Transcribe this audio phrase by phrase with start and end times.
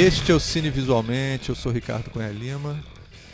[0.00, 2.82] Este é o Cine Visualmente, eu sou Ricardo Cunha Lima.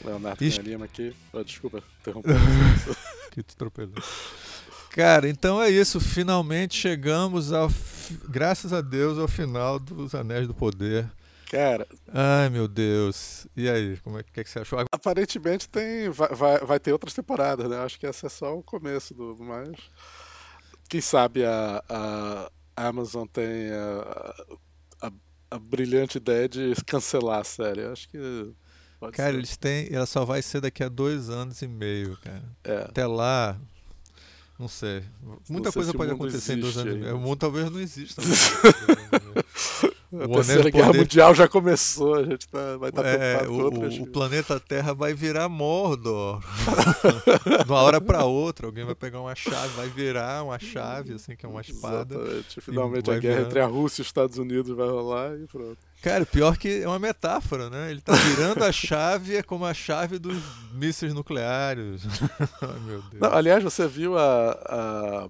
[0.05, 1.15] Leonardo Cunha Lima aqui.
[1.33, 2.35] Oh, desculpa, interromper.
[3.31, 3.95] que te atropelou.
[4.91, 6.01] Cara, então é isso.
[6.01, 7.71] Finalmente chegamos ao.
[8.29, 11.09] Graças a Deus ao final dos Anéis do Poder.
[11.49, 11.87] Cara.
[12.13, 13.47] Ai, meu Deus.
[13.57, 14.85] E aí, como é que, é que você achou?
[14.91, 17.79] Aparentemente tem, vai, vai, vai, ter outras temporadas, né?
[17.79, 19.37] Acho que essa é só o começo do.
[19.39, 19.77] Mas.
[20.89, 22.51] Quem sabe a, a
[22.89, 24.59] Amazon tem a,
[25.51, 27.85] a, brilhante ideia de cancelar a série.
[27.85, 28.19] Acho que.
[29.13, 29.39] cara, ser.
[29.39, 29.89] eles têm.
[29.91, 32.45] Ela só vai ser daqui a dois anos e meio, cara.
[32.65, 32.83] É.
[32.83, 33.61] Até lá,
[34.59, 35.03] não sei.
[35.49, 37.13] Muita não sei coisa pode acontecer em dois anos.
[37.13, 38.23] O mundo talvez não exista.
[40.23, 40.99] a Terceira Guerra poder...
[40.99, 43.69] Mundial já começou, a gente tá, vai estar tá é, o,
[44.03, 46.41] o, planeta Terra vai virar Mordor.
[47.65, 51.37] de uma hora para outra, alguém vai pegar uma chave, vai virar uma chave, assim,
[51.37, 52.15] que é uma espada.
[52.15, 52.61] Exatamente.
[52.61, 53.47] Finalmente a guerra virar...
[53.47, 55.79] entre a Rússia e os Estados Unidos vai rolar e pronto.
[56.07, 57.91] Cara, pior que é uma metáfora, né?
[57.91, 60.41] Ele tá virando a chave, é como a chave dos
[60.73, 62.05] mísseis nucleares.
[63.21, 64.53] Não, aliás, você viu a...
[64.53, 65.29] a...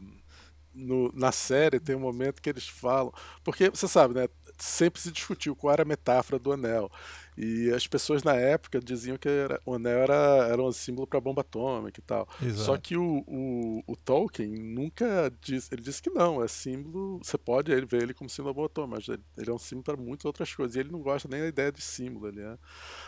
[0.75, 3.11] No, na série tem um momento que eles falam.
[3.43, 4.29] Porque você sabe, né?
[4.59, 6.91] sempre se discutiu qual era a metáfora do anel.
[7.37, 11.21] E as pessoas na época diziam que era, o anel era, era um símbolo para
[11.21, 12.27] bomba atômica e tal.
[12.41, 12.65] Exato.
[12.65, 17.37] Só que o, o, o, Tolkien nunca disse, ele disse que não, é símbolo, você
[17.37, 19.97] pode ver ele como símbolo da bomba atômica, mas ele, ele, é um símbolo para
[19.97, 20.77] muitas outras coisas.
[20.77, 22.59] E ele não gosta nem da ideia de símbolo, ele é.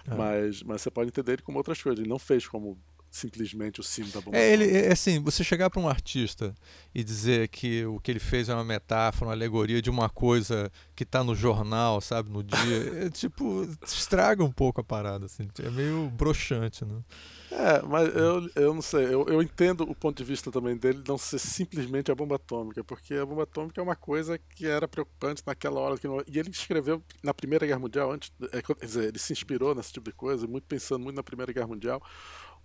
[0.07, 0.15] Ah.
[0.15, 1.99] Mas, mas você pode entender ele como outras coisas.
[1.99, 2.79] Ele não fez como
[3.11, 4.37] simplesmente o símbolo da bomba.
[4.37, 6.55] É, ele, é assim, você chegar para um artista
[6.95, 10.71] e dizer que o que ele fez é uma metáfora, uma alegoria de uma coisa
[10.95, 15.49] que está no jornal, sabe, no dia, é, tipo, estraga um pouco a parada, assim,
[15.63, 17.03] é meio broxante, né?
[17.51, 21.03] É, mas eu, eu não sei, eu, eu entendo o ponto de vista também dele
[21.09, 24.87] não ser simplesmente a bomba atômica, porque a bomba atômica é uma coisa que era
[24.87, 25.97] preocupante naquela hora.
[25.97, 29.33] Que não, e ele escreveu na Primeira Guerra Mundial, antes, é, quer dizer, ele se
[29.33, 32.03] inspirou nesse tipo de coisa, muito pensando muito na Primeira Guerra Mundial,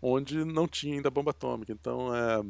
[0.04, 1.72] onde não tinha ainda bomba atômica.
[1.72, 2.44] Então, é,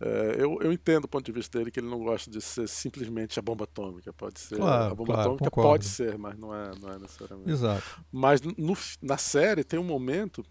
[0.00, 2.66] é, eu, eu entendo o ponto de vista dele que ele não gosta de ser
[2.66, 4.12] simplesmente a bomba atômica.
[4.14, 5.68] Pode ser claro, a bomba claro, atômica concordo.
[5.70, 7.50] pode ser, mas não é, não é necessariamente.
[7.50, 8.04] Exato.
[8.10, 10.42] Mas no, na série tem um momento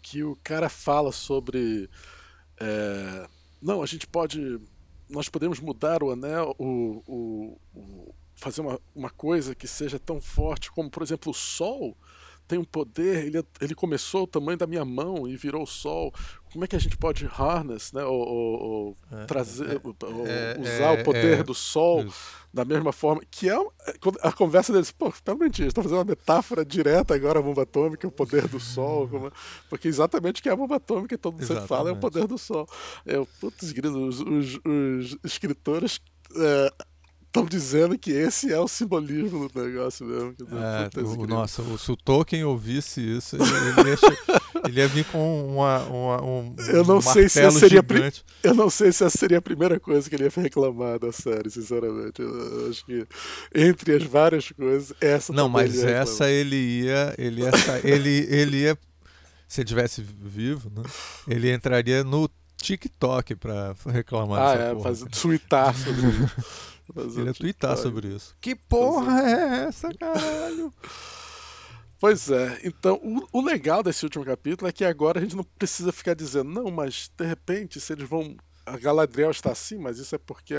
[0.00, 1.88] que o cara fala sobre
[2.58, 3.28] é,
[3.60, 4.58] não, a gente pode
[5.08, 10.20] nós podemos mudar o anel, o, o, o fazer uma, uma coisa que seja tão
[10.20, 11.96] forte como, por exemplo, o Sol
[12.46, 16.12] tem um poder, ele, ele começou o tamanho da minha mão e virou o sol.
[16.52, 18.04] Como é que a gente pode harness, né?
[18.04, 22.04] Ou, ou, ou é, trazer, é, ou, é, usar o poder é, do sol
[22.52, 23.22] da mesma forma.
[23.30, 23.56] Que é
[24.22, 28.06] a conversa deles, pô, realmente, eles estão fazendo uma metáfora direta agora a bomba atômica,
[28.06, 29.08] o poder do sol.
[29.10, 29.32] Como,
[29.68, 32.26] porque exatamente o que é a bomba atômica, todo mundo sempre fala, é o poder
[32.26, 32.68] do sol.
[33.06, 36.00] É, putz, os, os, os escritores.
[36.36, 36.72] É,
[37.34, 40.36] estão dizendo que esse é o simbolismo do negócio mesmo.
[40.52, 43.98] É, o, nossa, se o Tolkien ouvisse isso, ele, ele, ia,
[44.68, 48.24] ele ia, vir com uma, uma, um, eu não um sei se seria gigante.
[48.40, 51.50] Eu não sei se essa seria a primeira coisa que ele ia reclamar da série,
[51.50, 52.22] sinceramente.
[52.22, 53.04] Eu acho que
[53.52, 57.50] entre as várias coisas, essa Não, mas essa ele ia, ele ia,
[57.82, 58.78] ele, ele ia,
[59.48, 60.84] se ele tivesse vivo, né,
[61.26, 64.82] ele entraria no TikTok para reclamar ah, dessa é, porra.
[64.84, 66.00] fazer tweetar sobre
[67.06, 67.20] isso.
[67.20, 68.36] Ele ia twittar sobre isso.
[68.40, 70.72] Que porra é essa, caralho?
[72.00, 75.42] Pois é, então o, o, legal desse último capítulo é que agora a gente não
[75.42, 78.36] precisa ficar dizendo, não, mas de repente, se eles vão.
[78.66, 80.54] A Galadriel está assim, mas isso é porque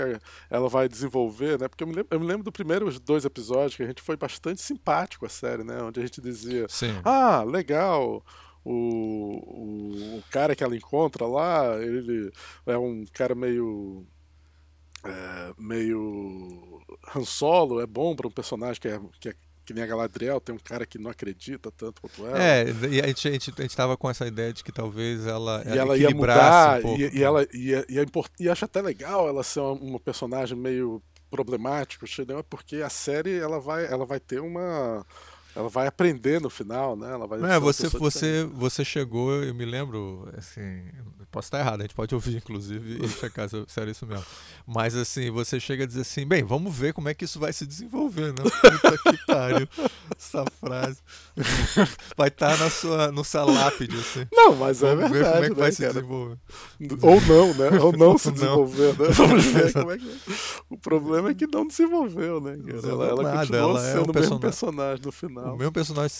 [0.50, 1.68] ela vai desenvolver, né?
[1.68, 4.16] Porque eu me lembro, eu me lembro dos primeiros dois episódios que a gente foi
[4.16, 5.80] bastante simpático a série, né?
[5.82, 7.00] Onde a gente dizia, Sim.
[7.04, 8.24] ah, legal,
[8.64, 12.32] o, o, o, cara que ela encontra lá, ele
[12.66, 14.04] é um cara meio
[15.08, 16.82] é, meio
[17.14, 19.34] Han Solo é bom para um personagem que é, que é
[19.66, 22.40] que nem a Galadriel, tem um cara que não acredita tanto quanto ela.
[22.40, 25.26] É, e a gente, a gente, a gente tava com essa ideia de que talvez
[25.26, 28.30] ela, e ela ia mudar, um pouco, e, e, ela ia, ia import...
[28.38, 32.06] e acho até legal ela ser uma, uma personagem meio problemático,
[32.48, 35.04] porque a série ela vai, ela vai ter uma
[35.56, 37.10] ela vai aprender no final, né?
[37.10, 40.82] Ela vai é, você você você chegou, eu me lembro, assim,
[41.32, 44.24] posso estar errado, a gente pode ouvir inclusive e checar se era isso mesmo.
[44.66, 47.54] Mas assim, você chega a dizer assim, bem, vamos ver como é que isso vai
[47.54, 48.42] se desenvolver, né?
[48.42, 49.68] Puta que pariu.
[50.16, 50.98] Essa frase
[52.16, 54.26] vai estar na sua no seu lápide assim.
[54.32, 55.94] Não, mas é vamos verdade, ver como é que né, vai se cara?
[55.94, 56.38] desenvolver.
[57.02, 57.80] Ou não, né?
[57.80, 59.08] Ou não se desenvolver, né?
[59.16, 60.18] Vamos ver como é que
[60.68, 62.58] O problema é que não desenvolveu, né?
[62.82, 65.45] Ela, ela nada, continuou ela sendo é o mesmo personagem no final.
[65.52, 66.16] O mesmo personagem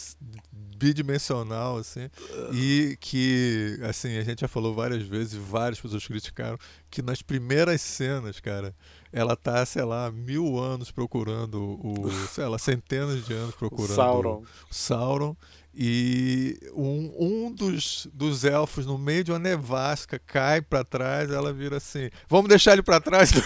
[0.77, 2.11] bidimensional, assim,
[2.53, 6.59] e que, assim, a gente já falou várias vezes, várias pessoas criticaram,
[6.91, 8.75] que nas primeiras cenas, cara,
[9.13, 13.95] ela tá, sei lá, mil anos procurando o, sei lá, centenas de anos procurando o
[13.95, 14.43] Sauron.
[14.71, 15.37] O Sauron
[15.79, 21.53] e um, um dos, dos elfos no meio de uma nevasca cai para trás, ela
[21.53, 23.31] vira assim: "Vamos deixar ele para trás".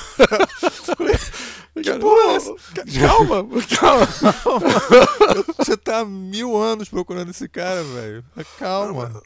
[1.82, 2.54] que porra é essa?
[3.00, 3.46] Calma,
[3.78, 4.06] calma.
[5.58, 8.24] Você tá há mil anos procurando esse cara, velho.
[8.58, 9.22] Calma.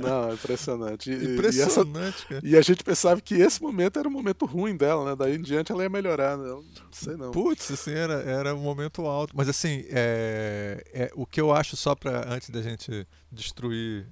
[0.00, 1.10] Não, é impressionante.
[1.10, 4.76] E, impressionante, e, essa, e, a gente pensava que esse momento era o momento ruim
[4.76, 5.16] dela, né?
[5.16, 6.48] Daí em diante ela ia melhorar, né?
[6.48, 7.32] Não sei não.
[7.32, 9.34] Putz, assim, era, era um momento alto.
[9.36, 14.06] Mas assim, é, é, o que eu acho só para antes da gente destruir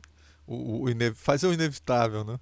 [0.46, 2.38] o, o fazer o inevitável, né?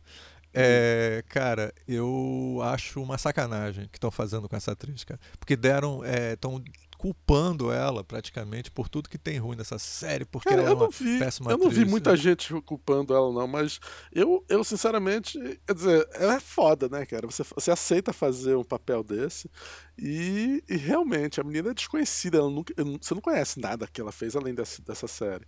[0.53, 5.21] É, cara, eu acho uma sacanagem que estão fazendo com essa atriz, cara.
[5.39, 6.01] Porque deram.
[6.05, 10.71] Estão é, culpando ela praticamente por tudo que tem ruim nessa série, porque cara, ela
[10.73, 12.17] é uma vi, péssima Eu não atriz, vi muita né?
[12.19, 13.81] gente culpando ela, não, mas
[14.13, 17.27] eu, eu sinceramente, quer dizer, ela é foda, né, cara?
[17.27, 19.51] Você, você aceita fazer um papel desse
[19.97, 24.13] e, e realmente a menina é desconhecida, ela nunca, você não conhece nada que ela
[24.13, 25.47] fez além dessa série.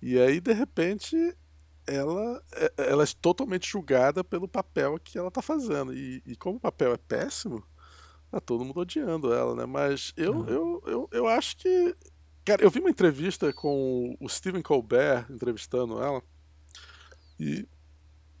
[0.00, 1.14] E aí, de repente,
[1.86, 5.94] ela, é, ela é totalmente julgada pelo papel que ela tá fazendo.
[5.94, 7.62] E, e como o papel é péssimo,
[8.30, 9.66] tá todo mundo odiando ela, né?
[9.66, 10.48] Mas eu, uhum.
[10.48, 11.94] eu, eu, eu acho que.
[12.44, 16.22] Cara, eu vi uma entrevista com o Stephen Colbert entrevistando ela.
[17.40, 17.66] E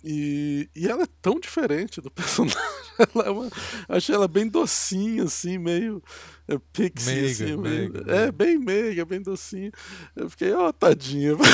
[0.06, 2.58] e, e ela é tão diferente do personagem.
[2.98, 3.50] Ela é uma,
[3.88, 6.02] achei ela bem docinha, assim, meio
[6.46, 7.56] é, pixie, meiga, assim.
[7.56, 9.72] Meiga, meio, é, bem meiga, bem docinha.
[10.14, 11.34] Eu fiquei, ó, oh, tadinha.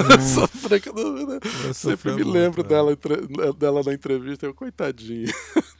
[0.00, 0.34] Hum.
[0.34, 1.38] Sofrendo, né?
[1.74, 2.96] Sempre me lembro dela,
[3.58, 5.30] dela na entrevista, eu, coitadinha.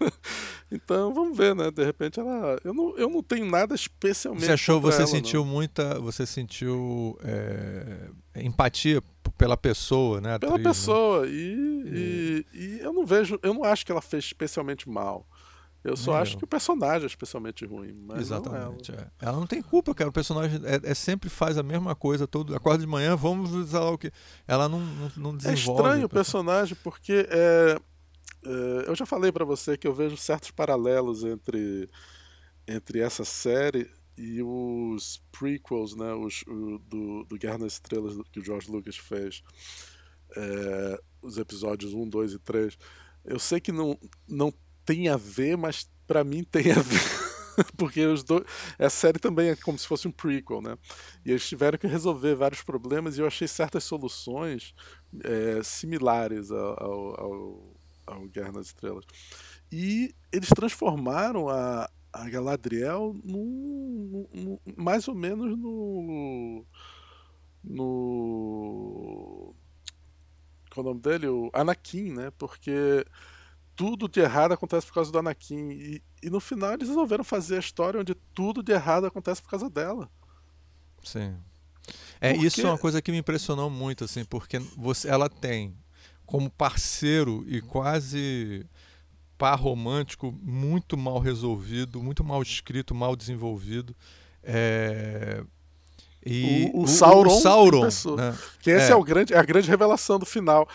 [0.71, 1.71] então, vamos ver, né?
[1.71, 2.59] De repente ela.
[2.63, 4.45] Eu não, eu não tenho nada especialmente.
[4.45, 5.51] Você achou, você ela, sentiu não.
[5.51, 5.99] muita.
[6.01, 9.03] Você sentiu é, empatia
[9.41, 10.39] pela pessoa, né?
[10.39, 11.23] Pela atriz, pessoa.
[11.23, 11.33] Né?
[11.33, 15.27] E, e, e, eu não vejo, eu não acho que ela fez especialmente mal.
[15.83, 17.95] Eu só acho que o personagem é especialmente ruim.
[18.19, 18.93] Exatamente.
[18.93, 19.13] Não ela.
[19.19, 19.27] É.
[19.27, 19.39] ela.
[19.39, 20.11] não tem culpa, cara.
[20.11, 22.27] O personagem é, é, sempre faz a mesma coisa.
[22.27, 24.13] Todo, acorda de manhã, vamos usar o que.
[24.47, 25.81] Ela não, não, não desenvolve.
[25.81, 27.81] É estranho o personagem, porque é,
[28.45, 31.89] é, eu já falei para você que eu vejo certos paralelos entre,
[32.69, 33.91] entre essa série
[34.21, 38.99] e os prequels, né, os, o, do, do Guerra nas Estrelas que o George Lucas
[38.99, 39.43] fez,
[40.37, 42.77] é, os episódios 1, 2 e 3.
[43.25, 44.53] Eu sei que não, não
[44.85, 47.01] tem a ver, mas para mim tem a ver.
[47.79, 48.45] Porque os dois.
[48.79, 50.77] Essa série também é como se fosse um prequel, né?
[51.25, 54.75] E eles tiveram que resolver vários problemas e eu achei certas soluções
[55.25, 57.77] é, similares ao, ao,
[58.07, 59.05] ao Guerra nas Estrelas.
[59.73, 66.65] E eles transformaram a, a Galadriel num, num, mais ou menos no.
[67.63, 69.55] no.
[70.71, 71.27] Qual é o nome dele?
[71.29, 72.31] O Anakin, né?
[72.39, 73.05] Porque
[73.75, 75.71] tudo de errado acontece por causa do Anakin.
[75.71, 79.51] E, e no final eles resolveram fazer a história onde tudo de errado acontece por
[79.51, 80.09] causa dela.
[81.03, 81.37] Sim.
[82.21, 82.47] É, porque...
[82.47, 85.75] isso é uma coisa que me impressionou muito, assim, porque você, ela tem
[86.27, 88.67] como parceiro e quase
[89.41, 93.97] par romântico muito mal resolvido, muito mal escrito, mal desenvolvido.
[94.45, 95.43] É...
[96.25, 98.37] E o, o, Sauron, o Sauron né?
[98.61, 98.93] que essa é.
[98.93, 100.69] é, o grande, é a grande revelação do final.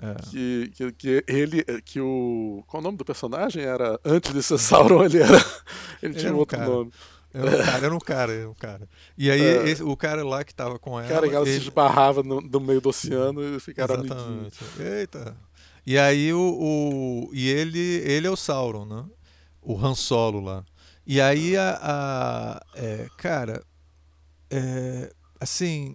[0.00, 0.14] É.
[0.30, 2.62] Que, que, que, ele, que o.
[2.68, 3.64] Qual o nome do personagem?
[3.64, 3.98] Era.
[4.04, 5.44] Antes de ser Sauron, ele era.
[6.00, 6.70] Ele tinha um outro cara.
[6.70, 6.92] nome.
[7.32, 8.88] Era um cara, era um cara, era um cara.
[9.18, 9.68] E aí é.
[9.68, 11.08] esse, o cara lá que tava com ela.
[11.08, 11.58] Cara, ela ele...
[11.58, 14.22] se esbarrava no, no, meio do oceano e ficaram Exatamente.
[14.22, 14.54] amiguinhos.
[14.78, 15.36] Eita.
[15.86, 19.04] E aí o, o, e ele ele é o Sauron, né?
[19.60, 20.64] O Han Solo lá.
[21.06, 23.62] E aí a, a é, cara,
[24.50, 25.94] é, assim,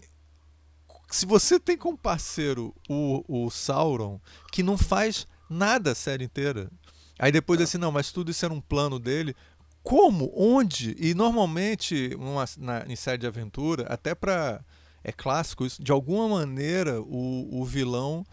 [1.10, 4.20] se você tem como parceiro o, o Sauron
[4.52, 6.70] que não faz nada a série inteira,
[7.18, 9.36] aí depois assim não, mas tudo isso era um plano dele.
[9.82, 10.32] Como?
[10.36, 10.96] Onde?
[11.00, 14.64] E normalmente numa, na, em série de aventura, até para
[15.04, 18.26] é clássico isso, de alguma maneira o, o vilão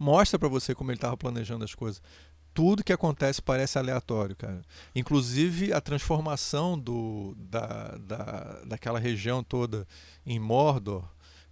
[0.00, 2.02] mostra para você como ele estava planejando as coisas.
[2.54, 4.62] Tudo que acontece parece aleatório, cara.
[4.94, 9.86] Inclusive a transformação do, da, da, daquela região toda
[10.26, 11.04] em Mordor,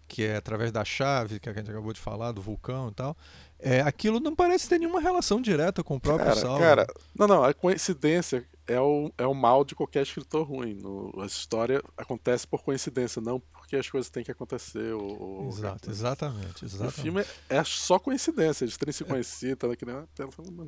[0.09, 3.17] que é através da chave, que a gente acabou de falar, do vulcão e tal.
[3.61, 6.59] É, aquilo não parece ter nenhuma relação direta com o próprio cara, Sauron.
[6.59, 10.75] Cara, não, não, a coincidência é o, é o mal de qualquer escritor ruim.
[10.75, 14.95] No, a história acontece por coincidência, não porque as coisas têm que acontecer.
[14.95, 16.99] Ou, Exato, exatamente, exatamente.
[16.99, 19.95] O filme é, é só coincidência, eles terem se conhecido, tá, que nem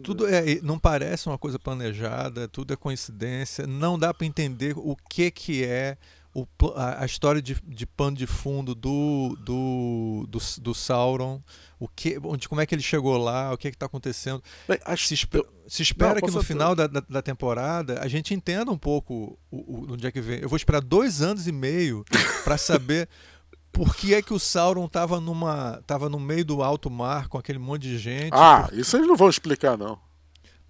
[0.03, 4.95] Tudo é, não parece uma coisa planejada, tudo é coincidência, não dá para entender o
[5.09, 5.97] que que é
[6.35, 6.47] o,
[6.77, 11.43] a, a, história de, de pano de fundo do, do, do, do, Sauron,
[11.79, 14.43] o que, onde, como é que ele chegou lá, o que é está acontecendo.
[14.85, 18.33] Acho, se, esper, se, espera não, que no final da, da, da, temporada a gente
[18.33, 20.41] entenda um pouco o, o, onde é que vem.
[20.41, 22.05] Eu vou esperar dois anos e meio
[22.45, 23.09] para saber
[23.73, 27.39] por que é que o Sauron estava numa tava no meio do alto mar com
[27.39, 28.33] aquele monte de gente.
[28.33, 28.79] Ah, por...
[28.79, 29.99] isso eles não vão explicar não.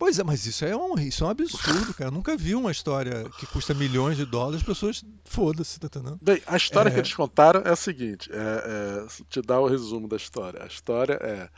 [0.00, 2.08] Pois é, mas isso é um, isso é um absurdo, cara.
[2.08, 6.18] Eu nunca vi uma história que custa milhões de dólares, as pessoas, foda-se, tá entendendo?
[6.22, 6.92] Bem, a história é...
[6.92, 10.62] que eles contaram é a seguinte: é, é, te dar o resumo da história.
[10.62, 11.50] A história é.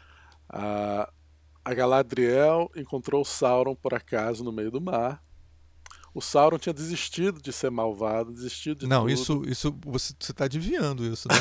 [0.48, 1.08] A,
[1.64, 5.22] a Galadriel encontrou Sauron por acaso no meio do mar
[6.14, 9.10] o Sauron tinha desistido de ser malvado, desistido de Não, tudo.
[9.10, 11.34] isso, isso você está adivinhando isso, né?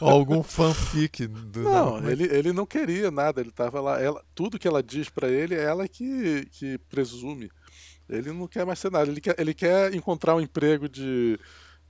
[0.00, 1.26] Algum fanfic.
[1.26, 4.00] Do, não, ele, ele não queria nada, ele estava lá.
[4.00, 7.50] Ela, tudo que ela diz para ele é ela que, que presume.
[8.08, 11.38] Ele não quer mais ser nada, ele quer, ele quer encontrar um emprego de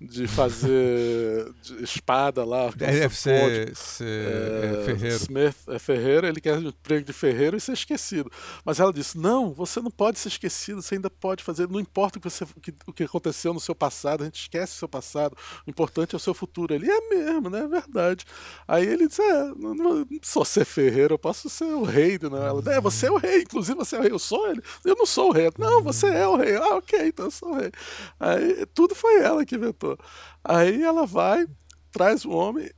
[0.06, 2.70] de fazer de espada lá.
[2.74, 5.16] Deve ser, ser é, é, ferreiro.
[5.16, 8.30] Smith é ferreiro, ele quer um emprego de ferreiro e ser esquecido.
[8.64, 12.18] Mas ela disse: não, você não pode ser esquecido, você ainda pode fazer, não importa
[12.18, 12.44] o que, você,
[12.86, 16.16] o que, aconteceu no seu passado, a gente esquece o seu passado, o importante é
[16.16, 16.74] o seu futuro.
[16.74, 17.60] Ele é mesmo, né?
[17.60, 18.24] É verdade.
[18.66, 22.18] Aí ele disse: é, não, não, só ser ferreiro, eu posso ser o rei.
[22.22, 22.28] Né?
[22.32, 24.12] Ela, é, você é o rei, inclusive você é o rei.
[24.12, 24.62] Eu sou ele.
[24.84, 25.50] Eu não sou o rei.
[25.58, 26.56] Não, você é o rei.
[26.56, 27.70] Ah, ok, então eu sou o rei.
[28.18, 29.91] Aí tudo foi ela que inventou.
[30.44, 31.46] Aí ela vai,
[31.90, 32.70] traz o homem,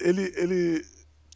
[0.00, 0.84] ele, ele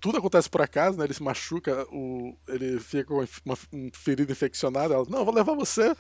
[0.01, 1.05] tudo acontece por acaso, né?
[1.05, 3.57] Ele se machuca, o, ele fica com uma,
[3.93, 4.95] ferida infeccionada.
[4.95, 5.95] Ela, não, vou levar você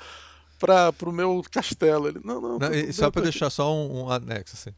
[0.58, 2.08] para o meu castelo.
[2.08, 2.58] Ele, não, não.
[2.58, 4.74] não e só para deixar só um, um, anexo assim,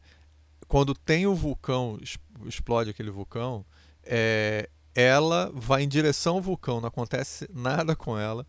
[0.67, 1.97] quando tem o vulcão,
[2.45, 3.65] explode aquele vulcão,
[4.03, 8.45] é, ela vai em direção ao vulcão, não acontece nada com ela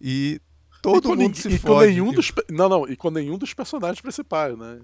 [0.00, 0.40] e
[0.82, 1.88] todo e mundo se e fode.
[1.88, 4.80] nenhum dos, não, não, e com nenhum dos personagens principais, né?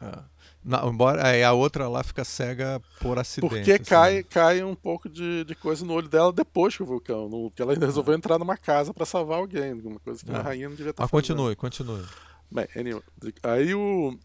[0.00, 0.18] É.
[0.62, 3.48] Não, embora aí a outra lá fica cega por acidente.
[3.48, 3.84] Porque assim.
[3.84, 7.28] cai, cai um pouco de, de coisa no olho dela depois que o vulcão.
[7.28, 9.72] No, que ela resolveu entrar numa casa para salvar alguém.
[9.72, 12.04] Uma coisa que a rainha não devia estar Mas continue, continue.
[12.50, 13.02] Bem, anyway,
[13.42, 14.18] aí o.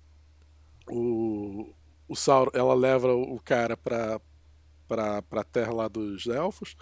[0.87, 1.73] O,
[2.07, 4.21] o Sauron, ela leva o cara pra,
[4.87, 6.75] pra, pra terra lá dos elfos.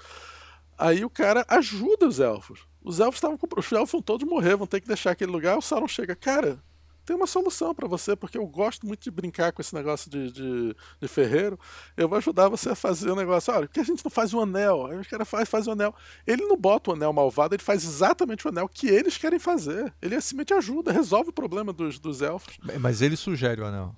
[0.77, 2.67] Aí o cara ajuda os elfos.
[2.83, 5.57] Os elfos estavam Os elfos vão todos morrer, vão ter que deixar aquele lugar.
[5.57, 6.61] O Sauron chega, cara,
[7.05, 10.31] tem uma solução para você, porque eu gosto muito de brincar com esse negócio de,
[10.31, 11.59] de, de, ferreiro.
[11.97, 13.53] Eu vou ajudar você a fazer o negócio.
[13.53, 14.87] Olha, por que a gente não faz um anel?
[14.87, 15.93] Aí os caras faz, faz o anel.
[16.25, 19.93] Ele não bota o anel malvado, ele faz exatamente o anel que eles querem fazer.
[20.01, 22.57] Ele simplesmente ajuda, resolve o problema dos, dos elfos.
[22.79, 23.95] Mas ele sugere o anel.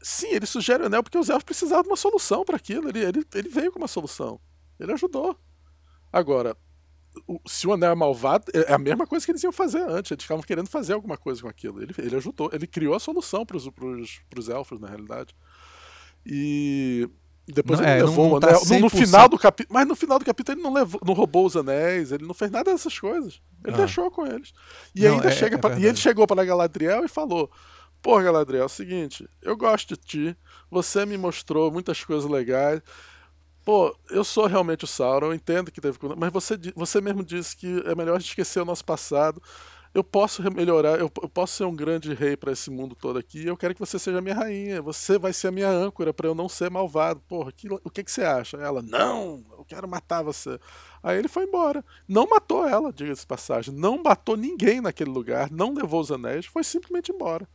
[0.00, 2.88] Sim, ele sugere o anel porque os elfos precisavam de uma solução para aquilo.
[2.88, 4.40] Ele, ele, ele veio com uma solução.
[4.78, 5.36] Ele ajudou.
[6.12, 6.56] Agora,
[7.46, 10.10] se o anel é malvado, é a mesma coisa que eles iam fazer antes.
[10.10, 11.82] Eles estavam querendo fazer alguma coisa com aquilo.
[11.82, 15.34] Ele, ele ajudou, ele criou a solução para os elfos, na realidade.
[16.24, 17.08] E
[17.48, 18.60] depois não, ele é, levou o tá anel.
[18.66, 19.72] No, no, final do capítulo.
[19.72, 22.50] Mas no final do capítulo ele não, levou, não roubou os anéis, ele não fez
[22.50, 23.40] nada dessas coisas.
[23.64, 23.78] Ele ah.
[23.78, 24.52] deixou com eles.
[24.94, 25.54] E não, ainda é, chega.
[25.54, 27.48] É pra, e ele chegou para Galadriel e falou:
[28.02, 30.36] Pô, Galadriel, é o seguinte, eu gosto de ti,
[30.70, 32.82] você me mostrou muitas coisas legais.
[33.66, 35.98] Pô, eu sou realmente o Sauron, eu entendo que teve.
[36.16, 39.42] Mas você, você mesmo disse que é melhor esquecer o nosso passado.
[39.92, 43.44] Eu posso melhorar, eu, eu posso ser um grande rei para esse mundo todo aqui.
[43.44, 44.80] Eu quero que você seja a minha rainha.
[44.82, 47.20] Você vai ser a minha âncora para eu não ser malvado.
[47.26, 48.56] Porra, que, o que, que você acha?
[48.56, 50.60] Ela, não, eu quero matar você.
[51.02, 51.84] Aí ele foi embora.
[52.06, 53.74] Não matou ela, diga-se passagem.
[53.74, 55.50] Não matou ninguém naquele lugar.
[55.50, 56.46] Não levou os anéis.
[56.46, 57.48] Foi simplesmente embora.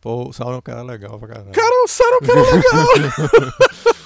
[0.00, 1.50] Pô, o Sauron é um cara legal pra caralho.
[1.50, 3.52] Cara, o Sauron é um cara legal!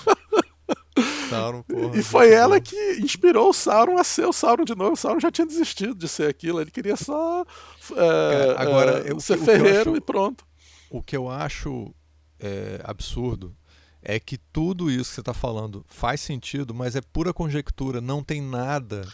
[1.28, 4.92] Sauron, porra, e foi ela que inspirou o Sauron a ser o Sauron de novo.
[4.92, 7.44] O Sauron já tinha desistido de ser aquilo, ele queria só
[7.92, 10.44] é, Cara, agora, é, eu, ser ferreiro acho, e pronto.
[10.90, 11.94] O que eu acho
[12.40, 13.54] é, absurdo
[14.02, 18.22] é que tudo isso que você está falando faz sentido, mas é pura conjectura, não
[18.22, 19.06] tem nada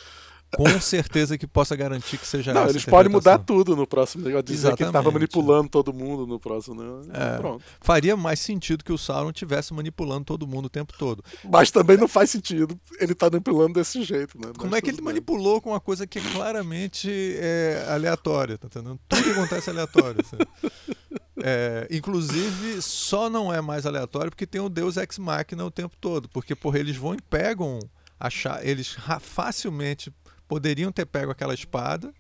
[0.57, 4.45] com certeza que possa garantir que seja Não, eles podem mudar tudo no próximo negócio.
[4.45, 4.77] Dizer Exatamente.
[4.77, 6.83] que ele estava manipulando todo mundo no próximo.
[6.83, 7.07] Né?
[7.13, 7.65] É, Pronto.
[7.81, 11.25] Faria mais sentido que o Sauron tivesse manipulando todo mundo o tempo todo.
[11.51, 14.39] Mas também não faz sentido ele estar tá manipulando desse jeito.
[14.39, 14.53] Né?
[14.57, 15.07] Como Mas é que ele bem.
[15.07, 18.59] manipulou com uma coisa que é claramente é, aleatória?
[18.59, 19.01] Tá entendendo?
[19.09, 20.21] Tudo que acontece é aleatório.
[20.21, 20.37] Assim.
[21.45, 25.97] É, inclusive, só não é mais aleatório porque tem o Deus Ex Machina o tempo
[26.01, 26.29] todo.
[26.29, 27.81] Porque, porra, eles vão e pegam
[28.21, 30.13] achar, eles facilmente
[30.53, 32.13] poderiam ter pego aquela espada,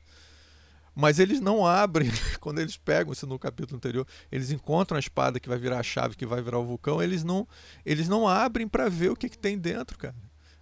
[0.95, 2.11] mas eles não abrem.
[2.41, 5.83] Quando eles pegam isso no capítulo anterior, eles encontram a espada que vai virar a
[5.83, 7.47] chave, que vai virar o vulcão, eles não,
[7.85, 10.15] eles não abrem para ver o que, que tem dentro, cara.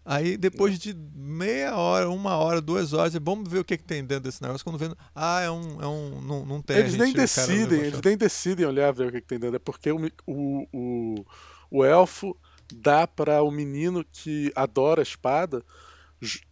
[0.04, 4.04] Aí depois de meia hora, uma hora, duas horas, vamos ver o que, que tem
[4.04, 4.64] dentro desse negócio.
[4.64, 5.80] Quando vendo, ah, é um.
[5.80, 6.78] É um não, não tem.
[6.78, 9.54] Eles gente, nem decidem, eles nem decidem olhar ver o que, que tem dentro.
[9.54, 11.26] É porque o, o, o,
[11.70, 12.36] o elfo
[12.74, 15.62] dá para o menino que adora a espada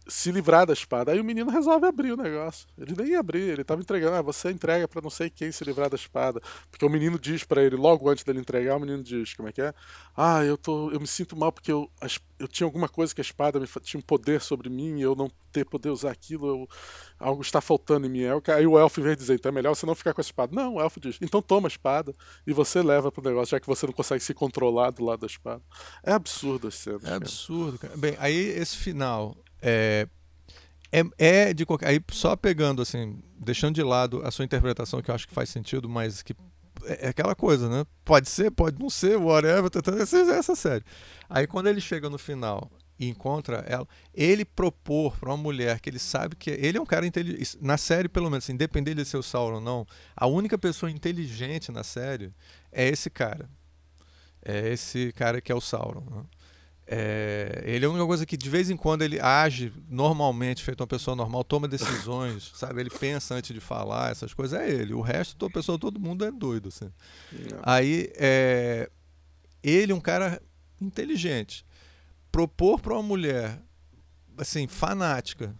[0.07, 1.11] se livrar da espada.
[1.11, 2.67] Aí o menino resolve abrir o negócio.
[2.77, 4.15] Ele nem ia abrir, ele estava entregando.
[4.15, 6.41] Ah, você entrega para não sei quem se livrar da espada.
[6.71, 9.51] Porque o menino diz para ele, logo antes dele entregar, o menino diz: Como é
[9.51, 9.73] que é?
[10.17, 11.89] Ah, eu, tô, eu me sinto mal porque eu,
[12.39, 15.15] eu tinha alguma coisa que a espada me, tinha um poder sobre mim e eu
[15.15, 16.47] não ter poder usar aquilo.
[16.47, 16.69] Eu,
[17.19, 18.21] algo está faltando em mim.
[18.47, 20.55] Aí o elfo, vem dizer: Então é melhor você não ficar com a espada.
[20.55, 22.15] Não, o elfo diz: Então toma a espada
[22.47, 25.27] e você leva pro negócio, já que você não consegue se controlar do lado da
[25.27, 25.61] espada.
[26.03, 27.03] É absurdo as cenas.
[27.03, 27.95] É absurdo, cara.
[27.95, 30.07] Bem, aí esse final é,
[30.91, 31.87] é, é de qualquer.
[31.87, 35.49] Aí só pegando, assim, deixando de lado a sua interpretação, que eu acho que faz
[35.49, 36.35] sentido, mas que
[36.85, 37.85] é, é aquela coisa, né?
[38.03, 40.83] Pode ser, pode não ser, whatever, tentando essa, essa série.
[41.29, 45.89] Aí quando ele chega no final e encontra ela, ele propor para uma mulher que
[45.89, 49.05] ele sabe que ele é um cara inteligente, na série pelo menos, assim, independente de
[49.05, 52.33] ser o Sauron ou não, a única pessoa inteligente na série
[52.71, 53.49] é esse cara.
[54.43, 56.03] É esse cara que é o Sauron.
[56.09, 56.23] Né?
[56.91, 60.81] É, ele é a única coisa que de vez em quando ele age normalmente, feito
[60.81, 62.81] uma pessoa normal, toma decisões, sabe?
[62.81, 64.95] Ele pensa antes de falar, essas coisas, é ele.
[64.95, 66.91] O resto, toda pessoa, todo mundo é doido, assim.
[67.61, 68.89] Aí, é,
[69.61, 70.41] ele, um cara
[70.81, 71.63] inteligente,
[72.31, 73.61] propor para uma mulher,
[74.35, 75.55] assim, fanática,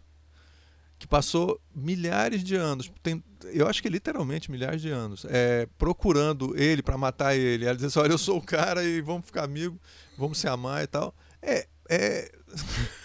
[0.99, 6.53] que passou milhares de anos, tem, eu acho que literalmente milhares de anos, é, procurando
[6.57, 7.65] ele para matar ele.
[7.65, 9.79] Ela diz assim: Olha, eu sou o cara e vamos ficar amigos,
[10.17, 11.15] vamos se amar e tal.
[11.41, 11.65] É.
[11.89, 12.31] é...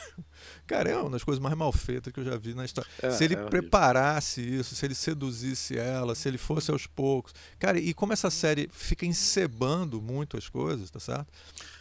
[0.67, 2.89] Cara, é uma das coisas mais mal feitas que eu já vi na história.
[3.03, 7.35] É, se ele é preparasse isso, se ele seduzisse ela, se ele fosse aos poucos.
[7.59, 11.27] Cara, e como essa série fica encebando muito as coisas, tá certo?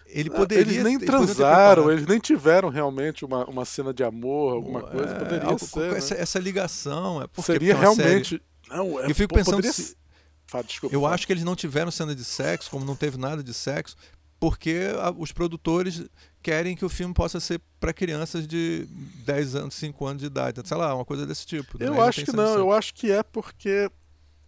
[0.06, 0.74] Ele ah, poderia.
[0.74, 5.16] Eles nem transaram, eles nem tiveram realmente uma, uma cena de amor, alguma é, coisa.
[5.16, 5.94] Poderia algo, ser.
[5.94, 6.22] Essa, né?
[6.22, 7.22] essa ligação.
[7.22, 8.30] É porque, Seria porque realmente.
[8.30, 8.42] Série...
[8.70, 9.56] Não, é, eu fico pensando.
[9.56, 9.74] Poderia...
[9.74, 9.96] Se...
[10.66, 13.54] desculpa, eu acho que eles não tiveram cena de sexo, como não teve nada de
[13.54, 13.96] sexo,
[14.40, 16.04] porque os produtores
[16.44, 18.86] querem que o filme possa ser para crianças de
[19.26, 21.82] 10 anos, 5 anos de idade, sei lá, uma coisa desse tipo.
[21.82, 23.90] Eu acho que não, eu acho que é porque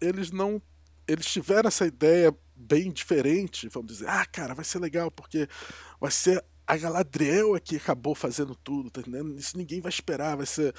[0.01, 0.61] eles não
[1.07, 5.47] eles tiveram essa ideia bem diferente, vamos dizer, ah, cara, vai ser legal porque
[5.99, 9.37] vai ser a Galadriel é que acabou fazendo tudo, tá entendendo?
[9.37, 10.73] Isso ninguém vai esperar, vai ser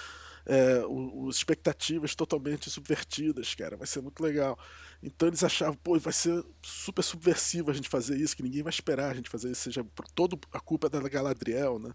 [0.45, 4.59] é, os expectativas totalmente subvertidas, cara, vai ser muito legal.
[5.03, 8.71] Então eles achavam, pô, vai ser super subversivo a gente fazer isso, que ninguém vai
[8.71, 11.93] esperar a gente fazer isso, seja por toda a culpa da Galadriel, né?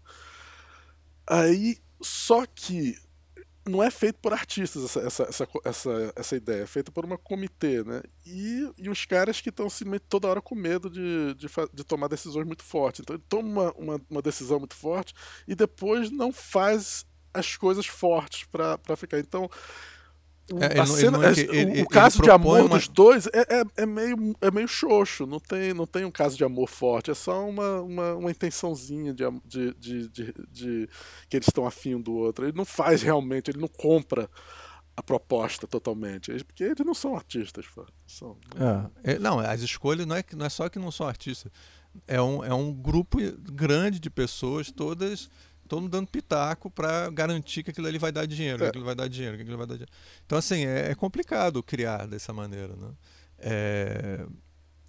[1.26, 2.96] Aí, só que
[3.64, 7.16] não é feito por artistas essa, essa, essa, essa, essa ideia, é feita por uma
[7.16, 8.02] comitê, né?
[8.26, 12.08] E, e os caras que estão simplesmente toda hora com medo de, de, de, tomar
[12.08, 13.00] decisões muito fortes.
[13.00, 15.14] Então ele toma uma, uma, uma decisão muito forte
[15.46, 19.18] e depois não faz as coisas fortes para ficar.
[19.20, 19.48] Então
[20.60, 22.76] é, a cena, é ele, o caso de amor uma...
[22.76, 26.36] dos dois é, é, é, meio, é meio xoxo, não tem, não tem um caso
[26.36, 30.88] de amor forte, é só uma, uma, uma intençãozinha de, de, de, de, de
[31.28, 32.44] que eles estão afim do outro.
[32.44, 34.28] Ele não faz realmente, ele não compra
[34.96, 37.64] a proposta totalmente, porque eles não são artistas.
[38.06, 38.36] São,
[39.04, 41.50] é, não, as escolhas não é, não é só que não são artistas,
[42.06, 43.18] é um, é um grupo
[43.52, 45.30] grande de pessoas, todas
[45.72, 48.66] todo mundo dando pitaco para garantir que aquilo ali vai dar dinheiro, é.
[48.66, 49.92] que aquilo vai dar dinheiro, que aquilo vai dar dinheiro.
[50.26, 52.90] Então, assim, é, é complicado criar dessa maneira, né?
[53.38, 54.26] É,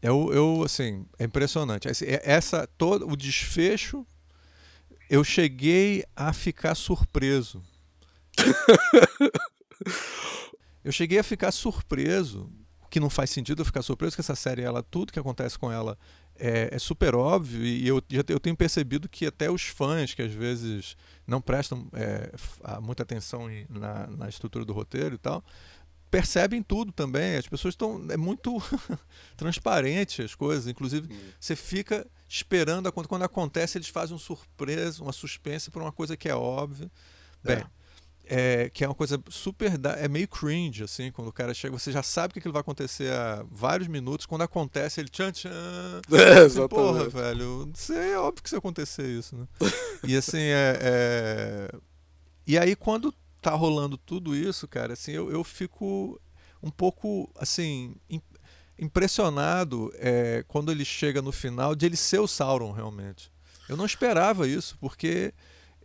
[0.01, 1.87] eu, eu, assim, é impressionante.
[1.87, 4.05] É, essa, todo, o desfecho,
[5.09, 7.63] eu cheguei a ficar surpreso.
[10.83, 12.51] eu cheguei a ficar surpreso,
[12.89, 15.71] que não faz sentido eu ficar surpreso, que essa série, ela, tudo que acontece com
[15.71, 15.97] ela
[16.37, 20.33] é, é, super óbvio e eu, eu tenho percebido que até os fãs que às
[20.33, 22.31] vezes não prestam é,
[22.81, 25.43] muita atenção na, na estrutura do roteiro e tal
[26.09, 28.61] percebem tudo também as pessoas estão é muito
[29.37, 31.19] transparente as coisas inclusive hum.
[31.39, 36.17] você fica esperando a, quando acontece eles fazem um surpresa uma suspense por uma coisa
[36.17, 36.91] que é óbvia
[37.45, 37.55] é.
[37.55, 37.67] bem é,
[38.73, 39.71] que é uma coisa super.
[39.99, 43.11] É meio cringe, assim, quando o cara chega, você já sabe que aquilo vai acontecer
[43.11, 45.51] há vários minutos, quando acontece, ele tchan tchan.
[46.11, 46.69] É, exatamente.
[46.69, 49.47] Porra, velho, é óbvio que isso ia acontecer isso, né?
[50.07, 51.71] e assim, é, é,
[52.47, 56.19] E aí, quando tá rolando tudo isso, cara, assim, eu, eu fico
[56.61, 57.95] um pouco, assim,
[58.79, 63.31] impressionado é, quando ele chega no final de ele ser o Sauron, realmente.
[63.67, 65.33] Eu não esperava isso, porque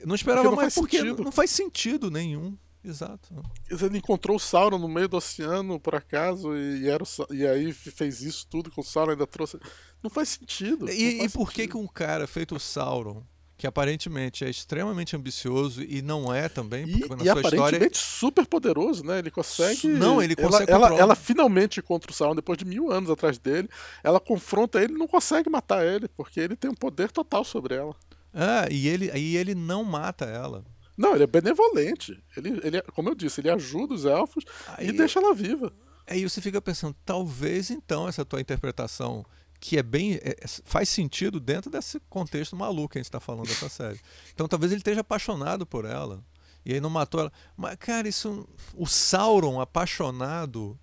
[0.00, 1.24] eu não esperava mais porque sentido.
[1.24, 2.56] não faz sentido nenhum.
[2.84, 3.28] Exato.
[3.68, 7.72] Ele encontrou o Sauron no meio do oceano, por acaso, e, era o, e aí
[7.72, 9.58] fez isso tudo com o Sauron, ainda trouxe.
[10.02, 10.88] Não faz sentido.
[10.88, 13.22] E, faz e por que, que um cara feito o Sauron,
[13.58, 17.98] que aparentemente é extremamente ambicioso e não é também, e, porque na e sua aparentemente
[17.98, 18.20] história...
[18.20, 19.18] super poderoso, né?
[19.18, 19.88] Ele consegue.
[19.88, 23.38] Não, ele consegue ela, ela, ela finalmente contra o Sauron, depois de mil anos atrás
[23.38, 23.68] dele,
[24.02, 27.74] ela confronta ele e não consegue matar ele, porque ele tem um poder total sobre
[27.74, 27.94] ela.
[28.32, 30.64] Ah, e ele, e ele não mata ela.
[30.96, 32.22] Não, ele é benevolente.
[32.36, 34.44] Ele, ele, como eu disse, ele ajuda os elfos
[34.76, 35.72] Aí, e deixa ela viva.
[36.06, 39.24] aí você fica pensando, talvez então essa tua interpretação,
[39.60, 40.14] que é bem.
[40.14, 44.00] é- é- faz sentido dentro desse contexto maluco que a gente está falando dessa série.
[44.34, 46.22] Então talvez ele esteja apaixonado por ela.
[46.64, 47.32] E aí não matou ela.
[47.56, 48.46] Mas, cara, isso.
[48.74, 50.78] O Sauron apaixonado.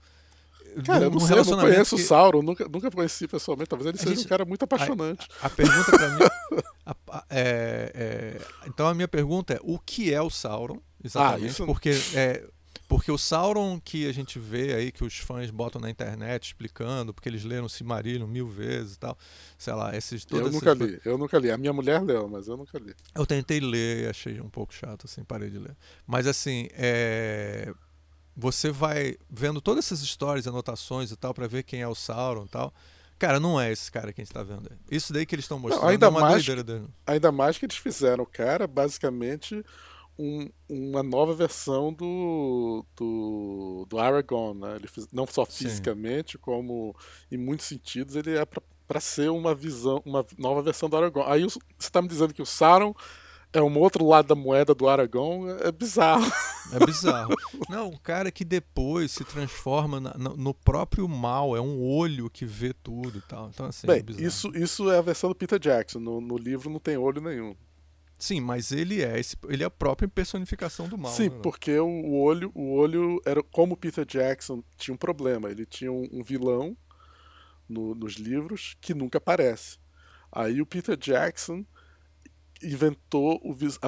[0.83, 3.69] Cara, eu num- não sei, eu não conheço que- o Sauron, nunca, nunca conheci pessoalmente.
[3.69, 5.27] Talvez ele A seja gente- um cara muito apaixonante.
[5.41, 6.19] A pergunta para mim.
[6.85, 10.79] a- a- é- é- então a minha pergunta é: o que é o Sauron?
[11.03, 11.45] Exatamente.
[11.45, 12.43] Ah, isso- Porque, é,
[12.87, 17.13] porque o Sauron que a gente vê aí, que os fãs botam na internet explicando,
[17.13, 19.17] porque eles leram Silmarillion mil vezes e tal,
[19.57, 21.49] sei lá, esses eu nunca li, eu nunca li.
[21.51, 22.93] A minha mulher leu, mas eu nunca li.
[23.15, 25.75] Eu tentei ler e achei um pouco chato, assim, parei de ler.
[26.05, 27.71] Mas assim, é,
[28.35, 32.45] você vai vendo todas essas histórias, anotações e tal, pra ver quem é o Sauron
[32.45, 32.73] e tal.
[33.17, 34.69] Cara, não é esse cara que a gente tá vendo.
[34.91, 36.87] Isso daí que eles estão mostrando ainda é uma mais doideira dele.
[37.07, 39.63] Ainda mais que eles fizeram o cara, basicamente,
[40.19, 44.75] um- uma nova versão do, do, do Aragorn, né?
[44.75, 45.63] Ele fiz- não só Sim.
[45.65, 46.93] fisicamente, como
[47.31, 51.31] em muitos sentidos, ele é para ser uma visão, uma nova versão do Aragorn.
[51.31, 52.93] Aí você tá me dizendo que o Sauron
[53.57, 56.25] é um outro lado da moeda do Aragorn, é bizarro.
[56.73, 57.33] É bizarro.
[57.69, 62.45] Não, um cara que depois se transforma na- no, próprio mal, é um olho que
[62.45, 63.49] vê tudo e tal.
[63.49, 64.27] Então, assim, é Bem, bizarro.
[64.27, 65.99] isso, isso é a versão do Peter Jackson.
[65.99, 67.55] No, no livro não tem olho nenhum.
[68.17, 71.11] Sim, mas ele é, esse- ele é a própria personificação do mal.
[71.11, 71.39] Sim, né?
[71.43, 75.49] porque o, olho, o olho era como o Peter Jackson tinha um problema.
[75.49, 76.75] Ele tinha um, um vilão
[77.69, 79.77] no- nos livros que nunca aparece.
[80.31, 81.65] Aí o Peter Jackson
[82.65, 83.81] inventou o, visu-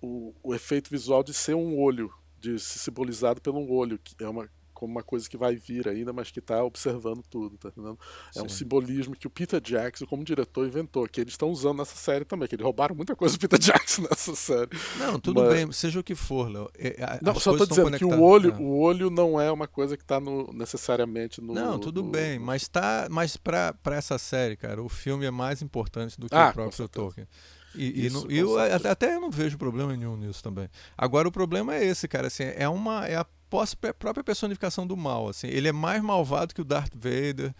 [0.00, 4.14] o- o efeito visual de ser um olho, de ser simbolizado pelo um olho, que
[4.22, 7.68] é uma como uma coisa que vai vir ainda, mas que está observando tudo, tá
[7.68, 7.96] entendendo?
[8.34, 8.56] É um Sim.
[8.56, 12.48] simbolismo que o Peter Jackson, como diretor, inventou, que eles estão usando nessa série também,
[12.48, 14.70] que eles roubaram muita coisa do Peter Jackson nessa série.
[14.98, 16.68] Não, tudo Mas- bem, seja o que for, Léo.
[16.76, 18.56] é, a- Não, só estão dizendo que o olho, É.
[18.60, 21.54] o olho não é uma coisa que tá no, necessariamente no.
[21.54, 25.30] Não, tudo no- bem, mas tá, mas pra, pra essa série, cara, o filme é
[25.30, 26.88] mais importante do que Ah, o próprio.
[26.88, 27.28] Tolkien.
[27.74, 30.68] E, e Isso, eu até, eu não vejo problema nenhum nisso também.
[30.96, 34.96] Agora o problema é esse, cara, assim, é uma é a pós- própria personificação do
[34.96, 35.46] mal, assim.
[35.46, 37.54] Ele é mais malvado que o Darth Vader.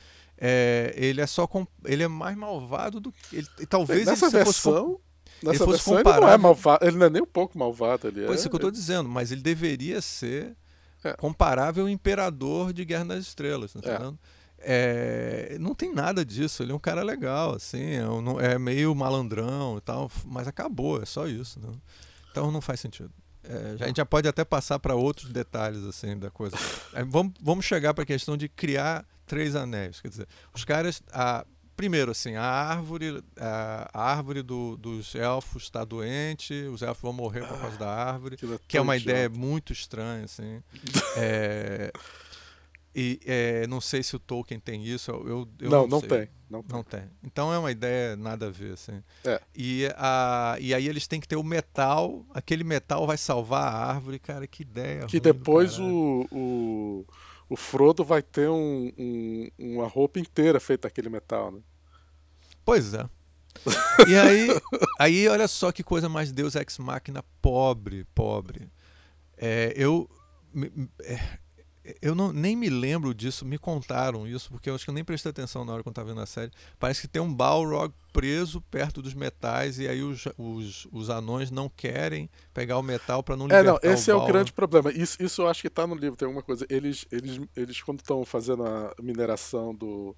[0.45, 4.27] é, ele é só com, ele é mais malvado do que ele, e talvez nessa
[4.27, 5.01] ele, fosse com- versão,
[5.43, 8.27] nessa fosse versão ele não é malvado, ele não é nem um pouco malvado, ele
[8.27, 8.47] Pois é.
[8.47, 10.57] é que eu tô dizendo, mas ele deveria ser
[11.05, 11.13] É.
[11.15, 13.95] comparável ao imperador de Guerra nas Estrelas, tá É.
[13.95, 14.19] entendendo?
[14.19, 14.42] É,
[15.61, 19.77] não tem nada disso, ele é um cara legal, assim, é, um- é meio malandrão
[19.79, 21.61] e tal, mas acabou, é só isso.
[21.61, 21.69] Né?
[22.31, 23.11] Então não faz sentido.
[23.45, 26.57] É, já- a gente já pode até passar para outros detalhes assim da coisa.
[26.93, 30.01] Aí vamos, vamos chegar para a questão de criar três anéis.
[30.01, 31.03] Quer dizer, os caras.
[31.13, 31.45] A,
[31.75, 37.13] primeiro, assim, a árvore, a, a árvore do- dos elfos está doente, os elfos vão
[37.13, 40.63] morrer por causa da árvore Aquilo que é uma ideia muito estranha, assim.
[41.17, 41.91] É,
[42.95, 45.11] e é, não sei se o Tolkien tem isso.
[45.11, 46.09] Eu, eu, não, não sei.
[46.09, 46.29] tem.
[46.51, 46.77] Não tem.
[46.77, 47.03] Não tem.
[47.25, 49.03] Então é uma ideia nada a ver, assim.
[49.25, 49.41] É.
[49.57, 53.87] E, a, e aí eles têm que ter o metal, aquele metal vai salvar a
[53.87, 55.07] árvore, cara, que ideia.
[55.07, 57.07] Que depois o, o,
[57.49, 61.61] o Frodo vai ter um, um- uma roupa inteira feita daquele metal, né?
[62.65, 63.09] Pois é.
[64.09, 64.49] E aí,
[64.99, 68.69] aí, olha só que coisa mais Deus Ex Machina pobre, pobre.
[69.37, 70.09] É, eu
[71.05, 71.39] é,
[72.01, 75.05] eu não, nem me lembro disso, me contaram isso, porque eu acho que eu nem
[75.05, 76.53] prestei atenção na hora que eu estava vendo a série.
[76.79, 81.51] Parece que tem um Balrog preso perto dos metais e aí os, os, os anões
[81.51, 84.93] não querem pegar o metal para não É, libertar não, esse é o grande problema.
[84.93, 86.65] Isso, isso eu acho que tá no livro, tem alguma coisa.
[86.69, 90.17] Eles, eles, eles quando estão fazendo a mineração do,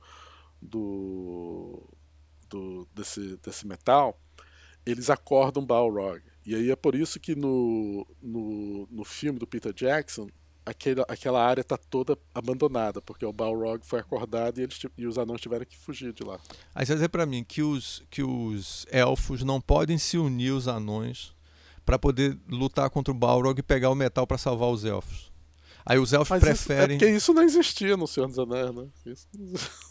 [0.61, 1.83] do,
[2.51, 4.21] do desse, desse metal,
[4.85, 6.21] eles acordam Balrog.
[6.45, 10.29] E aí é por isso que no, no, no filme do Peter Jackson,
[10.65, 15.19] aquela, aquela área tá toda abandonada, porque o Balrog foi acordado e, eles, e os
[15.19, 16.39] anões tiveram que fugir de lá.
[16.75, 20.53] Aí você vai dizer pra mim que os, que os elfos não podem se unir
[20.53, 21.35] os anões
[21.85, 25.34] pra poder lutar contra o Balrog e pegar o metal pra salvar os elfos.
[25.87, 26.97] Aí os elfos Mas preferem.
[26.97, 28.87] Isso, é porque isso não existia no Senhor dos Anéis, né?
[29.05, 29.29] Isso,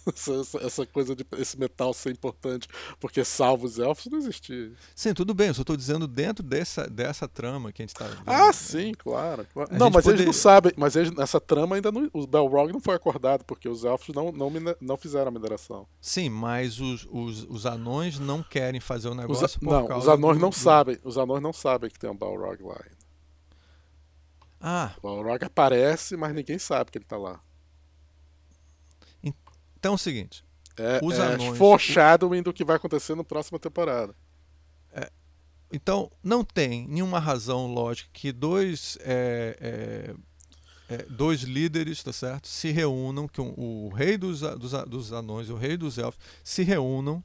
[0.41, 2.67] essa, essa, coisa de esse metal ser importante
[2.99, 4.71] porque salva os elfos não existia.
[4.95, 8.10] Sim, tudo bem, eu só estou dizendo dentro dessa, dessa trama que a gente está.
[8.25, 9.45] Ah, sim, claro.
[9.53, 9.69] claro.
[9.71, 10.15] Não, mas poder...
[10.15, 10.73] eles não sabem.
[10.75, 12.10] Mas eles, essa trama ainda não.
[12.12, 14.51] O Belrog não foi acordado porque os elfos não, não,
[14.82, 15.86] não fizeram a mineração.
[16.01, 20.38] Sim, mas os, os, os anões não querem fazer o negócio os, Não, os anões
[20.38, 20.97] do, não sabem.
[21.03, 23.02] Os anões não sabem que tem um Balrog lá ainda.
[24.65, 24.93] Ah.
[24.97, 27.41] O Balrog aparece, mas ninguém sabe que ele tá lá.
[29.84, 30.45] Então é o seguinte.
[30.78, 34.15] É, os é anões, foreshadowing do que vai acontecer na próxima temporada.
[34.93, 35.12] É,
[35.69, 40.15] então, não tem nenhuma razão lógica que dois, é,
[40.89, 42.47] é, é dois líderes, tá certo?
[42.47, 46.23] Se reúnam, que um, o rei dos, dos, dos anões e o rei dos elfos
[46.41, 47.21] se reúnam,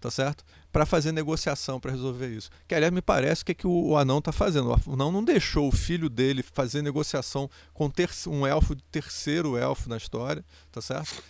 [0.00, 0.44] tá certo?
[0.72, 2.50] para fazer negociação para resolver isso.
[2.66, 4.70] Que aliás me parece que é que o, o anão está fazendo.
[4.86, 7.90] O anão não deixou o filho dele fazer negociação com
[8.28, 11.22] um elfo terceiro elfo na história, tá certo?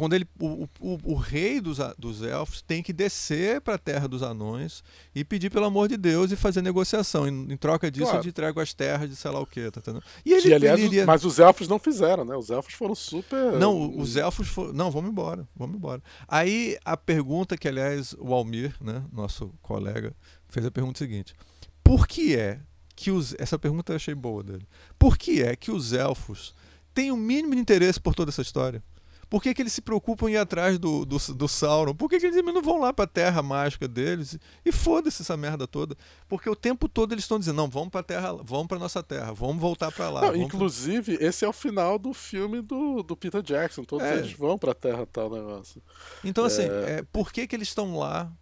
[0.00, 4.08] Quando ele, o, o, o rei dos, dos elfos tem que descer para a terra
[4.08, 4.82] dos anões
[5.14, 7.28] e pedir pelo amor de Deus e fazer negociação.
[7.28, 8.20] Em, em troca disso, claro.
[8.20, 10.02] eu te entrego as terras de sei lá o quê, tá entendendo?
[10.24, 11.04] E ele, que, aliás, ele iria...
[11.04, 12.34] Mas os elfos não fizeram, né?
[12.34, 13.52] Os elfos foram super.
[13.58, 14.72] Não, os elfos foram.
[14.72, 16.02] Não, vamos embora, vamos embora.
[16.26, 20.16] Aí a pergunta que, aliás, o Almir, né, nosso colega,
[20.48, 21.34] fez a pergunta seguinte:
[21.84, 22.58] Por que é
[22.96, 23.34] que os.
[23.38, 24.66] Essa pergunta eu achei boa dele.
[24.98, 26.54] Por que é que os elfos
[26.94, 28.82] têm o mínimo de interesse por toda essa história?
[29.30, 31.94] Por que, que eles se preocupam em ir atrás do, do, do Sauron?
[31.94, 34.36] Por que, que eles não vão lá para a terra mágica deles?
[34.64, 35.96] E foda-se essa merda toda.
[36.28, 39.32] Porque o tempo todo eles estão dizendo: não, vamos para terra, vamos para nossa terra,
[39.32, 40.20] vamos voltar para lá.
[40.22, 41.26] Não, inclusive, pra...
[41.28, 43.84] esse é o final do filme do, do Peter Jackson.
[43.84, 44.16] Todos é.
[44.16, 45.80] eles vão para a terra tal negócio.
[46.24, 46.98] Então, assim, é...
[46.98, 48.32] É, por que, que eles estão lá?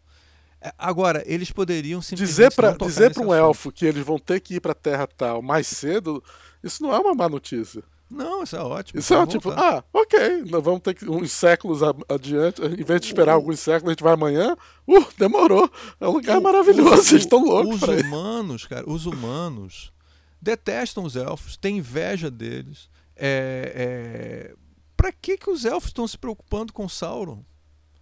[0.59, 2.31] É, agora, eles poderiam simplesmente.
[2.31, 3.35] Dizer para dizer um assunto.
[3.35, 6.25] elfo que eles vão ter que ir para a terra tal mais cedo,
[6.65, 7.85] isso não é uma má notícia.
[8.11, 8.99] Não, isso é ótimo.
[8.99, 13.09] Isso é tipo, ah, ok, nós vamos ter que uns séculos adiante, em vez de
[13.09, 14.57] esperar alguns séculos, a gente vai amanhã.
[14.87, 15.71] Uh, demorou.
[16.01, 17.83] É um lugar o, maravilhoso, vocês estão loucos.
[17.83, 19.93] Os humanos, cara, os humanos
[20.41, 22.89] detestam os elfos, têm inveja deles.
[23.15, 24.55] É, é...
[24.97, 27.45] Pra que, que os elfos estão se preocupando com Sauron?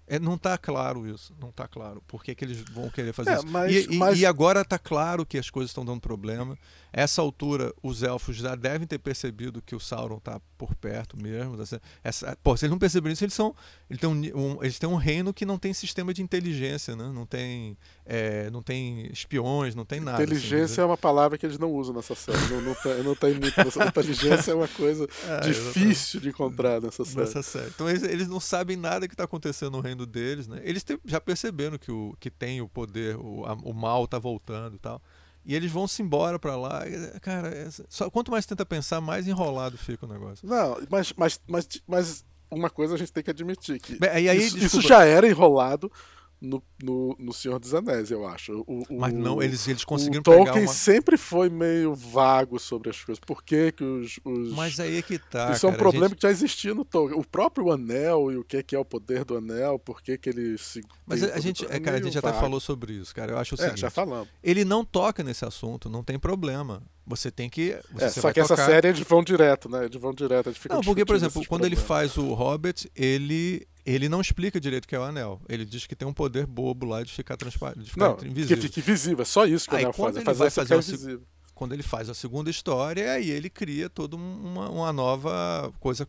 [0.09, 2.01] É, não está claro isso, não está claro.
[2.07, 3.47] Por que, que eles vão querer fazer é, isso?
[3.49, 4.19] Mas, e, mas...
[4.19, 6.57] e, agora está claro que as coisas estão dando problema.
[6.97, 11.61] Essa altura, os elfos já devem ter percebido que o Sauron está por perto mesmo.
[11.61, 13.55] Essa, essa, pô, se eles não perceberam isso, eles, são,
[13.91, 17.13] eles, têm um, um, eles têm um reino que não tem sistema de inteligência, né?
[17.13, 20.25] não, tem, é, não tem espiões, não tem nada.
[20.25, 22.39] Assim, inteligência assim, é uma palavra que eles não usam nessa série.
[22.49, 23.61] não, não, tem, não tem muito.
[23.87, 27.21] Inteligência é uma coisa é, difícil de encontrar nessa série.
[27.21, 27.69] Nessa série.
[27.69, 30.63] Então eles, eles não sabem nada que está acontecendo no reino deles, né?
[30.65, 34.19] Eles te, já perceberam que, o, que tem o poder, o, a, o mal tá
[34.19, 35.03] voltando e tal.
[35.47, 36.83] E eles vão se embora para lá.
[37.23, 40.47] Cara, é, só, quanto mais tenta pensar, mais enrolado fica o negócio.
[40.47, 44.37] Não, mas, mas, mas, mas uma coisa a gente tem que admitir que Bem, aí,
[44.37, 45.91] isso, isso, já era enrolado
[46.41, 48.65] no, no, no, Senhor dos Anéis, eu acho.
[48.67, 50.73] O, o, Mas não, eles, eles conseguiram o Tolkien pegar uma...
[50.73, 53.19] sempre foi meio vago sobre as coisas.
[53.19, 54.53] Por que, que os, os...
[54.53, 55.53] Mas aí é que tá.
[55.53, 56.17] Isso cara, é um problema gente...
[56.17, 57.19] que já existia no Tolkien.
[57.19, 60.29] O próprio anel e o que, que é o poder do anel, por que, que
[60.29, 60.83] ele se.
[61.07, 62.29] Mas a gente, é, cara, a gente vago.
[62.29, 63.33] até falou sobre isso, cara.
[63.33, 63.79] Eu acho o seguinte.
[63.79, 64.29] É, já falamos.
[64.43, 66.83] Ele não toca nesse assunto, não tem problema.
[67.07, 67.79] Você tem que.
[67.93, 68.55] Você, é, só que tocar...
[68.55, 69.85] essa série eles vão direto, né?
[69.85, 70.49] Eles vão direto.
[70.49, 71.79] Eles não, porque, por exemplo, quando problemas.
[71.79, 75.41] ele faz o Hobbit, ele ele não explica direito o que é o anel.
[75.49, 78.57] Ele diz que tem um poder bobo lá de ficar transparente, de ficar não, invisível.
[78.57, 80.17] Que fique invisível, é só isso que aí, o anel faz.
[80.17, 81.23] É fazer, fazer invisível.
[81.55, 86.07] Quando ele faz a segunda história, aí ele cria toda uma, uma nova coisa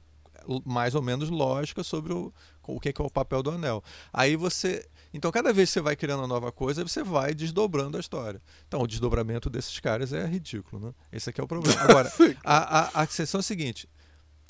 [0.66, 3.84] mais ou menos lógica sobre o, o que é, que é o papel do anel.
[4.12, 4.88] Aí você.
[5.14, 8.42] Então, cada vez que você vai criando uma nova coisa, você vai desdobrando a história.
[8.68, 10.94] Então, o desdobramento desses caras é ridículo, né?
[11.12, 11.80] Esse aqui é o problema.
[11.82, 12.12] Agora,
[12.44, 13.88] a, a, a questão é a seguinte: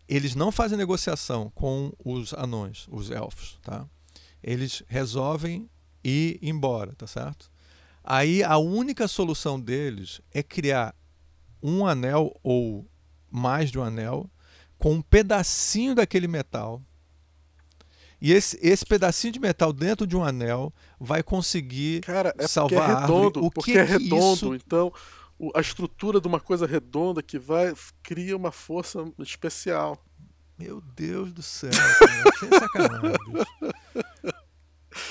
[0.07, 3.85] eles não fazem negociação com os anões, os elfos, tá?
[4.41, 5.69] Eles resolvem
[6.03, 7.51] ir embora, tá certo?
[8.03, 10.95] Aí a única solução deles é criar
[11.61, 12.87] um anel ou
[13.29, 14.29] mais de um anel
[14.77, 16.81] com um pedacinho daquele metal.
[18.21, 22.89] E esse, esse pedacinho de metal dentro de um anel vai conseguir Cara, é salvar
[22.89, 23.51] é redondo, a árvore.
[23.55, 24.55] O que é redondo, isso...
[24.55, 24.93] então
[25.53, 30.03] a estrutura de uma coisa redonda que vai cria uma força especial.
[30.57, 33.17] Meu Deus do céu, cara, sem sacanagem.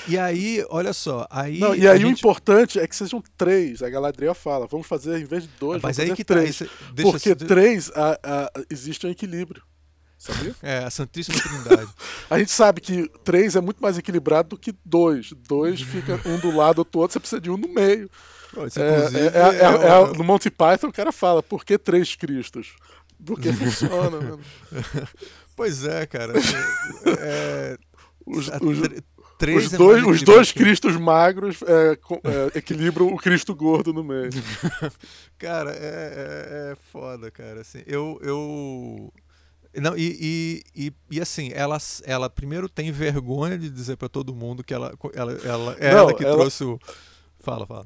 [0.07, 1.59] E aí, olha só, aí.
[1.59, 2.07] Não, e aí gente...
[2.07, 3.81] o importante é que sejam três.
[3.81, 6.59] A Galadriel fala, vamos fazer em vez de dois, Mas aí que tá, três.
[6.59, 6.65] Tá,
[7.03, 9.63] porque três a, a, existe um equilíbrio.
[10.17, 10.55] Sabia?
[10.63, 11.89] É, a Santíssima Trindade.
[12.29, 15.31] a gente sabe que três é muito mais equilibrado do que dois.
[15.47, 18.09] Dois fica um do lado do outro, você precisa de um no meio.
[18.77, 22.75] É, é, é, é, no Monty Python o cara fala, por que três Cristos?
[23.25, 24.37] Porque funciona, né?
[25.55, 26.33] Pois é, cara.
[27.19, 27.77] É,
[28.25, 28.79] Os, os-
[29.39, 31.91] os é dois, os dois Cristos magros é,
[32.53, 34.29] é, equilibram o Cristo gordo no meio.
[35.37, 37.61] Cara, é, é, é foda, cara.
[37.61, 38.19] Assim, eu.
[38.23, 39.13] eu...
[39.75, 44.33] Não, e, e, e, e assim, ela, ela primeiro tem vergonha de dizer pra todo
[44.33, 46.79] mundo que ela, ela, ela é Não, ela que ela- trouxe o.
[47.47, 47.85] Fala, fala.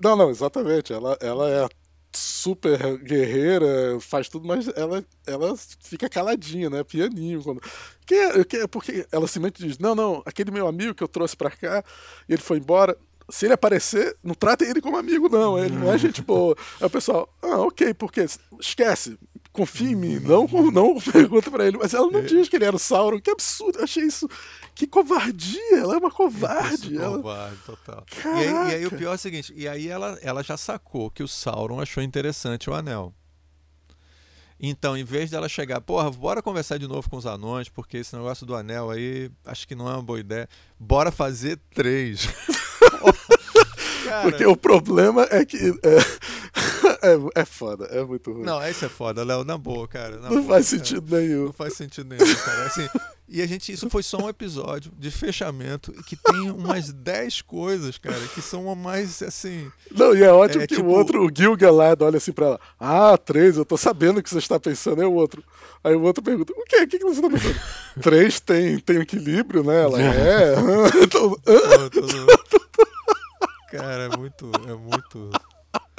[0.00, 0.90] Não, não, exatamente.
[0.90, 1.68] Ela, ela é
[2.10, 6.82] super guerreira, faz tudo, mas ela, ela fica caladinha, né?
[6.82, 7.42] Pianinho.
[7.42, 7.60] Quando...
[8.06, 11.50] Que, que, porque ela simplesmente diz: Não, não, aquele meu amigo que eu trouxe pra
[11.50, 11.84] cá,
[12.26, 12.96] ele foi embora.
[13.28, 15.58] Se ele aparecer, não trata ele como amigo, não.
[15.58, 16.56] Ele não é gente boa.
[16.80, 18.26] Aí o pessoal, ah, ok, porque
[18.60, 19.18] esquece,
[19.54, 20.18] confia em mim.
[20.18, 21.78] Não, não pergunta pra ele.
[21.78, 23.20] Mas ela não diz que ele era o Sauron.
[23.20, 23.78] Que absurdo.
[23.78, 24.28] Eu achei isso.
[24.74, 25.78] Que covardia.
[25.78, 26.98] Ela é uma covarde.
[26.98, 27.16] Ela...
[27.16, 28.04] covarde, total.
[28.22, 31.10] E aí, e aí o pior é o seguinte, e aí ela, ela já sacou
[31.10, 33.14] que o Sauron achou interessante o anel.
[34.58, 38.16] Então, em vez dela chegar, porra, bora conversar de novo com os anões, porque esse
[38.16, 40.48] negócio do anel aí, acho que não é uma boa ideia.
[40.78, 42.26] Bora fazer três.
[44.04, 45.56] Cara, Porque o problema é que.
[45.82, 45.98] É,
[47.36, 48.44] é, é foda, é muito ruim.
[48.44, 50.16] Não, esse é foda, Léo, na boa, cara.
[50.18, 50.78] na Não boa, faz cara.
[50.84, 51.44] sentido nenhum.
[51.46, 52.64] Não faz sentido nenhum, cara.
[52.66, 52.86] Assim,
[53.28, 57.96] e a gente, isso foi só um episódio de fechamento que tem umas 10 coisas,
[57.98, 59.70] cara, que são mais assim.
[59.90, 62.60] Não, e é ótimo É, que tipo- o outro, o Gil-galad, olha assim pra ela.
[62.78, 65.02] Ah, três, eu tô sabendo o que você está pensando.
[65.02, 65.42] É o outro.
[65.82, 66.82] Aí o outro pergunta, o quê?
[66.82, 67.60] O que, que você tá pensando?
[68.02, 69.82] três tem, tem equilíbrio, né?
[69.82, 70.54] Ela é.
[71.02, 71.36] então,
[73.70, 74.50] Cara, é muito.
[74.68, 75.30] É muito.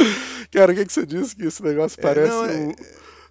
[0.52, 1.36] cara, o que, que você disse?
[1.36, 2.30] Que esse negócio parece.
[2.30, 2.76] não, é-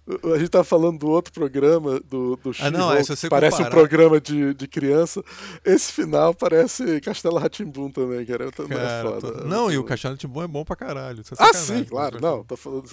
[0.07, 3.55] o- o- A gente tá falando do outro programa, do, do Ah, não, é, Parece
[3.55, 5.23] um comparar- programa de, de criança.
[5.65, 8.43] Esse final parece Castelo Ratimbum também, cara.
[8.45, 9.31] Eu tô- é Cara, foda.
[9.39, 11.21] tô- Não, e o Castelo Timbom é bom pra caralho.
[11.21, 12.19] é Ah, sim, claro.
[12.21, 12.85] Não, tô falando,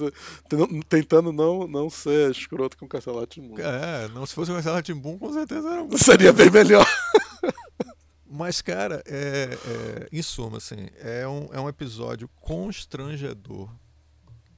[0.88, 3.58] tentando não, não ser escroto com o Castelo Rá-Tim-Bum.
[3.58, 5.98] É, não, se fosse o Castelo Timbum, com certeza era um.
[5.98, 6.86] Seria bem melhor.
[8.32, 13.68] Mas, cara, é, é- em suma, assim, é um, é um episódio constrangedor.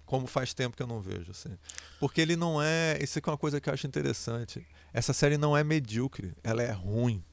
[0.07, 1.57] Como faz tempo que eu não vejo, assim.
[1.99, 2.99] Porque ele não é.
[3.03, 4.65] Isso aqui é uma coisa que eu acho interessante.
[4.93, 7.25] Essa série não é medíocre, ela é ruim.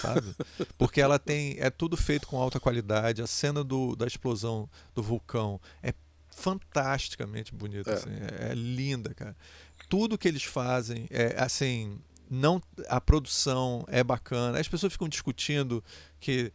[0.00, 0.34] Sabe?
[0.78, 1.56] Porque ela tem.
[1.60, 3.20] É tudo feito com alta qualidade.
[3.22, 5.92] A cena do, da explosão do vulcão é
[6.30, 7.90] fantasticamente bonita.
[7.90, 7.94] É.
[7.94, 9.36] assim, é- é linda, cara.
[9.88, 12.00] Tudo que eles fazem é assim.
[12.30, 14.58] Não, a produção é bacana.
[14.58, 15.82] As pessoas ficam discutindo
[16.18, 16.52] que.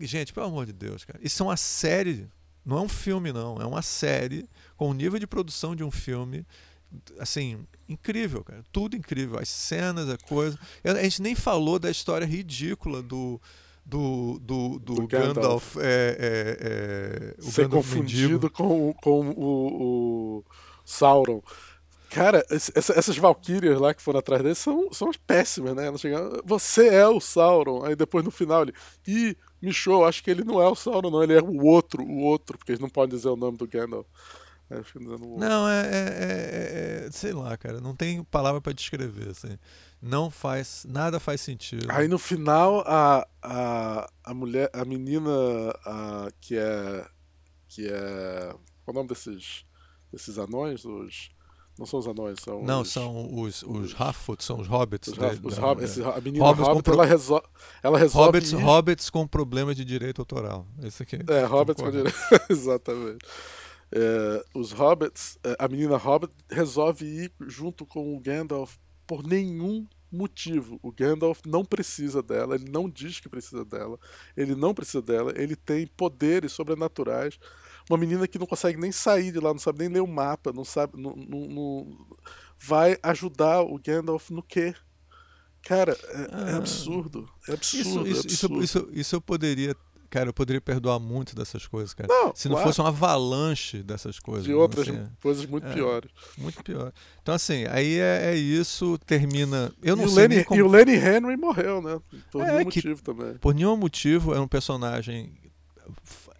[0.00, 1.18] Gente, pelo amor de Deus, cara.
[1.22, 2.28] Isso é uma série.
[2.64, 3.60] Não é um filme, não.
[3.60, 6.46] É uma série com o nível de produção de um filme.
[7.18, 8.64] Assim, incrível, cara.
[8.72, 9.38] Tudo incrível.
[9.38, 10.58] As cenas, a coisa.
[10.84, 13.40] A gente nem falou da história ridícula do.
[13.88, 15.76] Do, do, do, Do Gandalf, Gandalf.
[15.76, 18.50] é, é, é, o Ser Gandalf confundido mendigo.
[18.50, 20.44] com, com o, o
[20.84, 21.40] Sauron.
[22.16, 25.86] Cara, essa- essas Valkyrias lá que foram atrás dele são, são as péssimas, né?
[25.86, 26.00] Elas
[26.44, 27.84] você é o Sauron.
[27.84, 28.72] Aí depois no final ele,
[29.06, 32.20] ih, Michou, acho que ele não é o Sauron, não, ele é o outro, o
[32.20, 34.06] outro, porque eles não podem dizer o nome do Gandalf.
[35.38, 37.80] Não, é, é- é- é- Sei lá, cara.
[37.80, 39.28] Não tem palavra pra descrever.
[39.28, 39.56] Assim.
[40.02, 40.84] Não faz.
[40.88, 41.86] Nada faz sentido.
[41.90, 45.30] Aí no final a, a, a mulher, a menina
[45.84, 47.06] a, que é.
[47.68, 48.48] que é.
[48.84, 49.64] Qual é o nome desses.
[50.12, 50.84] desses anões?
[50.84, 51.30] Os.
[51.78, 55.08] Não são os anões, são Não, os, são os, os Harfoot, são os hobbits.
[55.08, 57.42] os, Hob- os da- Hob- esse- a menina Hobbits Hobbit, com pro- ela, resol,
[57.82, 58.26] ela resolve.
[58.26, 60.66] Hobbits, ir- hobbits com problemas de direito autoral.
[60.82, 61.18] Esse aqui.
[61.28, 62.16] É, Hobbits com direito.
[62.48, 63.18] Exatamente.
[63.92, 69.86] É, os Hobbits, é, a menina Hobbit resolve ir junto com o Gandalf por nenhum
[70.10, 70.78] motivo.
[70.82, 73.98] O Gandalf não precisa dela, ele não diz que precisa dela,
[74.36, 77.38] ele não precisa dela, ele tem poderes sobrenaturais.
[77.88, 80.52] Uma menina que não consegue nem sair de lá, não sabe nem ler o mapa,
[80.52, 81.00] não sabe.
[81.00, 82.06] Não, não- não-
[82.58, 84.74] vai ajudar o Gandalf no quê?
[85.62, 86.56] Cara, é, é Ah.
[86.56, 87.28] absurdo.
[87.48, 88.06] É absurdo.
[88.06, 88.64] é isso, isso, absurdo.
[88.64, 89.76] isso, isso eu poderia.
[90.08, 92.08] Cara, eu poderia perdoar muito dessas coisas, cara.
[92.08, 92.68] Não, Se não claro.
[92.68, 94.44] fosse uma avalanche dessas coisas.
[94.44, 95.74] de outras assim, coisas muito é.
[95.74, 96.10] piores.
[96.38, 96.92] muito pior.
[97.20, 99.72] Então, assim, aí é, é isso, termina.
[99.82, 100.60] Eu não e, o sei Lenny, nem como.
[100.60, 102.00] e o Lenny Henry morreu, né?
[102.30, 103.34] Por É, nenhum que- motivo também.
[103.38, 105.36] Por nenhum motivo, é um personagem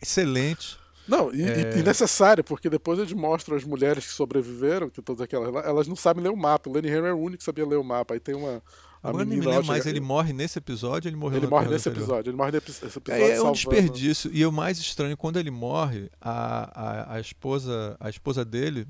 [0.01, 0.79] excelente.
[1.09, 1.79] Não, e, É.
[1.79, 5.87] e necessário, porque depois eles mostram as mulheres que sobreviveram, que todas aquelas lá, elas
[5.87, 6.69] não sabem ler o mapa.
[6.69, 8.15] O Lenny Henry é o único que sabia ler o mapa.
[8.15, 8.63] Aí tem uma.
[9.03, 11.69] A Agora eu nem me lembro, mas ele morre nesse episódio, ele morreu ele morre
[11.69, 12.05] nesse anterior.
[12.05, 12.31] episódio.
[12.31, 13.13] Ele morre nesse episódio.
[13.13, 14.31] É, é um desperdício.
[14.35, 18.87] E o mais estranho, quando ele morre, a, a, a esposa a esposa dele,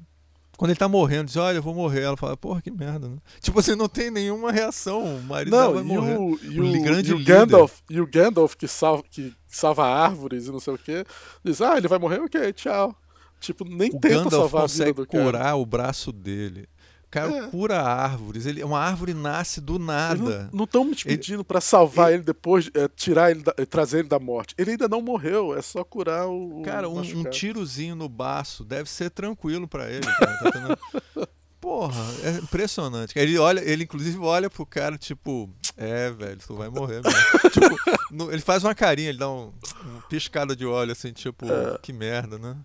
[0.56, 2.02] quando ele tá morrendo, diz, olha, eu vou morrer.
[2.02, 3.16] Ela fala, porra, que merda, né?
[3.40, 5.16] Tipo, você não tem nenhuma reação.
[5.18, 6.16] O marido vai Não, e morrer.
[6.18, 7.32] o, e O grande e o líder.
[7.34, 11.04] Gandalf, e o Gandalf que salva, que salva árvores e não sei o que,
[11.44, 12.94] diz, ah, ele vai morrer, ok, tchau.
[13.38, 15.24] Tipo, nem O tenta Gandalf salvar a vida consegue do cara.
[15.24, 16.66] curar o braço dele.
[17.06, 17.46] O cara É.
[17.48, 18.46] cura árvores.
[18.46, 20.50] Ele, uma árvore nasce do nada.
[20.52, 24.18] Não estão me pedindo pra salvar ele, depois, é, tirar ele, da- trazer ele da
[24.18, 24.54] morte.
[24.58, 26.62] Ele ainda não morreu, é só curar o.
[26.64, 31.28] Cara, um, um tirozinho no baço deve ser tranquilo pra ele, cara, tá?
[31.60, 33.18] Porra, é impressionante.
[33.18, 37.20] Ele olha, ele inclusive olha pro cara, tipo, é, velho, tu vai morrer mesmo.
[37.50, 37.76] tipo,
[38.14, 39.52] no- ele faz uma carinha, ele dá um,
[39.82, 41.78] uma piscada de olho, assim, tipo, É.
[41.82, 42.56] que merda, né?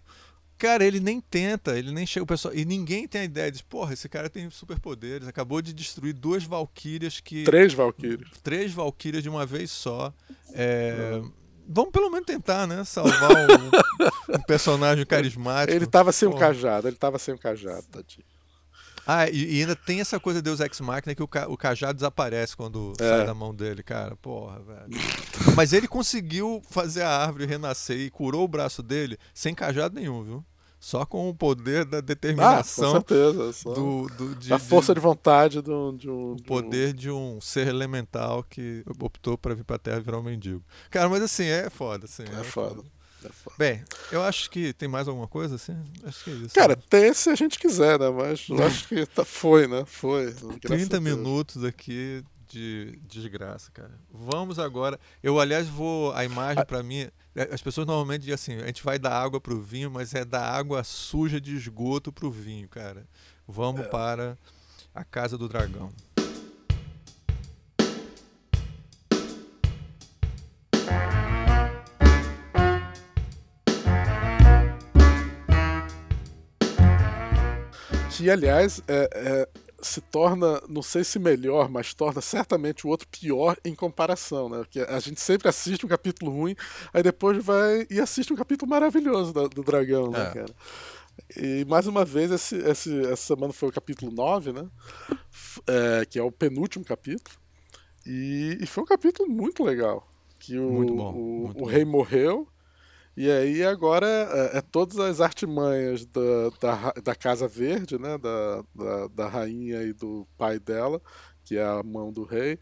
[0.61, 2.53] Cara, ele nem tenta, ele nem chega o pessoal.
[2.53, 6.43] E ninguém tem a ideia de, porra, esse cara tem superpoderes, acabou de destruir duas
[6.43, 7.43] valquírias que.
[7.43, 8.29] Três Valkyries.
[8.43, 10.13] três valquírias de uma vez só.
[10.53, 11.19] É,
[11.67, 12.83] Vamos pelo menos tentar, né?
[12.83, 15.75] Salvar um, um personagem carismático.
[15.75, 18.25] Ele tava sem o cajado, ele tava sem o cajado, tadinho.
[19.07, 21.95] Ah, e, e ainda tem essa coisa Deus Ex Machina que o, ca- o cajado
[21.95, 23.03] desaparece quando É.
[23.09, 24.15] sai da mão dele, cara.
[24.15, 24.89] Porra, velho.
[25.55, 30.23] Mas ele conseguiu fazer a árvore renascer e curou o braço dele sem cajado nenhum,
[30.23, 30.45] viu?
[30.83, 33.53] Só com o poder da Ah, com determinação certeza.
[33.53, 36.31] Só do, do, de, da força de vontade do, de um.
[36.31, 40.01] o de um- poder de um ser elemental que optou pra vir pra Terra e
[40.01, 40.63] virar um mendigo.
[40.89, 42.23] Cara, mas assim, é foda, assim.
[42.23, 42.81] É foda.
[43.23, 43.55] É foda.
[43.59, 45.77] Bem, eu acho que tem mais alguma coisa, assim?
[46.03, 46.55] Acho que é isso.
[46.55, 46.81] Cara, né?
[46.89, 48.09] tem se a gente quiser, né?
[48.09, 49.83] Mas eu acho que tá- foi, né?
[49.85, 50.31] Foi.
[50.33, 51.15] Graças 30 a Deus.
[51.17, 53.91] minutos aqui de desgraça, cara.
[54.11, 54.99] Vamos agora.
[55.23, 56.11] Eu, aliás, vou.
[56.13, 57.07] A imagem pra mim.
[57.35, 60.25] é, As pessoas normalmente dizem assim: a gente vai dar água pro vinho, mas é
[60.25, 63.05] dar água suja de esgoto pro vinho, cara.
[63.47, 64.37] Vamos para
[64.93, 65.89] a Casa do Dragão.
[78.11, 79.49] Que, aliás, é, é,
[79.81, 84.59] se torna, não sei se melhor, mas torna certamente o outro pior em comparação, né?
[84.59, 86.55] Porque a gente sempre assiste um capítulo ruim,
[86.93, 90.33] aí depois vai e assiste um capítulo maravilhoso da- do dragão, né, É.
[90.33, 90.55] cara?
[91.37, 94.67] E mais uma vez, esse, esse- essa semana foi o capítulo 9, né?
[95.67, 97.35] É, que é o penúltimo capítulo.
[98.05, 100.07] E, e foi um capítulo muito legal.
[100.39, 102.47] Que o, Muito bom, o, muito o rei morreu.
[103.15, 108.17] E aí agora é, é todas as artimanhas da, da, da Casa Verde, né?
[108.17, 111.01] Da, da, da rainha e do pai dela,
[111.43, 112.57] que é a mão do rei,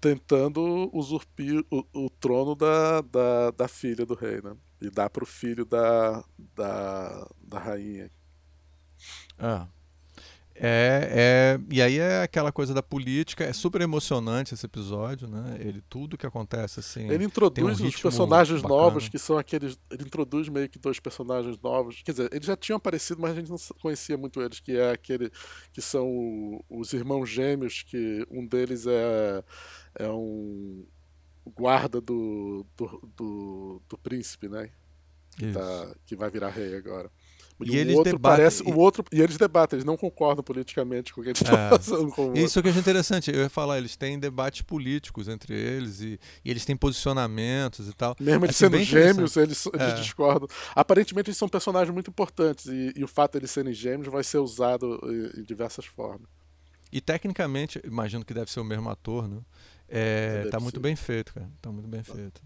[0.00, 4.56] tentando usurpir o, o trono da, da, da filha do rei, né?
[4.80, 6.24] E dar pro filho da,
[6.54, 8.10] da, da rainha.
[9.38, 9.68] Ah.
[10.60, 15.56] É, é, e aí é aquela coisa da política, é super emocionante esse episódio, né?
[15.60, 17.08] Ele, tudo que acontece assim.
[17.08, 18.80] Ele introduz os ritmo personagens bacana.
[18.80, 19.78] novos, que são aqueles.
[19.88, 22.02] Ele introduz meio que dois personagens novos.
[22.02, 24.90] Quer dizer, eles já tinham aparecido, mas a gente não conhecia muito eles, que é
[24.90, 25.30] aquele.
[25.72, 29.44] que são o- os irmãos gêmeos, que um deles é,
[29.94, 30.84] é um
[31.56, 34.70] guarda do, do, do, do príncipe, né?
[35.36, 37.10] Que, tá, que vai virar rei agora.
[37.60, 38.62] E o eles outro debatem- parece.
[38.62, 41.58] e- O outro, e eles debatem, eles não concordam politicamente com o que eles estão
[41.58, 41.68] É.
[41.76, 42.40] fazendo com o outro.
[42.42, 46.20] Isso que eu achei interessante, eu ia falar, eles têm debates políticos entre eles e,
[46.44, 48.14] e eles têm posicionamentos e tal.
[48.20, 49.94] Mesmo eles Achei sendo gêmeos, eles, eles É.
[49.94, 50.46] discordam.
[50.74, 54.22] Aparentemente, eles são personagens muito importantes e, e o fato de eles serem gêmeos vai
[54.22, 56.28] ser usado em, em diversas formas.
[56.92, 59.40] E tecnicamente, imagino que deve ser o mesmo ator, né?
[59.88, 60.80] É, Deve tá muito ser.
[60.80, 61.50] bem feito, cara.
[61.60, 62.40] Tá muito bem feito.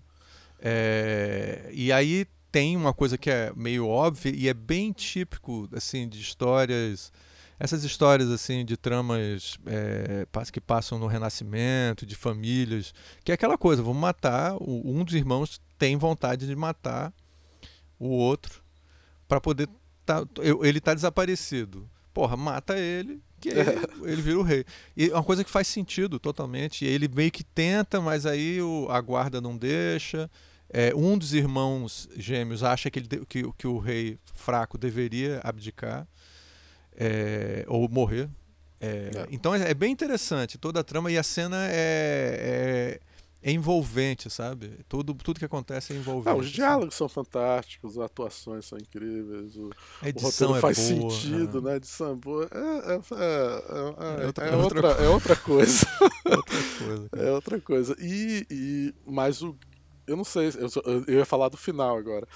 [0.65, 6.07] É, e aí tem uma coisa que é meio óbvia e é bem típico, assim,
[6.07, 7.11] de histórias.
[7.59, 12.93] Essas histórias, assim, de tramas é, que passam no Renascimento, de famílias,
[13.25, 17.13] que é aquela coisa, vamos matar, um dos irmãos tem vontade de matar
[17.99, 18.63] o outro
[19.27, 19.69] para poder.
[20.05, 20.25] Tá,
[20.63, 21.89] ele tá desaparecido.
[22.13, 23.61] Porra, mata ele, que ele,
[24.11, 24.65] ele vira o rei.
[24.97, 26.85] E é uma coisa que faz sentido totalmente.
[26.85, 30.29] Ele meio que tenta, mas aí o- a guarda não deixa.
[30.73, 35.41] É, um dos irmãos gêmeos acha que, ele de- que, que o rei fraco deveria
[35.45, 36.07] abdicar
[36.97, 38.29] é, ou morrer.
[38.81, 39.27] É, É.
[39.31, 42.99] Então é, é bem interessante toda a trama e a cena é,
[43.43, 44.79] é, envolvente, sabe?
[44.89, 46.29] Tudo, tudo que acontece é envolvente.
[46.35, 46.55] Ah, os assim.
[46.55, 49.71] diálogos são fantásticos, as atuações são incríveis, o,
[50.01, 51.73] A o edição é faz boa, sentido, né?
[51.75, 51.81] né?
[51.81, 52.49] é boa.
[52.51, 55.87] É, outra- é é outra coisa.
[56.25, 57.09] Outra coisa.
[57.17, 57.97] É outra coisa.
[58.01, 59.57] E, e mas o.
[60.07, 62.27] Eu não sei, eu, só- eu ia falar do final agora.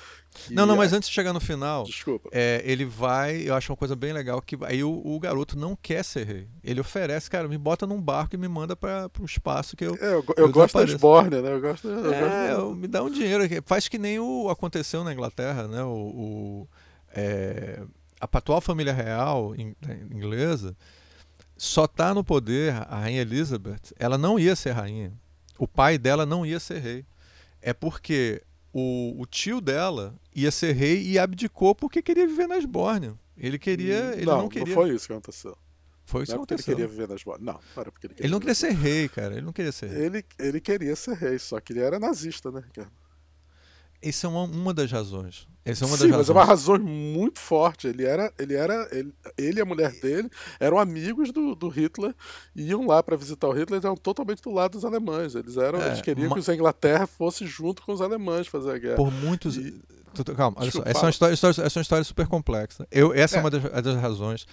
[0.51, 2.29] Não, não, é- mas antes de chegar no final, Desculpa.
[2.33, 5.75] é, ele vai, eu acho uma coisa bem legal, que aí o, o garoto não
[5.75, 6.49] quer ser rei.
[6.63, 9.97] Ele oferece, cara, me bota num barco e me manda para o espaço que eu.
[10.01, 10.85] É, eu, eu eu gosto da.
[10.85, 11.53] Esbórnia, né?
[11.53, 13.43] Eu gosto, eu É, gosto me dá um dinheiro.
[13.43, 13.61] aqui.
[13.67, 15.83] Faz que nem o aconteceu na Inglaterra, né?
[15.83, 16.69] O, o-
[17.15, 17.83] é,
[18.21, 19.75] a atual família real in-
[20.13, 20.77] inglesa
[21.57, 23.93] só tá no poder a rainha Elizabeth.
[23.99, 25.13] Ela não ia ser rainha.
[25.59, 27.05] O pai dela não ia ser rei.
[27.67, 28.41] É porque
[28.73, 33.19] o, o tio dela ia ser rei e abdicou porque queria viver na Esbórnia.
[33.37, 34.73] Ele queria, ele não, não, queria.
[34.73, 35.59] foi isso que aconteceu.
[36.05, 37.45] Foi isso não é porque ele queria viver nas bordas.
[37.45, 38.27] Não, não era porque ele queria.
[38.27, 39.35] Ele não queria ser rei, cara.
[39.35, 40.05] Ele não queria ser rei.
[40.05, 42.93] Ele, ele queria ser rei, só que ele era nazista, né, Ricardo?
[44.03, 45.47] Essa é uma, uma das razões.
[45.65, 46.29] Essa é uma Sim, das mas razões.
[46.29, 47.89] é uma razão muito forte.
[47.89, 50.31] Ele era, ele era, ele, ele e a mulher dele
[50.61, 52.15] eram amigos do, do Hitler
[52.55, 53.81] e iam lá para visitar o Hitler.
[53.83, 55.35] Eram totalmente do lado dos alemães.
[55.35, 58.71] Eles eram, É, eles queriam ma- que a Inglaterra fosse junto com os alemães fazer
[58.73, 58.97] a guerra.
[58.97, 59.57] Por muitos.
[59.57, 59.81] E-
[60.37, 60.83] Calma, olha só.
[60.87, 62.87] Essa é, uma história, história- essa é uma história super complexa.
[62.91, 63.41] Eu, essa é, É.
[63.43, 64.47] uma das, é das razões.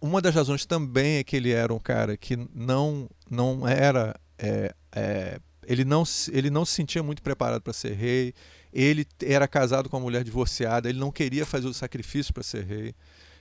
[0.00, 4.14] Uma das razões também é que ele era um cara que não, não era.
[4.38, 8.32] é, é, ele, não, ele não se sentia muito preparado para ser rei.
[8.72, 10.88] Ele era casado com uma mulher divorciada.
[10.88, 12.94] Ele não queria fazer o sacrifício para ser rei.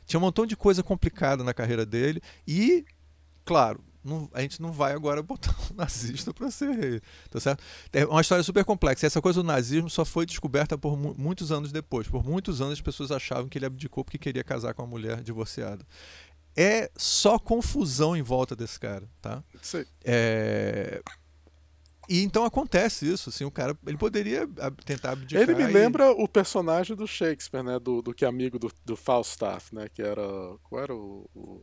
[0.05, 2.21] Tinha um montão de coisa complicada na carreira dele.
[2.47, 2.84] E,
[3.45, 7.01] claro, não- a gente não vai agora botar um nazista para ser rei.
[7.29, 7.63] Tá certo?
[7.93, 9.05] É uma história super complexa.
[9.07, 12.07] Essa coisa do nazismo só foi descoberta por mu- muitos anos depois.
[12.07, 15.21] Por muitos anos as pessoas achavam que ele abdicou porque queria casar com uma mulher
[15.21, 15.86] divorciada.
[16.57, 19.41] É só confusão em volta desse cara, tá?
[19.61, 19.86] Sim.
[20.03, 21.01] É,
[22.12, 24.45] E então acontece isso, assim, o cara, ele poderia
[24.86, 25.41] tentar abdicar.
[25.41, 27.80] Ele me e- lembra o personagem do Shakespeare, né?
[27.80, 29.88] Do, do que é amigo do, do Falstaff, né?
[29.88, 30.22] Que era.
[30.64, 31.30] Qual era o.
[31.34, 31.62] o-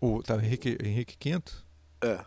[0.00, 1.42] o tá, Henrique, Henrique V?
[2.02, 2.24] É.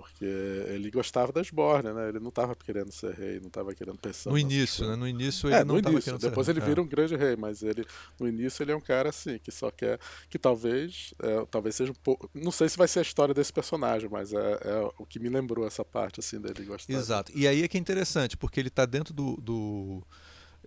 [0.00, 2.08] Porque ele gostava das Borne, né?
[2.08, 4.30] Ele não estava querendo ser rei, não estava querendo pensar.
[4.30, 4.94] No início, né?
[4.96, 6.04] No início ele É, não no estava início.
[6.12, 6.64] querendo ser Depois ele É.
[6.64, 7.84] vira um grande rei, mas ele
[8.20, 9.98] no início ele é um cara assim que só quer
[10.30, 12.30] que talvez é, talvez seja um pouco.
[12.34, 15.28] Não sei se vai ser a história desse personagem, mas é, é o que me
[15.28, 16.92] lembrou essa parte assim dele gostar.
[16.92, 17.32] Exato.
[17.34, 20.02] E aí é que é interessante, porque ele está dentro do, do-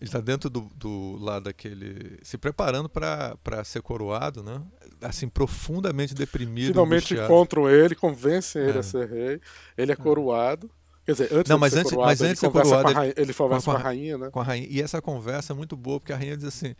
[0.01, 4.59] ele está dentro do, do lá daquele se preparando para ser coroado, né?
[4.99, 6.69] Assim profundamente deprimido.
[6.69, 7.25] Finalmente angustiado.
[7.31, 8.79] encontram ele, convencem ele É.
[8.79, 9.39] a ser rei.
[9.77, 10.69] Ele é coroado.
[11.05, 12.69] Quer dizer, antes Não, de mas ser antes- coroado, mas ele antes de ser conversa
[12.69, 14.29] coroado, com rainha, ele conversa com com a a rainha, né?
[14.31, 14.67] com a rainha.
[14.69, 16.75] E essa conversa é muito boa, porque a rainha diz assim: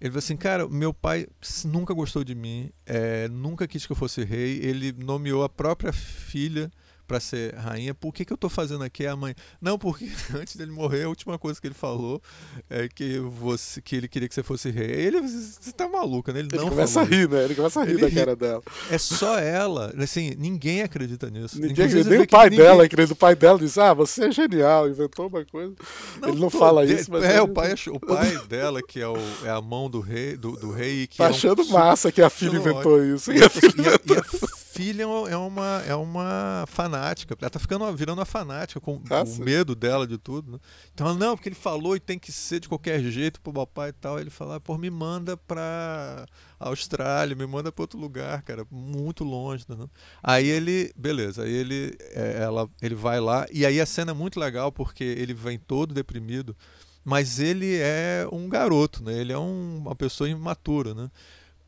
[0.00, 1.26] ele falou assim, cara, meu pai
[1.64, 5.92] nunca gostou de mim, é, nunca quis que eu fosse rei, ele nomeou a própria
[5.92, 6.70] filha
[7.12, 7.92] para ser rainha.
[7.92, 9.06] Por que, que eu tô fazendo aqui?
[9.06, 12.22] A mãe, não, porque antes dele morrer, a última coisa que ele falou
[12.70, 14.86] é que você, que ele queria que você fosse rei.
[14.90, 16.38] Ele, você tá maluca, né?
[16.38, 17.44] Ele, Ele não começa falou a rir, né?
[17.44, 18.14] Ele começa a rir Ele da ri.
[18.14, 18.62] cara dela.
[18.90, 21.56] É só ela, assim, ninguém acredita nisso.
[21.60, 23.12] Ninguém, Inclusive, nem o pai ninguém- dela, querido.
[23.12, 25.74] O pai dela diz: Ah, você é genial, inventou uma coisa.
[26.22, 27.24] ele não tô- fala de- isso, mas.
[27.24, 30.34] É, ele o pai, o pai dela, que é, o, é a mão do rei,
[30.34, 33.30] do, do rei que tá é um achando massa que a filha inventou isso.
[33.30, 34.51] E a, e a- e a
[34.82, 37.36] filha é uma- é uma, é uma fanática.
[37.40, 40.52] Ela tá ficando virando uma fanática com Ah, o medo dela de tudo.
[40.52, 40.58] Né?
[40.92, 43.90] Então, ela, não, porque ele falou e tem que ser de qualquer jeito pro papai
[43.90, 44.18] e tal.
[44.18, 46.26] Ele fala, pô, me manda pra
[46.58, 49.64] Austrália, me manda pra outro lugar, cara, muito longe.
[49.68, 49.76] Né?
[50.22, 53.46] Aí ele, beleza, aí ele, é, ela, ele vai lá.
[53.52, 56.56] E aí a cena é muito legal porque ele vem todo deprimido.
[57.04, 59.12] Mas ele é um garoto, né?
[59.18, 61.10] Ele é um- uma pessoa imatura, né?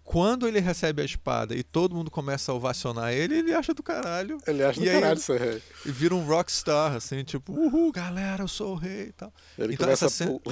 [0.04, 3.82] Quando ele recebe a espada e todo mundo começa a ovacionar ele, ele acha do
[3.82, 5.62] caralho Ele acha do caralho ser rei.
[5.86, 9.32] e vira um rockstar, assim, tipo, uhul, galera, eu sou o rei e tal.
[9.58, 10.50] Ele Então começa essa cena- a.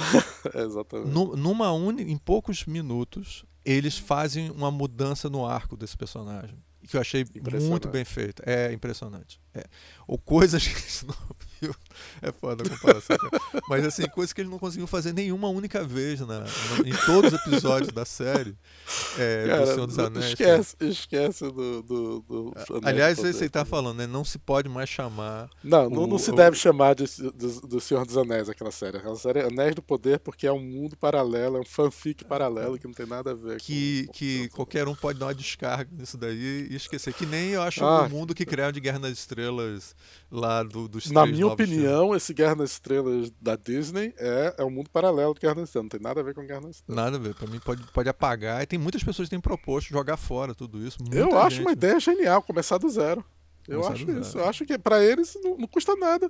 [0.57, 1.09] É, Exatamente.
[1.09, 6.57] Nu- numa em poucos minutos, eles fazem uma mudança no arco desse personagem.
[6.87, 7.25] Que eu achei
[7.61, 8.41] muito bem feito.
[8.45, 9.39] É impressionante.
[9.55, 9.63] É.
[10.07, 11.15] Ou coisas que eles não
[11.61, 11.75] viu.
[12.21, 13.15] É foda a comparação.
[13.69, 16.47] Mas assim, coisas que ele não conseguiu fazer nenhuma única vez na, na-
[16.85, 18.55] em todos os episódios da série.
[19.17, 20.33] é, do Cara, Senhor dos Anéis.
[20.35, 20.59] cara.
[20.59, 21.81] esquece, esquece do.
[21.83, 23.33] do, do Anéis Aliás, do Poder.
[23.33, 24.07] você está falando, né?
[24.07, 25.49] Não se pode mais chamar.
[25.63, 28.71] Não, não, não o- se o- deve chamar de, do, do Senhor dos Anéis aquela
[28.71, 28.97] série.
[28.97, 32.77] Aquela série é Anéis do Poder porque é um mundo paralelo, é um fanfic paralelo
[32.77, 35.35] que não tem nada a ver que, com, com que qualquer um pode dar uma
[35.35, 37.13] descarga nisso daí e esquecer.
[37.13, 38.03] Que nem eu acho Ah.
[38.05, 39.95] o mundo que criaram de Guerra nas Estrelas
[40.31, 41.73] lá do, dos Na minha novos filmes.
[41.77, 45.69] opinião, esse Guerra nas Estrelas da Disney é, é um mundo paralelo de Guerra nas
[45.69, 45.85] Estrelas.
[45.85, 47.03] Não tem nada a ver com Guerra nas Estrelas.
[47.05, 47.35] Nada a ver.
[47.35, 48.61] Pra mim pode, pode apagar.
[48.61, 50.97] E tem muitas pessoas que têm proposto jogar fora tudo isso.
[51.11, 51.65] Eu Muita acho gente.
[51.65, 53.23] uma ideia genial, começar do zero.
[53.67, 54.37] Eu Começar acho isso.
[54.37, 56.29] Eu acho que pra eles não, não custa nada.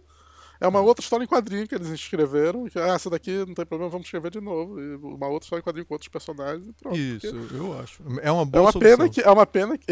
[0.63, 2.65] É uma outra história em quadrinho que eles escreveram.
[2.69, 4.79] Que, ah, essa daqui não tem problema, vamos escrever de novo.
[4.79, 6.97] E uma outra história em quadrinho com outros personagens e pronto.
[6.97, 8.01] Isso, Porque eu acho.
[8.21, 8.97] É uma É boa uma solução.
[8.97, 9.85] pena que é uma pena que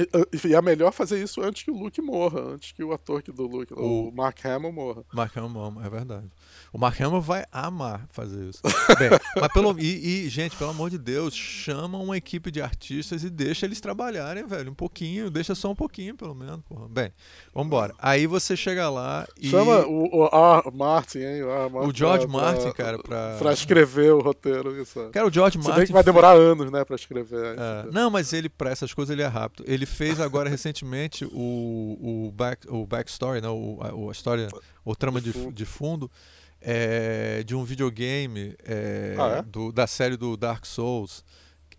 [0.47, 3.31] e é melhor fazer isso antes que o Luke morra, antes que o ator que
[3.31, 5.03] do Luke, o, O- Mark Hamill morra.
[5.13, 6.27] Mark Hamill é verdade.
[6.73, 8.61] O Mark Hamill vai amar fazer isso.
[8.97, 13.23] Bem, mas pelo e, e, gente, pelo amor de Deus, chama uma equipe de artistas
[13.23, 16.87] e deixa eles trabalharem, velho, um pouquinho, deixa só um pouquinho, pelo menos, porra.
[16.87, 17.11] Bem,
[17.53, 17.93] vambora.
[17.99, 20.60] Aí você chega lá e Chama o, o R.
[20.73, 21.43] Martin, hein?
[21.43, 21.69] O.
[21.69, 24.81] Martin O George pra- Martin, pra- cara, pra- pra escrever o roteiro.
[24.81, 25.09] Isso.
[25.11, 27.55] Cara, o George Martin bem que vai demorar anos, né, pra escrever.
[27.57, 29.63] É, não, mas ele, para essas coisas, ele é rápido.
[29.67, 33.47] Ele fez agora recentemente o, o, back, o backstory, né?
[33.47, 34.49] o, a, história,
[34.85, 35.51] o trama De de, fundo.
[35.53, 36.11] de fundo
[36.61, 39.41] é, de um videogame é, Ah, é?
[39.41, 41.23] do, da série do Dark Souls.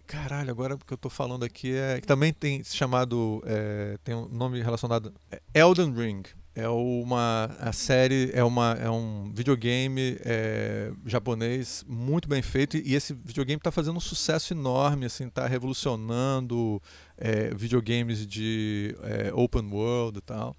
[0.07, 2.01] Caralho, agora que eu tô falando aqui é.
[2.01, 3.43] Que também tem chamado.
[3.47, 5.13] É, tem um nome relacionado.
[5.31, 6.23] É Elden Ring.
[6.55, 12.95] É uma a série, é, uma, é um videogame é, japonês muito bem feito e
[12.95, 16.81] esse videogame está fazendo um sucesso enorme, assim, está revolucionando
[17.17, 20.55] é, videogames de é, open world e tal,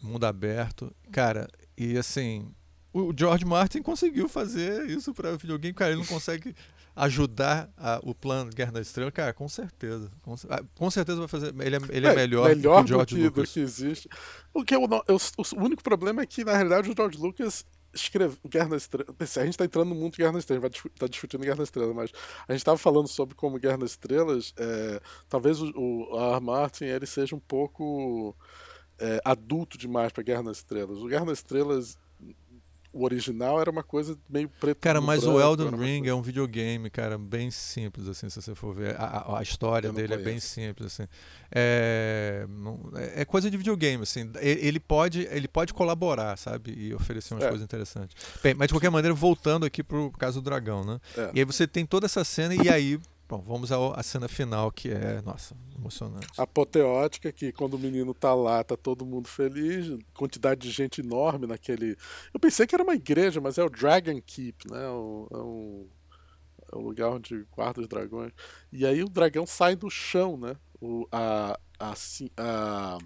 [0.00, 0.94] mundo aberto.
[1.10, 2.48] Cara, e assim,
[2.92, 6.54] o George Martin conseguiu fazer isso para videogame, cara, ele não consegue
[6.94, 10.10] ajudar a, o plano Guerra da Estrela, cara, com certeza.
[10.22, 11.54] Com, ah, com certeza vai fazer.
[11.60, 13.48] Ele é, ele é, é melhor, melhor do que o George do que, Lucas.
[13.48, 14.08] Do que existe.
[14.52, 17.64] O, que eu, eu, o único problema é que, na realidade, o George Lucas
[17.94, 19.36] escreve Guerra nas Estrelas.
[19.36, 21.42] A gente está entrando no mundo de Guerra nas Estrelas, a gente vai tá discutindo
[21.42, 22.10] Guerra nas Estrelas, mas
[22.48, 26.40] a gente estava falando sobre como Guerra nas Estrelas, é, talvez o, o R.
[26.40, 28.36] Martin ele seja um pouco
[28.98, 30.98] é, adulto demais para Guerra nas Estrelas.
[30.98, 31.98] O Guerra nas Estrelas
[32.92, 36.20] o original era uma coisa meio preto Cara, mas branco, o Elden Ring é um
[36.20, 38.94] videogame, cara, bem simples, assim, se você for ver.
[39.00, 40.28] A, a, a história dele conheço.
[40.28, 41.08] é bem simples, assim.
[41.50, 42.46] É,
[42.94, 44.30] é, é, coisa de videogame, assim.
[44.40, 46.72] Ele pode, ele pode colaborar, sabe?
[46.76, 47.48] E oferecer umas é.
[47.48, 48.14] coisas interessantes.
[48.42, 51.00] Bem, mas de qualquer maneira, voltando aqui pro caso do dragão, né?
[51.16, 51.30] É.
[51.34, 53.00] E aí você tem toda essa cena e aí
[53.32, 56.28] Bom, vamos à cena final que é, nossa, emocionante.
[56.36, 61.46] Apoteótica, que quando o menino tá lá, tá todo mundo feliz, quantidade de gente enorme
[61.46, 61.96] naquele.
[62.34, 64.86] Eu pensei que era uma igreja, mas é o Dragon Keep, né?
[64.90, 65.88] O, é, um,
[66.72, 68.32] é um lugar onde guarda os dragões.
[68.70, 70.54] E aí o dragão sai do chão, né?
[70.78, 71.94] O, a, a,
[72.36, 72.98] a,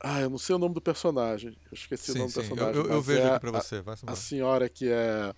[0.00, 1.56] ah, eu não sei o nome do personagem.
[1.66, 2.40] Eu esqueci sim, o nome sim.
[2.40, 2.80] do personagem.
[2.80, 3.80] Eu, eu, eu vejo é aqui pra você.
[3.80, 5.32] Vai a, a senhora que é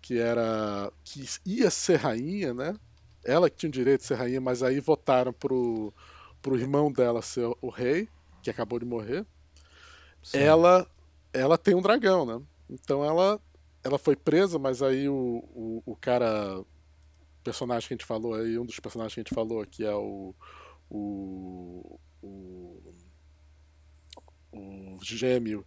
[0.00, 2.76] que era que ia ser rainha, né?
[3.24, 5.92] Ela que tinha o direito de ser rainha, mas aí votaram pro,
[6.40, 8.08] pro irmão dela ser o rei,
[8.42, 9.26] que acabou de morrer.
[10.22, 10.38] Sim.
[10.38, 10.86] Ela
[11.32, 12.40] ela tem um dragão, né?
[12.68, 13.40] Então ela
[13.82, 16.62] ela foi presa, mas aí o, o, o cara
[17.42, 19.94] personagem que a gente falou aí, um dos personagens que a gente falou aqui é
[19.94, 20.34] o
[20.90, 22.94] o, o,
[24.52, 25.64] o gêmeo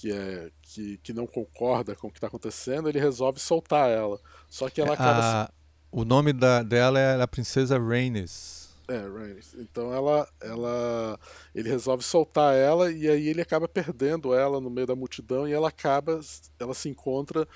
[0.00, 4.18] que, é, que, que não concorda com o que está acontecendo, ele resolve soltar ela.
[4.48, 5.42] Só que ela acaba.
[5.42, 5.52] A,
[5.92, 8.70] o nome da, dela é a princesa Rhaenys.
[8.88, 9.54] É, Rhaenys.
[9.58, 11.20] Então ela, ela,
[11.54, 15.52] ele resolve soltar ela e aí ele acaba perdendo ela no meio da multidão e
[15.52, 16.18] ela acaba,
[16.58, 17.46] ela se encontra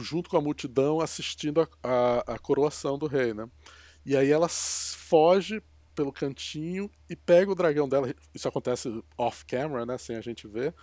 [0.00, 3.48] junto com a multidão assistindo a, a, a coroação do rei, né?
[4.04, 5.62] E aí ela foge
[5.94, 8.12] pelo cantinho e pega o dragão dela.
[8.34, 9.96] Isso acontece off-camera, né?
[9.96, 10.74] Sem a gente ver.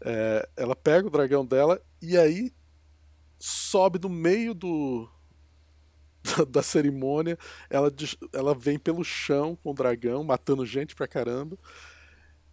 [0.00, 2.52] É, ela pega o dragão dela e aí
[3.38, 5.08] sobe no meio do
[6.36, 7.38] da, da cerimônia.
[7.70, 7.92] Ela,
[8.32, 11.58] ela vem pelo chão com o dragão, matando gente pra caramba.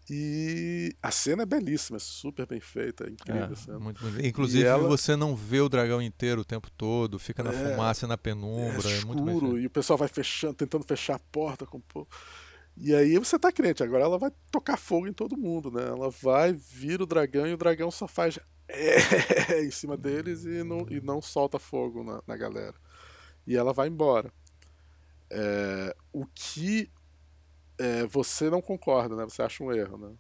[0.08, 3.58] E a cena é belíssima, é super bem feita, é incrível.
[3.68, 4.24] É, muito, muito.
[4.24, 4.88] Inclusive, ela...
[4.88, 8.88] você não vê o dragão inteiro o tempo todo, fica na é, fumaça, na penumbra.
[8.88, 11.82] É, escuro, é muito e o pessoal vai fechando, tentando fechar a porta com
[12.78, 15.84] e aí você tá crente, agora ela vai tocar fogo em todo mundo, né?
[15.88, 20.64] Ela vai, vira o dragão e o dragão só faz é, em cima deles e
[20.64, 22.76] não, e não solta fogo na, na galera.
[23.48, 24.32] E ela vai embora.
[25.30, 26.92] É, o que
[27.78, 29.24] é, você não concorda, né?
[29.24, 30.16] Você acha um erro, né?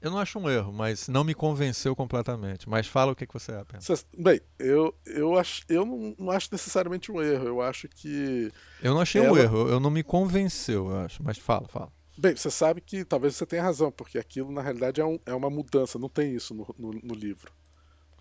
[0.00, 2.68] Eu não acho um erro, mas não me convenceu completamente.
[2.68, 4.02] Mas fala o que, que você pensa.
[4.16, 7.46] Bem, eu, eu, acho, eu não, não acho necessariamente um erro.
[7.46, 8.50] Eu acho que.
[8.82, 9.32] Eu não achei ela...
[9.32, 11.22] um erro, eu não me convenceu, eu acho.
[11.22, 11.92] Mas fala, fala.
[12.16, 15.34] Bem, você sabe que talvez você tenha razão, porque aquilo na realidade é, um, é
[15.34, 17.52] uma mudança, não tem isso no, no, no livro.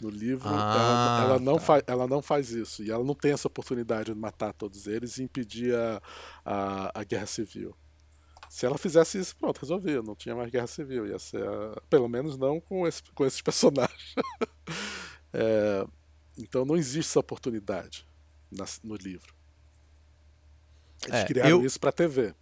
[0.02, 1.60] No livro, ah, ela, ela, não tá.
[1.60, 2.82] faz, ela não faz isso.
[2.82, 6.02] E ela não tem essa oportunidade de matar todos eles e impedir a,
[6.46, 7.76] a, a guerra civil.
[8.50, 10.02] Se ela fizesse isso, pronto, resolvia.
[10.02, 11.06] Não tinha mais guerra civil.
[11.06, 11.48] Ia ser.
[11.48, 11.80] A...
[11.88, 14.16] Pelo menos não com, esse, com esses personagens.
[15.32, 15.86] é...
[16.38, 18.08] Então não existe essa oportunidade
[18.52, 19.36] na, no livro.
[21.06, 21.66] Eles é, criaram eu...
[21.66, 22.34] isso pra TV.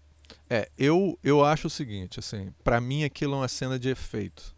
[0.50, 4.56] É, eu, eu acho o seguinte, assim, para mim aquilo é uma cena de efeito.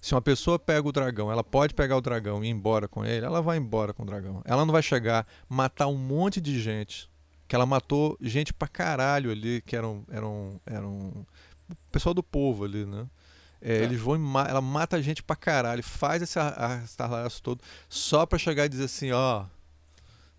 [0.00, 3.04] Se uma pessoa pega o dragão, ela pode pegar o dragão e ir embora com
[3.04, 4.42] ele, ela vai embora com o dragão.
[4.44, 7.11] Ela não vai chegar, matar um monte de gente
[7.52, 11.26] que ela matou gente pra caralho ali, que eram, eram, eram
[11.68, 13.06] o pessoal do povo ali, né?
[13.60, 13.82] É, é.
[13.82, 18.70] Eles vão ela mata gente pra caralho, faz esse arrastalhaço todo, só pra chegar e
[18.70, 19.44] dizer assim, ó,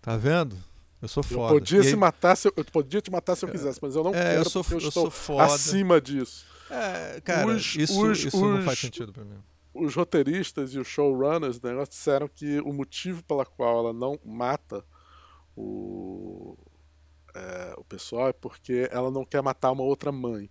[0.02, 0.58] tá vendo?
[1.00, 1.54] Eu sou foda.
[1.54, 1.94] Eu podia, se aí...
[1.94, 4.40] matar se eu, eu, podia te matar se eu quisesse, mas eu não é, quero
[4.40, 5.44] eu sou, eu, eu estou foda.
[5.44, 6.44] acima disso.
[6.68, 9.38] É, cara, os, isso, os, isso os, não faz sentido pra mim.
[9.72, 14.84] Os roteiristas e os showrunners né, disseram que o motivo pela qual ela não mata
[15.56, 16.58] o,
[17.34, 20.48] é, o pessoal é porque ela não quer matar uma outra mãe.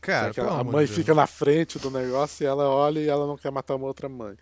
[0.00, 3.50] Cara, a mãe fica na frente do negócio e ela olha e ela não quer
[3.50, 4.36] matar uma outra mãe.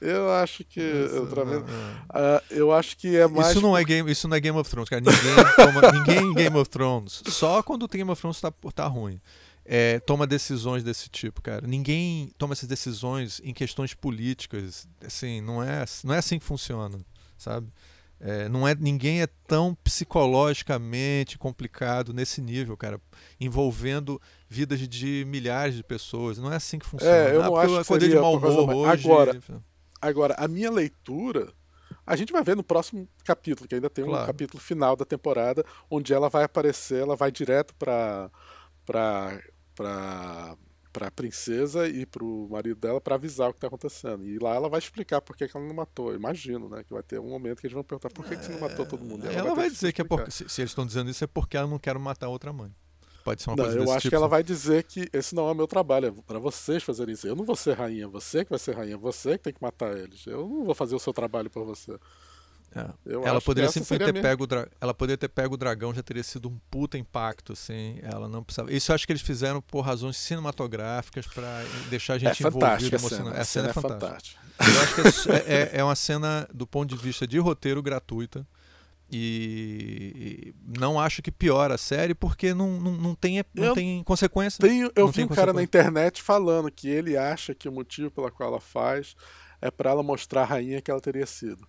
[0.00, 0.80] Eu acho que.
[0.80, 3.50] Isso, outra vez, uh, eu acho que é mais.
[3.50, 5.00] Isso não é Game, isso não é Game of Thrones, cara.
[5.00, 7.22] Ninguém, toma, ninguém em Game of Thrones.
[7.28, 9.20] Só quando o Game of Thrones tá, tá ruim.
[9.64, 11.66] É, toma decisões desse tipo, cara.
[11.66, 14.86] Ninguém toma essas decisões em questões políticas.
[15.04, 16.98] Assim, não é, não é assim que funciona,
[17.36, 17.66] sabe?
[18.18, 23.00] É, não é, ninguém é tão psicologicamente complicado nesse nível, cara,
[23.38, 26.38] envolvendo vidas de milhares de pessoas.
[26.38, 27.14] Não é assim que funciona.
[27.14, 29.06] É, eu não ah, acho que seria de mau humor hoje.
[29.06, 29.40] Agora,
[30.00, 31.52] agora, a minha leitura,
[32.06, 34.24] a gente vai ver no próximo capítulo, que ainda tem claro.
[34.24, 38.30] um capítulo final da temporada, onde ela vai aparecer, ela vai direto para
[38.86, 39.42] para
[39.74, 40.56] para
[40.96, 44.26] para a princesa e para o marido dela para avisar o que está acontecendo.
[44.26, 46.08] E lá ela vai explicar por que, que, ela não matou.
[46.08, 46.82] Eu imagino, né?
[46.82, 48.86] Que vai ter um momento que eles vão perguntar por que, que você não matou
[48.86, 49.26] todo mundo.
[49.26, 51.22] ela, ela vai, vai dizer que, que é porque, se, se, eles estão dizendo isso
[51.22, 52.74] é porque ela não quer matar outra mãe.
[53.22, 55.46] Pode ser uma não, coisa Eu acho tipo, que ela vai dizer que esse não
[55.48, 57.26] é o meu trabalho, é para vocês fazerem isso.
[57.26, 59.94] Eu não vou ser rainha, você que vai ser rainha, você que tem que matar
[59.98, 60.26] eles.
[60.26, 61.92] Eu não vou fazer o seu trabalho por você.
[62.76, 63.12] É.
[63.26, 64.68] ela poderia simplesmente ter pego o dra...
[64.78, 67.98] ela poderia ter pego o dragão, já teria sido um puta impacto, assim.
[68.02, 68.70] Ela não precisava.
[68.70, 72.94] Isso eu acho que eles fizeram por razões cinematográficas para deixar a gente é envolvido
[72.94, 73.40] emocionado.
[73.40, 74.40] A cena, a cena é, é fantástica.
[74.58, 78.46] Eu acho que é, é, é, uma cena do ponto de vista de roteiro gratuita.
[79.10, 84.60] E não acho que piora a série porque não, não, não, tem, não tem consequência.
[84.60, 88.32] Tenho, eu vi um cara na internet falando que ele acha que o motivo pela
[88.32, 89.14] qual ela faz
[89.62, 91.66] é para ela mostrar a rainha que ela teria sido.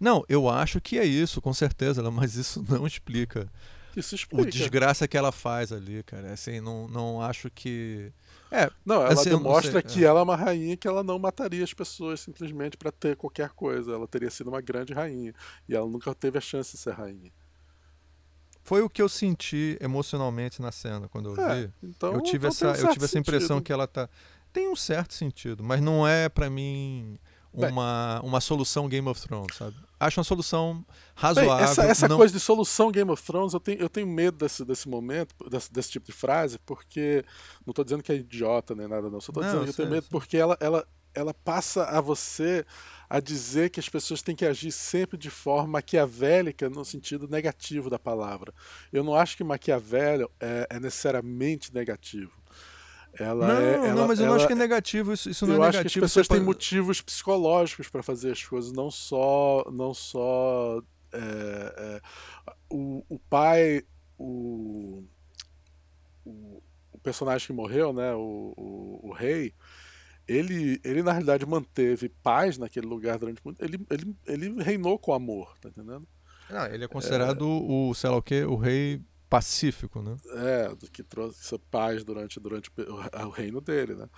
[0.00, 3.46] Não, eu acho que é isso, com certeza, mas isso não explica.
[3.94, 4.48] Isso explica.
[4.48, 6.32] O desgraça que ela faz ali, cara.
[6.32, 8.10] Assim, não, não acho que.
[8.50, 10.06] É, não, ela assim, demonstra sei, que é.
[10.06, 13.92] ela é uma rainha que ela não mataria as pessoas simplesmente para ter qualquer coisa.
[13.92, 15.34] Ela teria sido uma grande rainha.
[15.68, 17.32] E ela nunca teve a chance de ser rainha.
[18.62, 21.72] Foi o que eu senti emocionalmente na cena quando eu é, vi.
[21.82, 24.08] Então, eu tive então essa, eu tive essa impressão que ela tá.
[24.52, 27.18] Tem um certo sentido, mas não é para mim
[27.52, 29.76] uma, uma solução Game of Thrones, sabe?
[29.98, 30.84] Acho uma solução
[31.14, 31.56] razoável.
[31.56, 32.16] Bem, essa, essa não...
[32.16, 35.70] coisa de solução Game of Thrones, eu tenho, eu tenho medo desse, desse momento, desse,
[35.70, 37.24] desse tipo de frase, porque.
[37.66, 39.20] Não estou dizendo que é idiota nem nada, não.
[39.20, 42.64] Só estou dizendo que eu tenho medo porque ela, ela, ela passa a você
[43.10, 47.90] a dizer que as pessoas têm que agir sempre de forma maquiavélica no sentido negativo
[47.90, 48.54] da palavra.
[48.92, 52.39] Eu não acho que Maquiavel é, é necessariamente negativo.
[53.18, 55.12] Ela não, é, ela, não, mas eu ela, não acho que é negativo.
[55.12, 56.00] Isso, isso não eu é acho negativo.
[56.00, 60.82] que as pessoas têm motivos psicológicos para fazer as coisas, não só, não só
[61.12, 62.00] é, é,
[62.68, 63.82] o, o pai,
[64.16, 65.04] o,
[66.24, 69.52] o, o, personagem que morreu, né, o, o, o, rei,
[70.26, 73.62] ele, ele na realidade manteve paz naquele lugar durante muito.
[73.62, 76.06] Ele, ele, ele reinou com amor, tá entendendo?
[76.48, 79.00] Não, ele é considerado o, sei lá o que, o rei
[79.30, 80.16] pacífico, né?
[80.34, 82.68] É, que trouxe paz durante, durante
[83.24, 84.08] o, reino dele, né?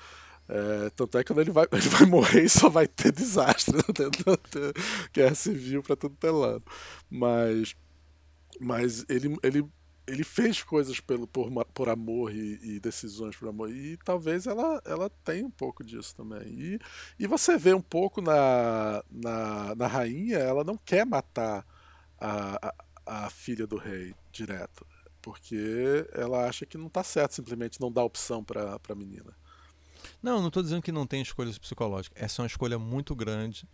[0.48, 3.82] É, tanto é que quando ele vai, ele vai morrer só vai ter desastre, né?
[4.50, 4.72] ter
[5.12, 6.64] guerra civil para tudo ter lado.
[7.10, 7.76] Mas,
[8.58, 9.64] mas ele, ele,
[10.06, 13.70] ele fez coisas pelo, por, por amor e, e, decisões por amor.
[13.70, 16.48] E talvez ela, ela tenha um pouco disso também.
[16.48, 16.78] E,
[17.18, 21.66] e você vê um pouco na, na, na rainha, ela não quer matar
[22.18, 22.74] a,
[23.06, 24.86] a, a filha do rei direto
[25.22, 29.32] porque ela acha que não está certo simplesmente não dar opção para a menina.
[30.22, 32.20] Não, não estou dizendo que não tem escolhas psicológicas.
[32.20, 33.66] Essa é uma escolha muito grande.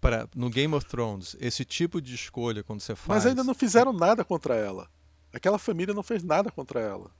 [0.00, 3.08] Para, no Game of Thrones, esse tipo de escolha, quando você faz.
[3.08, 4.88] Mas ainda não fizeram nada contra ela.
[5.32, 7.10] Aquela família não fez nada contra ela.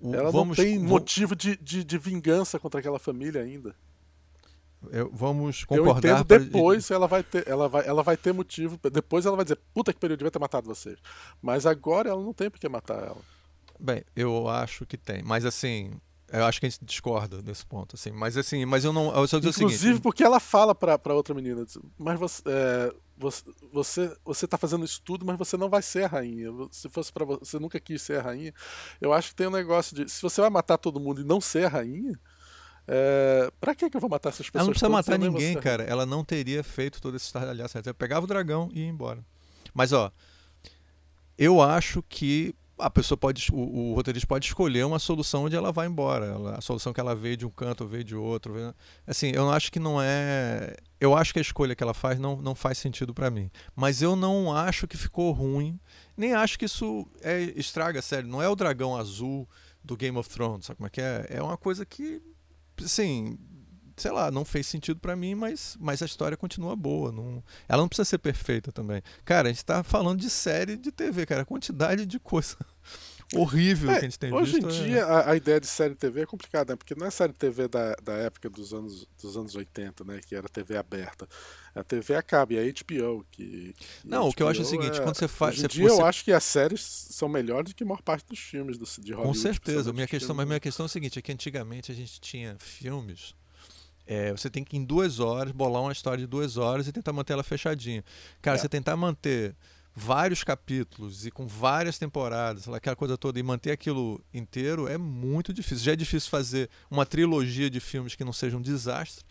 [0.00, 3.76] O, ela vamos, não tem motivo de, de, de vingança contra aquela família ainda.
[4.90, 6.08] Eu, vamos concordar.
[6.08, 6.96] Eu entendo depois pra...
[6.96, 8.78] ela vai ter, ela vai, ela vai ter motivo.
[8.90, 10.98] Depois ela vai dizer, puta que período, devia ter matado vocês.
[11.42, 13.20] Mas agora ela não tem por que matar ela.
[13.78, 15.22] Bem, eu acho que tem.
[15.22, 15.92] Mas assim,
[16.32, 18.10] eu acho que a gente discorda nesse ponto, assim.
[18.10, 19.14] Mas assim, mas eu não.
[19.14, 21.64] Eu só Inclusive seguinte, porque ela fala pra, pra outra menina,
[21.98, 22.94] mas você, é,
[23.72, 26.50] você, você tá fazendo isso tudo, mas você não vai ser a rainha.
[26.70, 28.54] Se fosse para você, você nunca quis ser a rainha.
[29.00, 31.40] Eu acho que tem um negócio de, se você vai matar todo mundo e não
[31.40, 32.18] ser a rainha,
[32.92, 34.62] é, pra que, que eu vou matar essas pessoas?
[34.62, 35.84] Ela não precisa matar ninguém, cara.
[35.84, 37.78] Ela não teria feito todo esse estardalhaço.
[37.78, 39.24] Ela pegava o dragão e ia embora.
[39.72, 40.10] Mas, ó,
[41.38, 45.70] eu acho que a pessoa pode, o, o roteirista pode escolher uma solução onde ela
[45.70, 46.26] vai embora.
[46.26, 48.54] Ela, a solução que ela veio de um canto, veio de outro.
[48.54, 48.74] Veio...
[49.06, 50.74] Assim, eu não acho que não é.
[50.98, 53.52] Eu acho que a escolha que ela faz não, não faz sentido para mim.
[53.76, 55.78] Mas eu não acho que ficou ruim.
[56.16, 58.26] Nem acho que isso é, estraga a série.
[58.26, 59.48] Não é o dragão azul
[59.84, 61.26] do Game of Thrones, sabe como é que é?
[61.28, 62.20] É uma coisa que
[62.84, 63.38] assim,
[63.96, 67.12] sei lá, não fez sentido para mim, mas, mas a história continua boa.
[67.12, 69.02] Não, ela não precisa ser perfeita também.
[69.24, 72.56] Cara, a gente tá falando de série de TV, cara, a quantidade de coisa.
[73.34, 74.68] Horrível É, que a gente tem hoje visto.
[74.70, 76.76] em é- dia a, a ideia de série TV é complicada, né?
[76.76, 80.20] Porque não é série TV da, da época dos anos, dos anos 80, né?
[80.26, 81.28] Que era TV aberta.
[81.74, 83.24] A TV a cabo, e a HBO.
[83.30, 85.60] Que, que Não, o que eu acho é o HBO seguinte, quando você faz- Hoje
[85.60, 88.02] em você- dia você- eu acho que as séries são melhores do que a maior
[88.02, 89.26] parte dos filmes do, de Hollywood.
[89.28, 89.92] Com certeza.
[89.92, 93.34] Minha questão, mas minha questão é o seguinte: é que antigamente a gente tinha filmes.
[94.12, 97.12] é, você tem que em duas horas bolar uma história de duas horas e tentar
[97.12, 98.04] manter ela fechadinha.
[98.42, 98.60] Cara, É.
[98.60, 99.54] você tentar manter
[100.00, 105.52] vários capítulos e com várias temporadas, aquela coisa toda, e manter aquilo inteiro é muito
[105.52, 105.84] difícil.
[105.84, 109.24] Já é difícil fazer uma trilogia de filmes que não seja um desastre.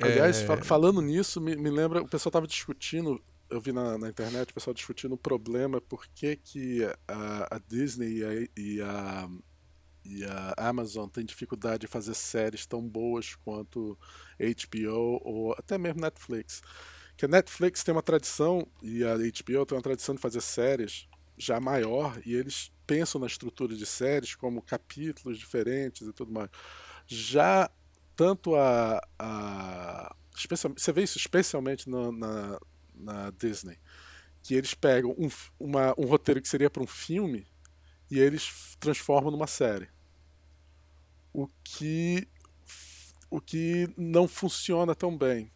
[0.00, 3.98] Aliás, É, fa- falando nisso, me, me lembra, o pessoal estava discutindo, eu vi na,
[3.98, 8.48] na internet o pessoal discutindo o problema por que, que a, a Disney e a,
[8.56, 9.28] e, a,
[10.04, 13.98] e a Amazon têm dificuldade de fazer séries tão boas quanto
[14.40, 16.62] HBO ou até mesmo Netflix.
[17.18, 21.08] Que a Netflix tem uma tradição e a HBO tem uma tradição de fazer séries
[21.36, 26.48] já maior e eles pensam na estrutura de séries como capítulos diferentes e tudo mais.
[27.08, 27.68] Já
[28.14, 29.00] tanto a.
[29.18, 30.14] a
[30.76, 32.60] você vê isso especialmente no- na,
[32.94, 33.76] na Disney.
[34.40, 37.44] Que eles pegam um, uma- um roteiro que seria para um filme
[38.08, 39.88] e eles transformam numa série.
[41.32, 42.28] O que,
[43.28, 45.50] o que não funciona tão bem.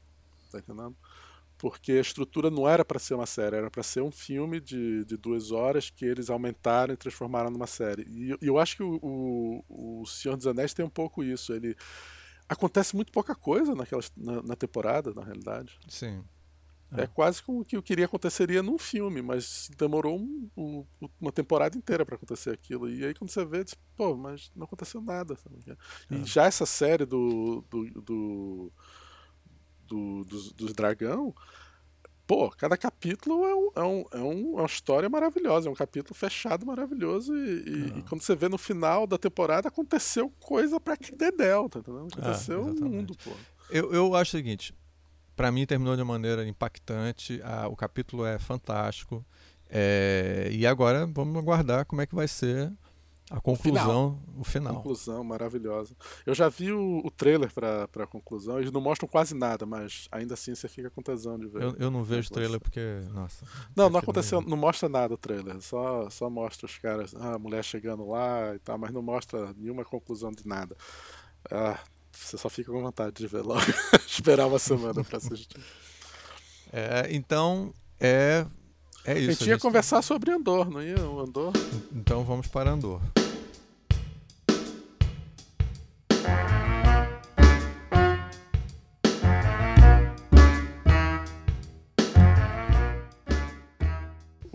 [0.50, 0.96] Tá entendendo?
[1.62, 5.04] Porque a estrutura não era para ser uma série, era para ser um filme de,
[5.04, 8.02] de duas horas que eles aumentaram e transformaram numa série.
[8.10, 11.22] E eu- e eu acho que o, o, o Senhor dos Anéis tem um pouco
[11.22, 11.52] isso.
[11.52, 11.76] Ele
[12.48, 15.78] acontece muito pouca coisa naquela, na, na temporada, na realidade.
[15.88, 16.24] Sim.
[16.94, 17.06] É.
[17.06, 20.84] quase como o que eu queria aconteceria num filme, mas demorou um- um-
[21.20, 22.90] uma temporada inteira para acontecer aquilo.
[22.90, 25.36] E aí quando você vê, diz, pô, mas não aconteceu nada.
[25.36, 25.56] sabe?
[26.10, 26.24] E É.
[26.26, 28.72] já essa série do, do, do,
[29.92, 31.34] do, dos, dos dragão,
[32.26, 35.74] pô, cada capítulo é, um, é, um, é, um- é uma história maravilhosa, é um
[35.74, 37.34] capítulo fechado maravilhoso.
[37.36, 37.98] E, e- É.
[37.98, 42.08] e quando você vê no final da temporada, aconteceu coisa pra que dedéu, tá entendendo?
[42.12, 42.94] Aconteceu um exatamente.
[42.96, 43.30] mundo, pô.
[43.70, 44.74] Eu, eu acho o seguinte:
[45.36, 47.40] pra mim terminou de uma maneira impactante,
[47.70, 49.24] o capítulo é fantástico.
[49.74, 52.70] é, e agora vamos aguardar como é que vai ser
[53.34, 54.74] a conclusão, o final.
[54.76, 55.96] Conclusão maravilhosa.
[56.26, 60.06] Eu já vi o, o trailer pra, pra conclusão, eles não mostram quase nada, mas
[60.12, 61.62] ainda assim você fica com tesão de ver.
[61.62, 62.80] Eu, eu não vejo Vai trailer porque,
[63.12, 63.46] nossa.
[63.74, 67.34] Não, não aconteceu, nem- não mostra nada o trailer, só, só mostra os caras, ah,
[67.34, 70.76] a mulher chegando lá e tal, mas não mostra nenhuma conclusão de nada.
[71.50, 71.78] Ah,
[72.12, 73.62] você só fica com vontade de ver logo,
[74.06, 75.56] esperar uma semana pra assistir.
[76.70, 78.46] É, então, é,
[79.04, 79.32] é A isso.
[79.40, 80.98] gente ia conversar sobre Andor, não ia?
[81.06, 81.52] O Andor.
[81.92, 83.00] Então vamos para Andor.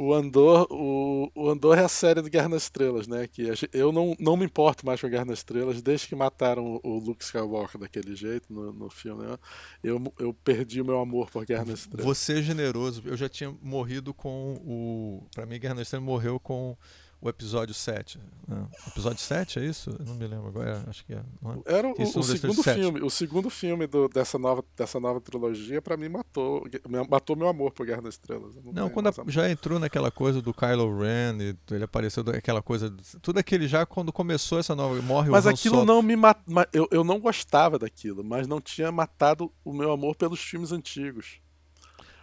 [0.08, 3.28] O Andor, o, o Andor é a série do Guerra nas Estrelas, né?
[3.28, 6.98] Que eu não, não me importo mais com Guerra nas Estrelas, desde que mataram o
[6.98, 9.38] Luke Skywalker daquele jeito no, no filme, né?
[9.84, 12.06] eu, eu perdi o meu amor por Guerra nas Estrelas.
[12.06, 13.04] Você é generoso.
[13.04, 15.28] Eu já tinha morrido com o.
[15.36, 16.78] Pra mim, Guerra nas Estrelas morreu com
[17.20, 18.20] o episódio 7.
[18.48, 18.68] né?
[18.88, 19.90] Episódio 7, é isso?
[20.00, 20.84] Eu não me lembro agora.
[20.88, 21.22] Acho que é.
[21.42, 21.58] não é?
[21.66, 25.00] Era o, Isso o não de segundo filme, o segundo filme do- dessa, nova, dessa
[25.00, 26.64] nova trilogia, pra mim, matou,
[27.10, 28.56] matou meu amor por Guerra nas Estrelas.
[28.56, 32.24] Eu Não, tenho quando a- já entrou naquela coisa do Kylo Ren, e ele apareceu
[32.30, 32.96] aquela coisa.
[33.22, 35.02] Tudo aquele já quando começou essa nova.
[35.02, 36.38] Morre Mas o aquilo não me mat...
[36.46, 40.72] ma- eu, eu não gostava daquilo, mas não tinha matado o meu amor pelos filmes
[40.72, 41.40] antigos.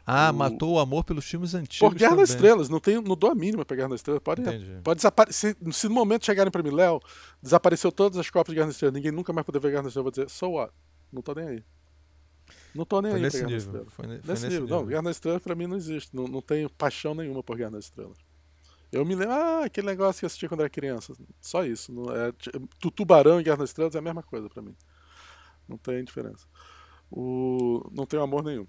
[0.07, 1.79] Ah, o- matou o amor pelos filmes antigos.
[1.79, 2.25] Por Guerra também.
[2.25, 4.23] Estrelas, não, tenho, não dou a mínima pra Guerra das Estrelas.
[4.23, 4.79] Pode, Entendi.
[4.85, 5.57] pode desaparecer.
[5.63, 7.01] Se, se no momento chegarem pra mim, Léo,
[7.43, 9.93] desapareceu todas as cópias de Guerra das Estrelas, ninguém nunca mais poder ver Guerra das
[9.93, 10.73] Estrelas, eu vou dizer, so what?
[11.13, 11.65] Não tô nem aí.
[12.75, 13.81] Não tô nem Foi aí pra nesse Guerra das nível.
[13.83, 13.95] Estrelas.
[13.95, 14.77] Foi, foi Nesse nesse nível.
[14.77, 16.15] Não, Guerra das Estrelas pra mim não existe.
[16.15, 18.19] Não, não tenho paixão nenhuma por Guerra das Estrelas.
[18.93, 21.15] Eu me lembro, ah, aquele negócio que eu assistia quando era criança.
[21.41, 21.91] Só isso.
[21.93, 22.31] Não é,
[22.79, 24.75] tu- tubarão e Guerra das Estrelas é a mesma coisa pra mim.
[25.69, 26.47] Não tem diferença.
[27.11, 28.67] O, não tenho amor nenhum.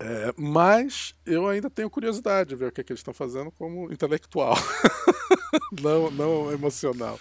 [0.00, 3.50] É, mas eu ainda tenho curiosidade de ver o que, é que eles estão fazendo
[3.52, 4.54] como intelectual,
[5.82, 7.18] não, não emocional.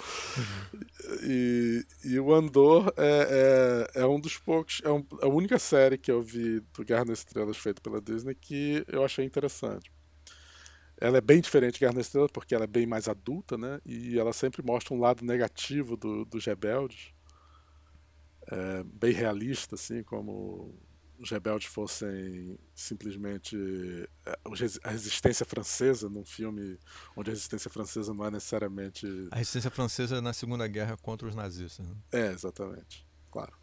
[1.24, 5.98] E, e o Andor é, é, é um dos poucos, é, um- a única série
[5.98, 9.92] que eu vi do Guerra nas Estrelas feita pela Disney que eu achei interessante.
[11.00, 13.80] Ela é bem diferente de Guerra nas Estrelas porque ela é bem mais adulta, né?
[13.86, 17.14] E ela sempre mostra um lado negativo do, dos rebeldes,
[18.52, 20.74] é, bem realista, assim, como
[21.24, 23.56] os rebeldes fossem simplesmente
[24.26, 26.78] é, resi- a resistência francesa num filme
[27.16, 31.34] onde a resistência francesa não é necessariamente A resistência francesa na Segunda Guerra contra os
[31.34, 31.88] nazistas.
[31.88, 31.96] né?
[32.12, 33.08] é, exatamente.
[33.32, 33.54] Claro.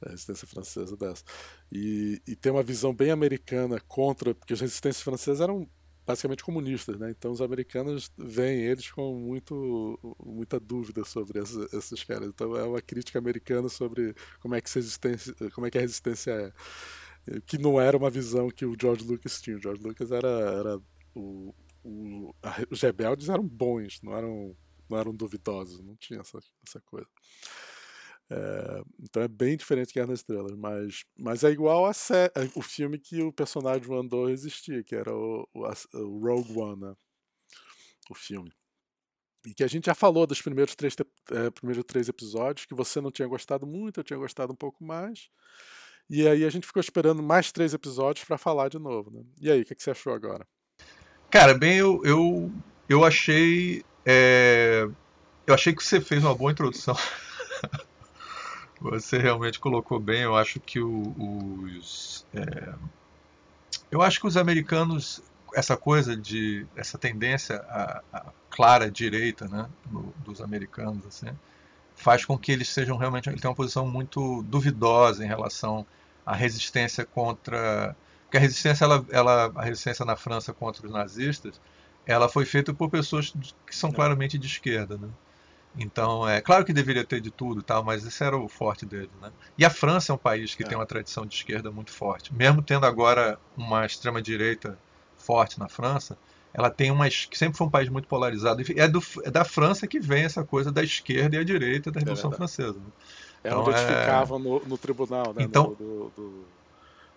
[0.00, 1.24] A resistência francesa dessa.
[1.72, 4.34] E, e tem uma visão bem americana contra.
[4.34, 5.68] Porque as resistências francesas eram
[6.06, 7.10] basicamente comunistas, né?
[7.10, 12.28] Então os americanos veem eles com muito, muita dúvida sobre essa, esses caras.
[12.28, 14.70] Então é uma crítica americana sobre como é que,
[15.52, 16.52] como é que a resistência é.
[17.46, 19.56] Que não era uma visão que o George Lucas tinha.
[19.56, 20.80] O George Lucas era, era
[21.14, 22.34] o, o,
[22.70, 24.56] os rebeldes eram bons, não eram,
[24.90, 27.08] não eram duvidosos, não tinha essa, essa coisa.
[28.36, 32.32] É, então é bem diferente de Guerra nas Estrelas, mas, mas é igual a sé,
[32.56, 35.60] o filme que o personagem mandou resistir, que era o, o,
[35.98, 36.94] o, Rogue One, né?
[38.10, 38.50] o filme.
[39.46, 40.96] E que a gente já falou dos primeiros três,
[41.30, 44.82] é, primeiros três episódios, que você não tinha gostado muito, eu tinha gostado um pouco
[44.82, 45.28] mais.
[46.10, 49.10] E aí a gente ficou esperando mais três episódios para falar de novo.
[49.12, 49.22] Né?
[49.40, 50.46] E aí, o que, que, você achou agora?
[51.30, 52.52] Cara, bem, eu, eu,
[52.88, 53.84] eu achei.
[54.04, 54.88] É,
[55.46, 56.96] eu achei que você fez uma boa introdução.
[58.80, 60.22] Você realmente colocou bem.
[60.22, 62.26] Eu acho que o, os.
[62.34, 62.74] É,
[63.90, 65.22] eu acho que os americanos,
[65.54, 66.66] essa coisa de.
[66.76, 71.28] essa tendência à, à clara direita né, no, dos americanos, assim,
[71.94, 73.28] faz com que eles sejam realmente.
[73.28, 75.86] Ele tem uma posição muito duvidosa em relação
[76.26, 77.96] à resistência contra.
[78.24, 81.60] Porque a resistência, ela, ela, a resistência na França contra os nazistas,
[82.06, 83.32] ela foi feita por pessoas
[83.66, 85.08] que são claramente de esquerda, né?
[85.76, 89.10] Então, é claro que deveria ter de tudo, tal, mas esse era o forte dele,
[89.20, 89.32] né?
[89.58, 90.66] E a França é um país que é.
[90.66, 94.78] tem uma tradição de esquerda muito forte, mesmo tendo agora uma extrema direita
[95.16, 96.16] forte na França,
[96.52, 98.62] ela tem uma que sempre foi um país muito polarizado.
[98.76, 101.98] É, do, é da França que vem essa coisa da esquerda e a direita da
[101.98, 102.78] Revolução é Francesa.
[102.78, 102.86] Né?
[103.42, 104.38] É então, onde é...
[104.38, 105.42] no, no, tribunal, né?
[105.42, 106.44] Então, no, do, do,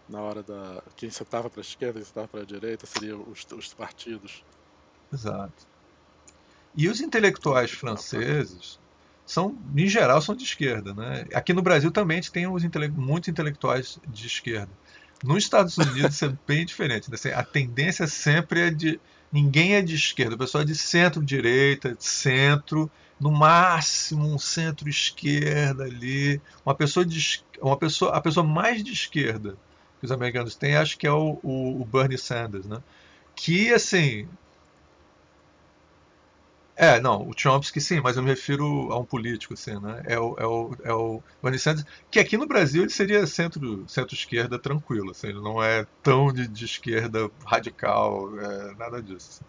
[0.10, 3.46] na hora da quem sentava para a esquerda, quem sentava para a direita, seriam os,
[3.56, 4.44] os partidos.
[5.14, 5.68] Exato.
[6.78, 8.80] E os intelectuais franceses
[9.26, 10.94] são, em geral, são de esquerda.
[10.94, 11.26] Né?
[11.34, 14.70] Aqui no Brasil também a gente tem uns intele muitos intelectuais de esquerda.
[15.24, 17.10] Nos Estados Unidos é bem diferente.
[17.10, 17.16] Né?
[17.16, 19.00] Assim, a tendência sempre é de.
[19.30, 25.84] Ninguém é de esquerda, o pessoal é de centro-direita, de centro, no máximo um centro-esquerda
[25.84, 26.40] ali.
[26.66, 29.58] Uma pessoa de uma pessoa, a pessoa mais de esquerda
[30.00, 32.82] que os americanos têm, acho que é o, o, o Bernie Sanders, né?
[33.36, 34.30] Que assim,
[36.78, 40.04] é, não, o Chomsky sim, mas eu me refiro a um político, assim, né?
[40.06, 43.84] É o, é o, é o Bernie Sanders, que aqui no Brasil ele seria centro,
[43.88, 49.42] centro-esquerda tranquilo, assim, ele não é tão de, de esquerda radical, é, nada disso.
[49.42, 49.46] Assim.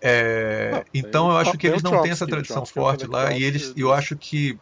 [0.00, 3.72] É, não, então eu acho que eles não têm essa tradição forte lá, e eles,
[3.76, 4.58] eu acho que,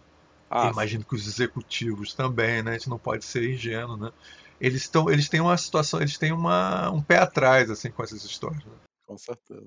[0.50, 2.72] ah, imagino que os executivos também, né?
[2.72, 4.12] A gente não pode ser ingênuo, né?
[4.60, 8.24] Eles, estão, eles têm uma situação, eles têm uma, um pé atrás, assim, com essas
[8.24, 8.62] histórias.
[8.64, 8.72] Né?
[9.06, 9.66] Com certeza.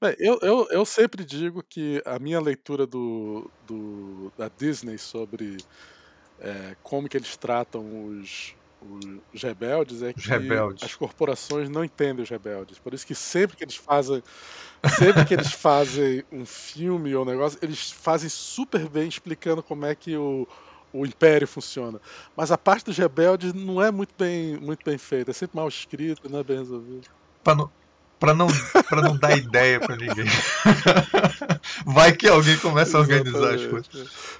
[0.00, 5.56] Bem, eu, eu, eu sempre digo que a minha leitura do, do da Disney sobre
[6.38, 8.54] é, como que eles tratam os,
[9.34, 10.84] os rebeldes é que rebeldes.
[10.84, 12.78] as corporações não entendem os rebeldes.
[12.78, 14.22] Por isso que sempre que eles fazem
[14.96, 19.84] sempre que eles fazem um filme ou um negócio, eles fazem super bem explicando como
[19.84, 20.46] é que o,
[20.92, 22.00] o império funciona.
[22.36, 25.66] Mas a parte dos rebeldes não é muito bem, muito bem feita, é sempre mal
[25.66, 27.08] escrito, não é bem resolvido.
[27.44, 27.70] Não,
[28.18, 28.48] para não,
[28.88, 30.26] pra não dar ideia para ninguém.
[31.86, 33.88] Vai que alguém começa a organizar as coisas.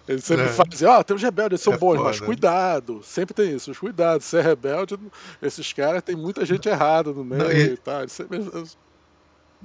[0.06, 0.48] Ele sempre é.
[0.48, 2.08] fala assim, ó, oh, tem os rebeldes, eles são é bons, foda.
[2.08, 3.00] mas cuidado.
[3.02, 4.26] Sempre tem isso, os cuidados.
[4.26, 4.98] Ser rebelde,
[5.40, 8.04] esses caras tem muita gente errada no meio não, e, e tal.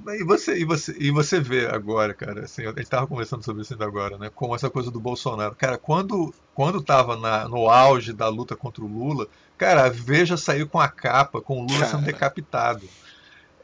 [0.06, 3.62] E você, e, você, e você vê agora, cara, assim, a gente tava conversando sobre
[3.62, 4.30] isso ainda agora, né?
[4.34, 5.54] Com essa coisa do Bolsonaro.
[5.54, 10.36] Cara, quando, quando tava na, no auge da luta contra o Lula, cara, a Veja
[10.36, 11.90] saiu com a capa, com o Lula cara.
[11.92, 12.88] sendo decapitado.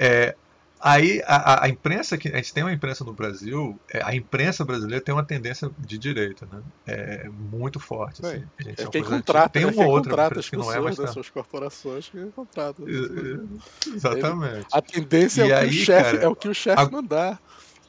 [0.03, 0.35] É,
[0.81, 4.65] aí a, a, imprensa que a gente tem uma imprensa no Brasil, é, a imprensa
[4.65, 6.63] brasileira tem uma tendência de direita, né?
[6.87, 8.25] É muito forte.
[8.25, 8.47] Assim.
[8.59, 10.97] Gente é, é quem contrata, tem é uma outra contrata as que não é mais
[10.97, 12.87] das suas corporações que contratam.
[12.89, 14.67] Exatamente.
[14.73, 16.89] A tendência é o, aí, chefe, cara, é o que o chefe a...
[16.89, 17.39] mandar.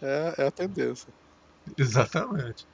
[0.01, 1.07] É, é a tendência.
[1.78, 2.68] Exatamente.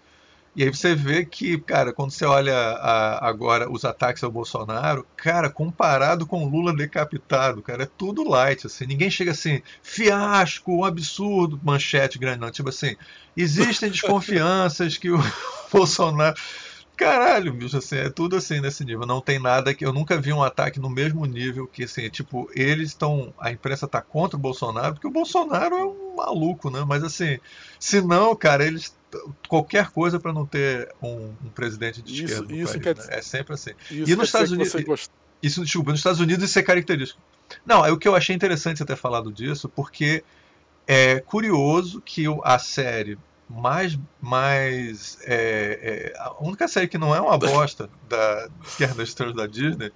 [0.58, 5.06] E aí você vê que, cara, quando você olha a, agora os ataques ao Bolsonaro,
[5.16, 8.88] cara, comparado com o Lula decapitado, cara, é tudo light, assim.
[8.88, 12.50] Ninguém chega assim, fiasco, um absurdo, manchete grande, não.
[12.50, 12.96] Tipo assim,
[13.38, 15.20] existem desconfianças que o
[15.72, 16.36] Bolsonaro
[16.98, 19.06] caralho, bicho, assim, é tudo assim nesse nível.
[19.06, 19.86] Não tem nada que.
[19.86, 23.34] Eu nunca vi um ataque no mesmo nível que, assim, tipo, eles estão.
[23.40, 26.84] A imprensa tá contra o Bolsonaro, porque o Bolsonaro é um maluco, né?
[26.86, 27.38] Mas assim,
[27.80, 28.97] se não, cara, eles.
[29.48, 32.54] Qualquer coisa para não ter um, um, presidente de isso, esquerda.
[32.54, 33.18] Isso país, né?
[33.18, 33.72] É sempre assim.
[33.90, 35.10] E nos Estados Unidos.
[35.42, 37.22] Isso, desculpa, nos Estados Unidos isso é característico.
[37.66, 40.24] Não, é o que eu achei interessante você ter falado disso, porque
[40.86, 43.18] é curioso que a série
[43.50, 43.98] mais.
[44.22, 49.36] mais é, é, a única série que não é uma bosta da Guerra das Estrelas
[49.36, 49.92] da Disney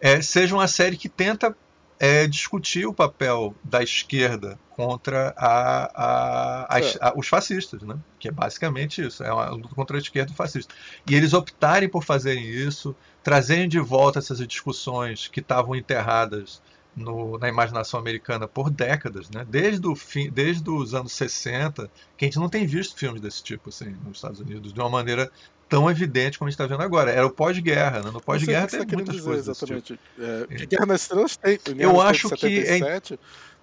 [0.00, 1.56] é, seja uma série que tenta
[1.98, 7.12] é, discutir o papel da esquerda contra a, a, a, é.
[7.16, 7.98] os fascistas, né?
[8.18, 10.72] que é basicamente isso, é uma luta contra a esquerda e fascista.
[11.08, 16.62] E eles optarem por fazerem isso, trazerem de volta essas discussões que estavam enterradas
[16.94, 19.44] no, na imaginação americana por décadas, né?
[19.48, 23.42] desde, o fim, desde os anos 60, que a gente não tem visto filmes desse
[23.42, 25.30] tipo assim, nos Estados Unidos de uma maneira
[25.68, 27.10] tão evidente como a gente está vendo agora.
[27.10, 28.10] Era o pós-guerra, né?
[28.10, 29.58] No pós-guerra tem tá muitas dizer, coisas.
[29.58, 29.72] Tipo.
[29.74, 30.00] Exatamente.
[30.46, 30.62] Tipo.
[30.62, 31.58] É, Guerra nas Estrelas tem.
[31.78, 33.14] Eu acho 77, que.
[33.14, 33.18] É...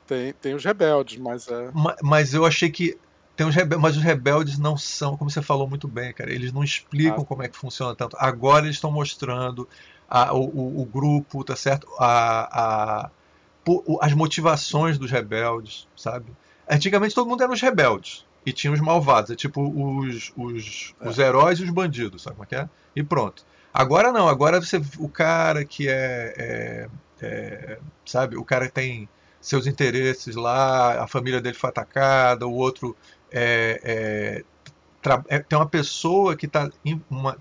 [0.07, 1.71] Tem, tem os rebeldes, mas é.
[1.73, 2.97] Mas, mas eu achei que.
[3.35, 6.53] Tem os rebeldes, mas os rebeldes não são, como você falou muito bem, cara, eles
[6.53, 7.25] não explicam ah.
[7.25, 8.15] como é que funciona tanto.
[8.17, 9.67] Agora eles estão mostrando
[10.09, 11.85] a, o, o, o, grupo, tá certo?
[11.99, 13.11] A, a,
[13.99, 16.31] as motivações dos rebeldes, sabe?
[16.69, 21.09] Antigamente todo mundo era os rebeldes e tinha os malvados, é tipo os, os, é.
[21.09, 22.69] os heróis e os bandidos, sabe como é que é?
[22.95, 23.43] E pronto.
[23.73, 26.89] Agora não, agora você o cara que é, é,
[27.21, 29.09] é, sabe, o cara tem
[29.41, 32.95] seus interesses lá, a família dele foi atacada, o outro
[33.31, 34.43] é, é,
[35.27, 36.69] é tem uma pessoa que está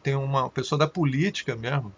[0.02, 1.92] tem uma pessoa da política mesmo,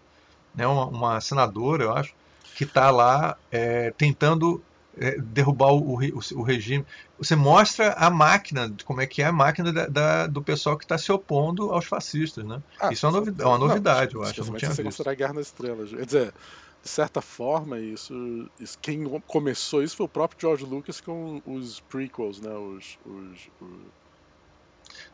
[0.54, 2.14] né, uma, uma senadora, eu acho,
[2.56, 4.62] que está lá é, tentando
[4.98, 6.84] é, derrubar o, o, o, regime.
[7.18, 10.84] Você mostra a máquina, como é que é a máquina da, da, do pessoal que
[10.84, 12.44] está se opondo aos fascistas.
[12.44, 12.62] Né?
[12.80, 14.44] Ah, isso é uma, novidade, é uma novidade não, eu acho.
[14.44, 14.84] Não tinha você visto.
[14.84, 15.90] considerar a Guerra nas Estrelas.
[15.90, 16.34] Quer dizer,
[16.82, 21.80] de certa forma, isso, isso, quem começou isso foi o próprio George Lucas com os
[21.80, 22.52] prequels, né?
[22.52, 24.06] Os, os, os...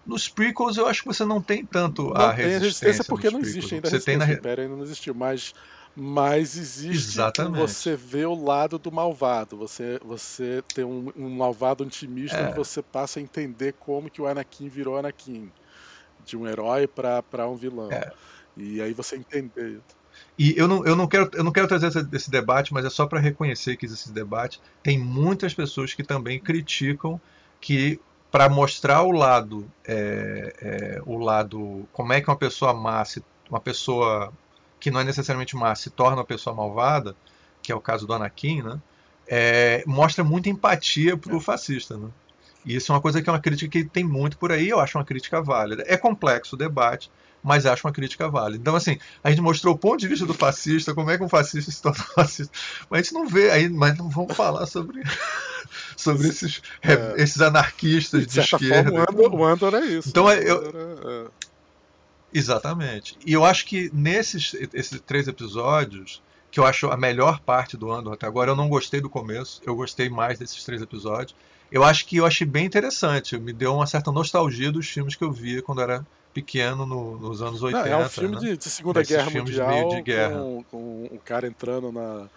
[0.07, 2.45] Nos prequels eu acho que você não tem tanto não a resistência.
[2.45, 3.91] Tem a resistência porque não existe ainda.
[3.91, 4.31] Você tem na...
[4.31, 5.55] Império ainda não existiu, mas
[5.95, 7.19] mas existe
[7.55, 9.57] você vê o lado do malvado.
[9.59, 12.47] Você, você tem um, um malvado otimista é.
[12.47, 15.51] onde você passa a entender como que o Anakin virou Anakin.
[16.25, 17.91] De um herói para um vilão.
[17.91, 18.13] É.
[18.57, 19.81] E aí você entender.
[20.39, 22.91] E eu não, eu não quero, eu não quero trazer esse, esse debate, mas é
[22.91, 24.61] só para reconhecer que existe esse debate.
[24.83, 27.21] Tem muitas pessoas que também criticam
[27.61, 33.03] que para mostrar o lado, é, é, o lado, como é que uma pessoa má,
[33.51, 34.33] uma pessoa
[34.83, 37.15] que não é necessariamente má, se torna uma pessoa malvada,
[37.63, 38.81] que é o caso do Anakin, né?
[39.29, 41.41] É, mostra muita empatia pro é.
[41.41, 42.09] fascista, né?
[42.67, 44.81] E isso é uma coisa que é uma crítica que tem muito por aí, eu
[44.81, 45.85] acho uma crítica válida.
[45.87, 48.61] É complexo o debate, mas acho uma crítica válida.
[48.61, 51.29] Então, assim, a gente mostrou o ponto de vista do fascista, como é que um
[51.29, 52.53] fascista se torna fascista.
[52.91, 55.01] Mas a gente não vê aí, mas não vamos falar sobre,
[55.97, 58.91] sobre esses, é, esses anarquistas de, de esquerda.
[58.91, 60.09] Forma, o, Andor, o Andor é isso.
[60.09, 60.41] Então, né?
[60.43, 61.42] eu, é, é.
[62.33, 63.17] Exatamente.
[63.27, 67.91] E eu acho que nesses esses três episódios, que eu acho a melhor parte do
[67.91, 71.35] Andor até agora, eu não gostei do começo, eu gostei mais desses três episódios.
[71.71, 75.25] Eu acho que eu achei bem interessante, me deu uma certa nostalgia dos filmes que
[75.25, 77.89] eu via quando era pequeno no, nos anos 80.
[77.89, 78.41] Não, é um filme né?
[78.41, 80.39] de, de, Segunda Guerra Mundial, de, de guerra.
[80.39, 82.29] Com, com um cara entrando na,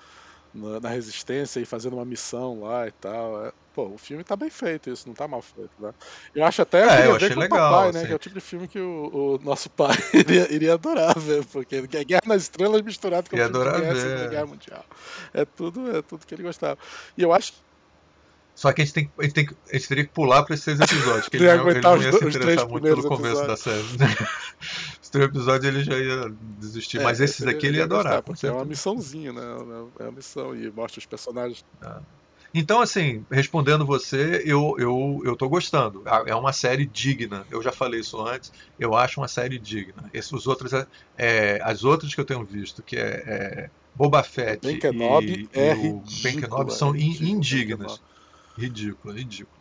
[0.56, 3.46] na, na, resistência e fazendo uma missão lá e tal.
[3.46, 5.94] É, pô, o filme tá bem feito, isso não tá mal feito, né?
[6.34, 8.06] Eu acho até é, eu achei legal, papai, né?
[8.08, 11.46] Que é o tipo de filme que o, o nosso pai iria, iria, adorar ver,
[11.46, 14.86] porque é Guerra nas Estrelas misturado com o filme de guerra, da Guerra Mundial.
[15.34, 16.80] É tudo, é tudo que ele gostava.
[17.18, 17.54] E eu acho
[18.56, 20.80] só que a gente, tem, a gente, tem, a gente teria que pular para esses
[20.80, 23.48] episódios, que ele, não, ele não ia se interessar muito pelo começo episódios.
[23.48, 24.30] da série.
[25.16, 28.22] Três episódios ele já ia desistir, é, mas esses daqui ele ia adorar.
[28.22, 29.42] Porque é uma missãozinha, né?
[30.00, 31.64] É uma missão e mostra os personagens.
[31.82, 32.02] Ah.
[32.54, 36.04] Então, assim, respondendo você, eu, eu, eu tô gostando.
[36.26, 37.46] É uma série digna.
[37.50, 38.52] Eu já falei isso antes.
[38.78, 40.10] Eu acho uma série digna.
[40.14, 40.86] Esses, os outros, é,
[41.18, 45.60] é as outras que eu tenho visto, que é, é Boba Fett e, Kenobi e,
[45.60, 48.02] é o Ben Kenobi, são indignas.
[48.58, 49.55] Ridículo, ridículo.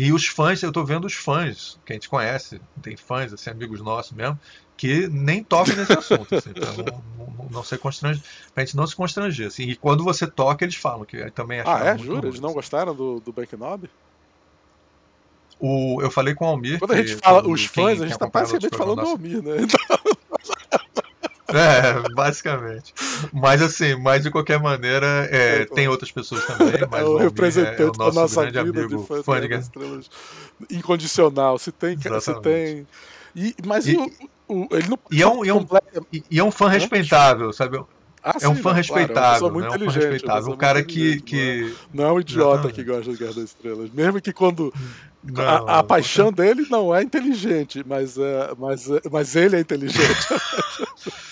[0.00, 3.50] E os fãs, eu tô vendo os fãs, que a gente conhece, tem fãs, assim,
[3.50, 4.38] amigos nossos mesmo,
[4.76, 8.24] que nem tocam nesse assunto, assim, pra não, não, não ser constrangido,
[8.54, 9.48] pra gente não se constranger.
[9.48, 11.84] Assim, e quando você toca, eles falam que também acharam.
[11.84, 11.92] Ah, é?
[11.94, 13.90] Ruim, eles não gostaram do, do Backnob?
[15.58, 16.78] O, eu falei com o Almir.
[16.78, 19.56] Quando a gente fala os fãs, a gente tá basicamente falando do Almir, né?
[19.62, 19.98] Então...
[21.48, 22.92] É, basicamente.
[23.32, 26.74] Mas assim, mas de qualquer maneira, é, é tem outras pessoas também.
[26.90, 29.54] Mas é o representante é, é o da nossa vida amigo, de fã, fã de
[29.54, 30.10] estrelas
[30.70, 31.58] incondicional.
[31.58, 32.86] Se tem, se tem.
[33.34, 34.10] E, mas e, o,
[34.48, 34.98] o, ele não.
[35.10, 35.66] E é um, e é um,
[36.30, 37.80] e é um fã respeitável, sabe?
[38.22, 39.86] Ah, é um fã não, respeitável, claro, é um muito né?
[39.86, 40.52] um fã respeitável.
[40.52, 41.74] Um cara que, que.
[41.94, 42.74] Não é um idiota Exatamente.
[42.74, 43.90] que gosta de Guerra das Estrelas.
[43.90, 44.74] Mesmo que quando.
[45.22, 50.26] Não, a, a paixão dele não é inteligente, mas, é, mas, mas ele é inteligente.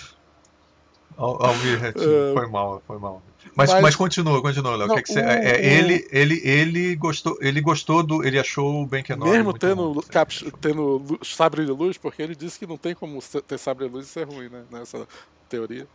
[1.16, 1.92] Almir, é,
[2.34, 3.22] foi mal, foi mal.
[3.54, 4.88] Mas, mas, mas continua, continua, Léo.
[4.88, 8.86] Não, que que é, é, ele, ele, ele gostou, ele gostou do, ele achou o
[8.86, 12.76] Ben Kenobi mesmo tendo bom, caps, tendo sabre de luz, porque ele disse que não
[12.76, 14.64] tem como ter sabre de luz e ser ruim, né?
[14.70, 15.08] Nessa
[15.48, 15.86] teoria.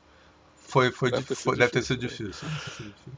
[0.56, 2.48] Foi, foi, deve, ter, foi, deve ter sido difícil.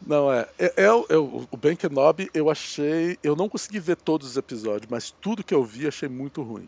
[0.06, 0.50] Não, é.
[0.58, 3.18] é, é, é o Ben Kenobi, eu achei.
[3.24, 6.68] Eu não consegui ver todos os episódios, mas tudo que eu vi achei muito ruim.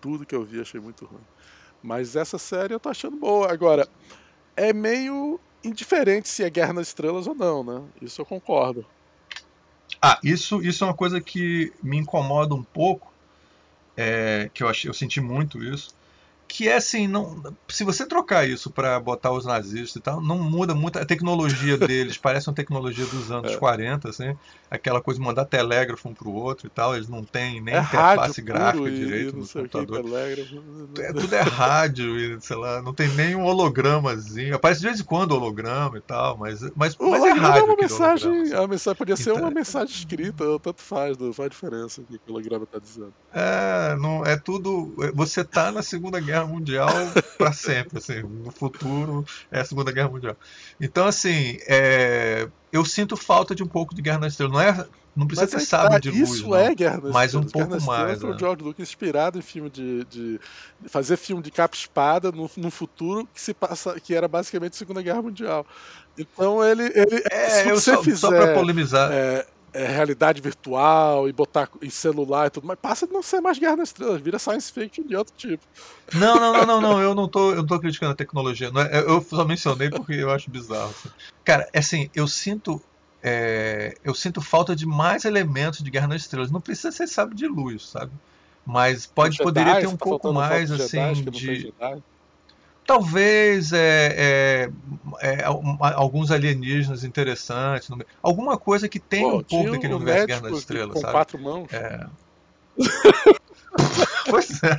[0.00, 1.22] Tudo que eu vi achei muito ruim.
[1.82, 3.50] Mas essa série eu tô achando boa.
[3.50, 3.88] Agora,
[4.60, 7.82] é meio indiferente se é Guerra nas Estrelas ou não, né?
[8.02, 8.84] Isso eu concordo.
[10.02, 13.10] Ah, isso, isso é uma coisa que me incomoda um pouco,
[13.96, 15.94] é, que eu, achei, eu senti muito isso,
[16.50, 20.36] que é assim, não, se você trocar isso para botar os nazistas e tal, não
[20.36, 23.56] muda muito a tecnologia deles, parece uma tecnologia dos anos é.
[23.56, 24.36] 40, assim,
[24.68, 27.78] aquela coisa de mandar telégrafo um pro outro e tal, eles não têm nem é
[27.78, 30.02] interface gráfica direito no computador.
[30.92, 34.88] Que, é, tudo é rádio e, sei lá, não tem nem um hologramazinho, aparece de
[34.88, 37.60] vez em quando holograma e tal, mas, mas, o mas é rádio.
[37.60, 41.50] É uma mensagem, a mensagem podia ser então, uma mensagem escrita, tanto faz, não faz
[41.50, 43.14] diferença o que o holograma tá dizendo.
[43.32, 46.88] É, não, é tudo, você tá na Segunda Guerra Guerra Mundial
[47.38, 50.36] para sempre, assim, no futuro é a Segunda Guerra Mundial.
[50.80, 54.52] Então, assim, é, eu sinto falta de um pouco de Guerra nas Estrelas.
[54.52, 57.12] Não é não precisa mas ter sábio tá, de luz, Isso não, é Guerra nas
[57.12, 58.22] mas um pouco mais.
[58.22, 58.30] Né?
[58.30, 60.40] O George Lucas inspirado em filme de, de,
[60.86, 64.76] fazer filme de capa espada no, no futuro que se passa que era basicamente a
[64.76, 65.66] Segunda Guerra Mundial.
[66.16, 69.10] Então ele, ele é, se você só, fizer só para polemizar.
[69.12, 73.40] É, é, realidade virtual e botar em celular e tudo, mas passa de não ser
[73.40, 75.64] mais Guerra nas Estrelas, vira science fiction de outro tipo.
[76.14, 78.70] Não, não, não, não, não eu não tô, eu não tô criticando a tecnologia.
[78.70, 80.90] Não é, eu só mencionei porque eu acho bizarro.
[80.90, 81.08] Assim.
[81.44, 82.80] Cara, é assim, eu sinto.
[83.22, 86.50] É, eu sinto falta de mais elementos de Guerra nas Estrelas.
[86.50, 88.12] Não precisa ser sabe de luz, sabe?
[88.64, 91.72] Mas pode Jedi, poderia ter um tá pouco mais assim de.
[92.86, 94.70] Talvez é, é,
[95.20, 97.88] é, alguns alienígenas interessantes.
[98.20, 101.12] Alguma coisa que tenha Pô, um pouco daquele universo Guerra das Estrelas, com sabe?
[101.12, 101.72] quatro mãos.
[101.72, 102.06] É.
[104.28, 104.78] pois é.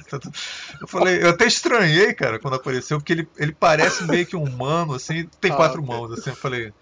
[0.82, 4.44] Eu falei, eu até estranhei, cara, quando apareceu, porque ele, ele parece meio que um
[4.44, 5.96] humano, assim, tem ah, quatro okay.
[5.96, 6.74] mãos, assim, eu falei.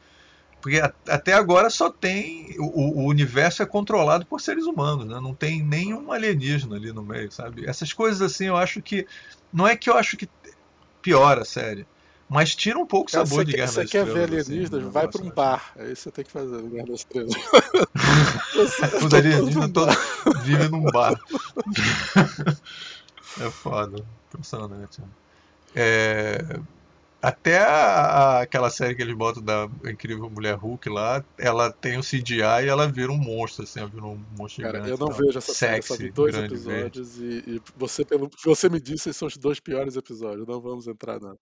[0.62, 2.54] Porque até agora só tem.
[2.60, 5.18] O, o, universo é controlado por seres humanos, né?
[5.22, 7.66] Não tem nenhum alienígena ali no meio, sabe?
[7.66, 9.08] Essas coisas assim eu acho que.
[9.54, 10.28] Não é que eu acho que
[11.02, 11.86] piora a série.
[12.30, 14.10] Mas tira um pouco o sabor de Guerra das Estrelas.
[14.10, 15.72] Você quer ver alienígenas, assim, vai para um bar.
[15.76, 17.34] É isso que você tem que fazer Guerra das Estrelas.
[19.04, 19.96] Os alienígenas todos
[20.44, 21.16] vivem num bar.
[23.42, 24.06] é foda.
[24.28, 25.02] Impressionante.
[25.76, 26.60] É...
[27.22, 31.98] Até a, a, aquela série que eles botam da incrível Mulher Hulk lá, ela tem
[31.98, 34.92] o um CGI e ela vira um monstro, assim, ela vira um monstro Cara, gigante.
[34.92, 38.70] eu não vejo essa série, só vi dois episódios e, e, você, pelo que você
[38.70, 41.38] me disse, são os dois piores episódios, não vamos entrar não.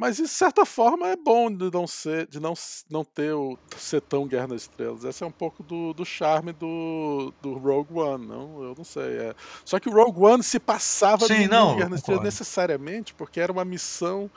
[0.00, 2.54] Mas de certa forma é bom de não ser, de não,
[2.90, 5.04] não ter o ser tão Guerra nas Estrelas.
[5.04, 8.62] Esse é um pouco do, do charme do, do Rogue One, não?
[8.62, 9.18] Eu não sei.
[9.18, 9.34] É.
[9.62, 13.40] Só que o Rogue One se passava Sim, no não, Guerra nas Estrelas necessariamente, porque
[13.40, 14.30] era uma missão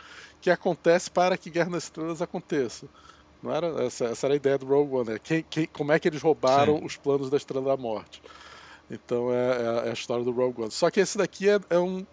[0.44, 2.86] que acontece para que Guerra nas Estrelas aconteça.
[3.42, 5.20] Não era essa, essa era a ideia do Rogue One, né?
[5.24, 6.86] Quem, quem, como é que eles roubaram Sim.
[6.86, 8.22] os planos da Estrela da Morte?
[8.92, 10.72] Então é, é, a história do Rogue One.
[10.72, 12.06] Só que esse daqui é, é um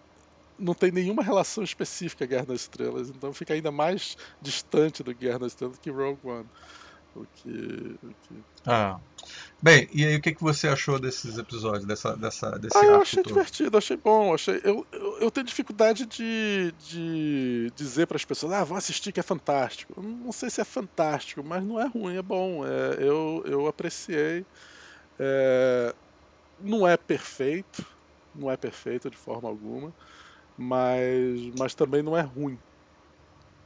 [0.57, 5.13] não tem nenhuma relação específica a Guerra nas Estrelas, então fica ainda mais distante do
[5.13, 6.45] Guerra nas Estrelas que Rogue One.
[7.13, 8.43] O que, o que...
[8.65, 8.97] Ah.
[9.61, 13.01] Bem, e aí o que, que você achou desses episódios, dessa, dessa, desse ah, eu
[13.01, 13.31] achei todo?
[13.31, 14.33] divertido, achei bom.
[14.33, 19.11] Achei, eu, eu, eu tenho dificuldade de, de dizer para as pessoas, ah, vão assistir
[19.11, 20.01] que é fantástico.
[20.01, 22.65] Não sei se é fantástico, mas não é ruim, é bom.
[22.65, 24.43] É, eu, eu apreciei.
[25.19, 25.93] É,
[26.59, 27.85] não é perfeito,
[28.33, 29.93] não é perfeito de forma alguma,
[30.57, 32.57] mas, mas também não é ruim.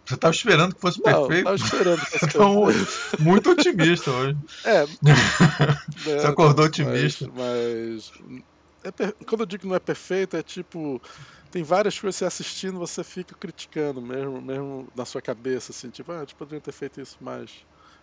[0.07, 1.37] Você estava esperando que fosse não, perfeito?
[1.37, 3.23] Estava esperando que fosse então, perfeito.
[3.23, 4.37] Muito otimista hoje.
[4.65, 4.85] É.
[4.85, 7.29] Você acordou otimista.
[7.35, 8.11] Mas.
[8.17, 8.43] mas
[8.83, 9.15] é per...
[9.27, 11.01] Quando eu digo que não é perfeito, é tipo.
[11.49, 16.11] Tem várias coisas você assistindo, você fica criticando mesmo, mesmo na sua cabeça, assim, tipo,
[16.11, 17.49] ah, a gente poderia ter feito isso mais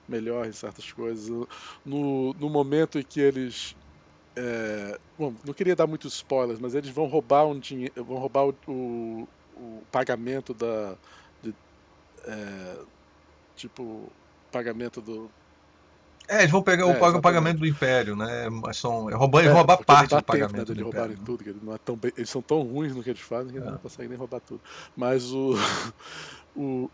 [0.08, 1.28] melhor em certas coisas.
[1.84, 3.76] No, no momento em que eles.
[4.34, 4.98] É...
[5.18, 8.02] Bom, não queria dar muitos spoilers, mas eles vão roubar um dinheiro.
[8.02, 10.96] vão roubar o, o, o pagamento da
[12.26, 12.76] é,
[13.56, 14.10] tipo,
[14.50, 15.30] pagamento do.
[16.28, 18.48] É, eles vão pegar é, o pagamento do Império, né?
[18.48, 20.68] Mas são, é roubar, é, roubar parte do pagamento.
[20.68, 23.10] Né, do roubarem Império, tudo, não é tão bem, eles são tão ruins no que
[23.10, 23.78] eles fazem que eles não é.
[23.78, 24.60] conseguem nem roubar tudo.
[24.96, 25.54] Mas o.
[26.56, 26.90] o...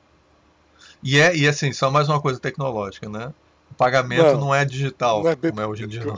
[1.02, 3.32] E, é, e assim, só mais uma coisa tecnológica, né?
[3.70, 6.04] O pagamento não, não é digital, não é bem, como é hoje em dia.
[6.04, 6.16] Não.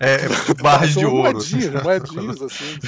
[0.00, 0.16] É,
[0.62, 1.34] barras de ouro.
[1.34, 1.84] Moedinhas, assim.
[1.84, 2.78] moedinhas, assim,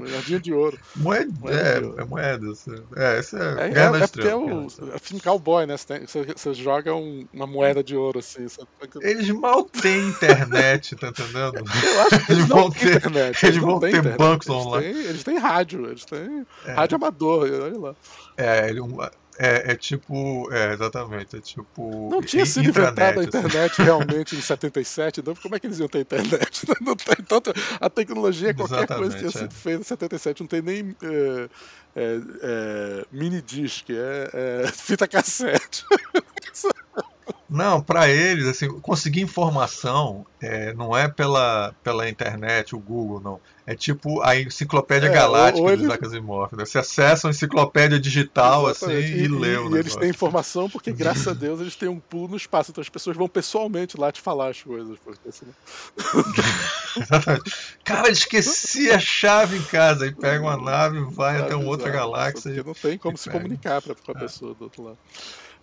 [0.00, 0.78] moedinha de ouro.
[0.96, 1.30] Moed...
[1.38, 2.00] Moeda é, de ouro.
[2.00, 2.66] é moedas.
[2.96, 5.76] É, isso é, é, é, é porque é o é filme cowboy, né?
[5.76, 8.48] Você, tem, você, você joga um, uma moeda de ouro, assim.
[8.48, 8.62] Você...
[9.02, 11.56] Eles mal têm internet, tá entendendo?
[11.56, 13.26] Eu acho que eles, eles vão ter internet.
[13.26, 14.16] Eles, eles vão ter internet.
[14.16, 14.92] bancos eles online.
[14.94, 16.72] Têm, eles têm rádio, eles têm é.
[16.72, 17.94] rádio amador, olha lá.
[18.36, 18.80] É, ele,
[19.38, 20.52] é, é tipo.
[20.52, 21.36] É, exatamente.
[21.36, 22.08] É tipo.
[22.10, 23.28] Não tinha sido inventada a assim.
[23.28, 26.66] internet realmente em 77, então como é que eles iam ter internet?
[26.80, 27.52] Não tem tanto.
[27.80, 29.32] A tecnologia, qualquer exatamente, coisa tinha é.
[29.32, 31.48] sido feita em 77, não tem nem é,
[31.96, 35.84] é, é, mini disc, é, é fita cassete.
[37.48, 40.26] Não, para eles, assim, conseguir informação
[40.76, 43.40] não é pela, pela internet, o Google, não.
[43.66, 46.54] É tipo a enciclopédia é, galáctica ou do Isaac Asimov.
[46.54, 46.66] Né?
[46.66, 49.04] Você acessa uma enciclopédia digital Exatamente.
[49.06, 51.88] assim e, e lê E, e eles têm informação porque, graças a Deus, eles têm
[51.88, 52.70] um pulo no espaço.
[52.70, 54.98] Então as pessoas vão pessoalmente lá te falar as coisas.
[55.02, 55.46] Porque, assim...
[57.84, 60.04] Cara, esqueci a chave em casa.
[60.04, 62.52] Aí pega uma nave, vai até uma outra galáxia.
[62.52, 63.38] Porque não tem como se pega.
[63.38, 64.98] comunicar para a pessoa do outro lado.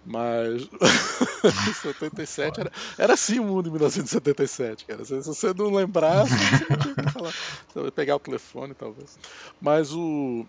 [0.05, 0.67] Mas
[1.81, 5.05] 77 era, era assim o mundo em 1977, cara.
[5.05, 7.33] Se, você não lembrasse, você não tinha que falar.
[7.75, 9.19] Ia pegar o telefone, talvez.
[9.61, 10.45] Mas o.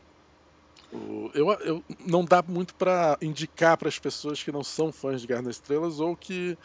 [0.91, 5.20] o eu, eu não dá muito para indicar para as pessoas que não são fãs
[5.20, 6.57] de Guerra nas Estrelas ou que.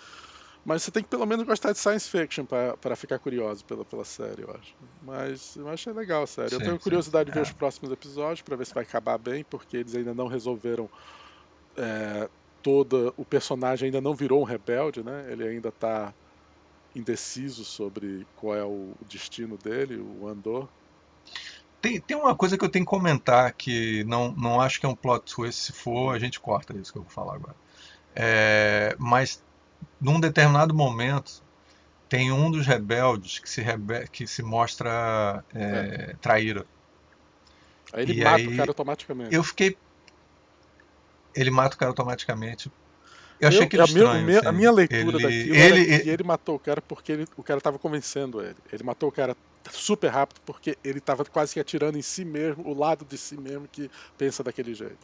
[0.64, 4.04] Mas você tem que pelo menos gostar de science fiction para ficar curioso pela, pela
[4.04, 4.76] série, eu acho.
[5.02, 6.50] Mas eu achei legal a série.
[6.50, 7.32] Sim, eu tenho curiosidade sim.
[7.32, 7.50] de ver é.
[7.50, 10.90] os próximos episódios para ver se vai acabar bem, porque eles ainda não resolveram
[11.78, 12.28] é,
[12.68, 15.26] toda o personagem ainda não virou um rebelde, né?
[15.30, 16.14] Ele ainda está
[16.94, 20.68] indeciso sobre qual é o destino dele, o Andor.
[21.82, 24.90] Tem, tem uma coisa que eu tenho que comentar que não, não acho que é
[24.90, 25.62] um plot twist.
[25.62, 27.56] Se for, a gente corta isso que eu vou falar agora.
[28.14, 29.42] É, mas
[30.02, 31.42] num determinado momento
[32.10, 36.16] tem um dos rebeldes que se, rebe que se mostra é, é.
[36.20, 36.66] traíra.
[37.94, 39.34] Aí ele e mata aí, o cara automaticamente.
[39.34, 39.78] Eu fiquei
[41.38, 42.72] ele mata o cara automaticamente.
[43.40, 44.26] Eu achei que ele estranho.
[44.26, 44.48] Minha, assim.
[44.48, 47.44] A minha leitura ele, daquilo ele, era que ele matou o cara porque ele, o
[47.44, 48.56] cara estava convencendo ele.
[48.74, 49.38] Ele matou o cara
[49.72, 53.38] super rápido porque ele estava quase que atirando em si mesmo, o lado de si
[53.38, 54.98] mesmo que pensa daquele jeito.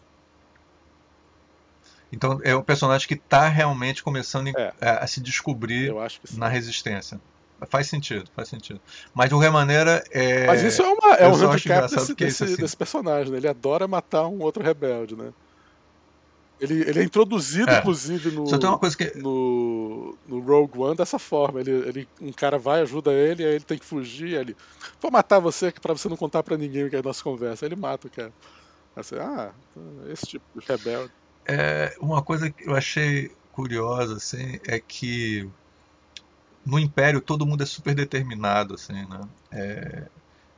[2.11, 4.73] Então é um personagem que está realmente começando é.
[4.81, 5.93] a, a, se descobrir
[6.33, 7.19] na resistência.
[7.69, 8.79] Faz sentido, faz sentido.
[9.13, 10.03] Mas de qualquer maneira.
[10.11, 10.45] É...
[10.47, 12.55] Mas isso é, uma, é um handicap desse, desse, assim...
[12.57, 13.37] desse personagem, né?
[13.37, 15.31] Ele adora matar um outro rebelde, né?
[16.63, 17.79] Ele, ele é introduzido, é.
[17.79, 18.45] inclusive, no,
[18.95, 19.17] que...
[19.17, 21.59] no, no, Rogue One dessa forma.
[21.59, 24.35] Ele, ele, um cara vai, ajuda ele, aí ele tem que fugir.
[24.35, 24.55] ele,
[25.01, 27.65] vou matar você para você não contar para ninguém o que é a nossa conversa.
[27.65, 28.31] Aí ele mata o cara.
[28.95, 29.51] Assim, ah,
[30.09, 31.11] esse tipo de rebelde.
[31.45, 35.49] É, uma coisa que eu achei curiosa, assim, é que
[36.65, 39.21] no Império todo mundo é super determinado, assim, né?
[39.51, 40.03] É,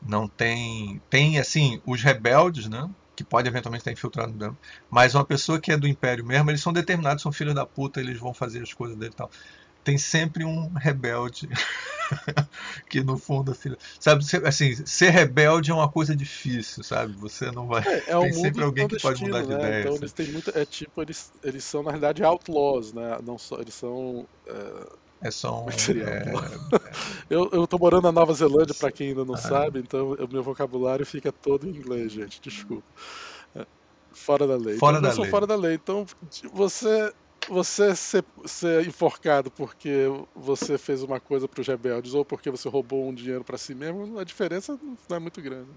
[0.07, 1.01] não tem...
[1.09, 2.87] Tem, assim, os rebeldes, né?
[3.15, 4.57] Que pode eventualmente estar infiltrado dentro.
[4.89, 7.99] Mas uma pessoa que é do Império mesmo, eles são determinados, são filhos da puta,
[7.99, 9.29] eles vão fazer as coisas dele e tal.
[9.83, 11.47] Tem sempre um rebelde
[12.89, 17.13] que no fundo filho, sabe, assim, ser rebelde é uma coisa difícil, sabe?
[17.13, 19.55] Você não vai é, é tem sempre alguém que pode mudar de né?
[19.55, 19.79] ideia.
[19.81, 20.01] Então assim.
[20.01, 23.19] eles têm muita, é tipo eles, eles são na realidade outlaws, né?
[23.23, 25.69] Não só eles são é é só um.
[25.69, 26.33] É, é,
[27.29, 29.37] eu, eu tô morando na Nova Zelândia, para quem ainda não ah.
[29.37, 32.39] sabe, então o meu vocabulário fica todo em inglês, gente.
[32.41, 32.83] Desculpa.
[33.55, 33.65] É,
[34.11, 34.77] fora da lei.
[34.77, 35.31] Fora então, da lei.
[35.31, 35.73] fora da lei.
[35.75, 36.05] Então,
[36.53, 37.13] você
[37.47, 40.05] você ser, ser, enforcado porque
[40.35, 43.75] você fez uma coisa para os rebeldes ou porque você roubou um dinheiro para si
[43.75, 45.69] mesmo, a diferença não é muito grande.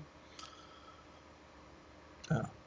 [2.30, 2.57] É.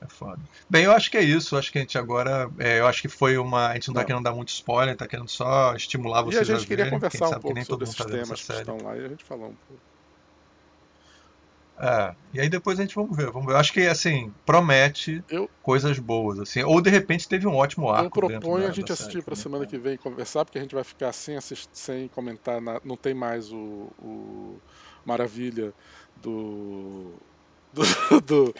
[0.00, 0.40] É foda.
[0.68, 1.56] Bem, eu acho que é isso.
[1.56, 2.50] Acho que a gente agora.
[2.58, 3.68] É, eu acho que foi uma.
[3.68, 4.04] A gente não, tá não.
[4.04, 6.68] tá querendo dar muito spoiler, tá querendo só estimular vocês a E a gente a
[6.68, 9.54] queria conversar um pouco sobre esses temas que estão lá e a gente falou um
[9.68, 9.82] pouco.
[11.78, 13.52] É, e aí depois a gente vamos ver, vamos ver.
[13.52, 16.62] Eu acho que assim, promete eu, coisas boas, assim.
[16.62, 18.18] Ou de repente teve um ótimo arco.
[18.18, 21.12] Eu proponho a gente assistir para semana que vem conversar, porque a gente vai ficar
[21.12, 24.58] sem, assistir, sem comentar, na, não tem mais o, o
[25.04, 25.74] Maravilha
[26.22, 27.12] do
[27.72, 27.82] do,
[28.22, 28.54] do,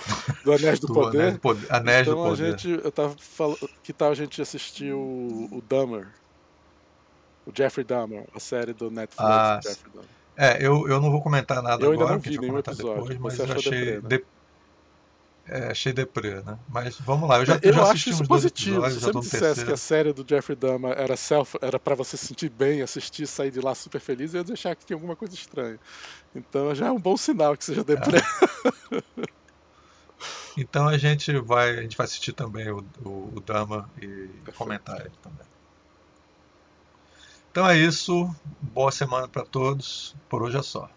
[0.45, 1.19] do Anéis do, do Poder.
[1.19, 1.67] Anéis do Poder.
[1.73, 2.45] Anéis então do Poder.
[2.45, 6.09] a gente, eu tava falando, que tal a gente assistir o, o Dahmer?
[7.47, 9.21] O Jeffrey Dahmer, a série do Netflix.
[9.21, 9.61] Ah.
[10.37, 12.11] É, eu, eu não vou comentar nada eu agora.
[12.11, 13.09] Eu ainda não vi nenhum episódio.
[13.09, 14.09] Depois, mas eu achei, deprê, né?
[14.09, 14.25] de...
[15.49, 16.59] é, achei deprê, né?
[16.69, 18.89] Mas vamos lá, eu já, eu já acho isso positivo.
[18.91, 22.19] Se você me dissesse que a série do Jeffrey Dahmer era self, era para você
[22.19, 25.17] se sentir bem, assistir, sair de lá super feliz, eu ia deixar que tinha alguma
[25.17, 25.79] coisa estranha.
[26.35, 28.19] Então já é um bom sinal que seja deprê.
[28.19, 28.73] É.
[30.57, 34.53] Então a gente vai, a gente vai assistir também o, o, o Dama e Perfeito.
[34.55, 35.47] comentar ele também.
[37.51, 38.35] Então é isso.
[38.63, 40.17] Boa semana para todos.
[40.29, 40.91] Por hoje é só.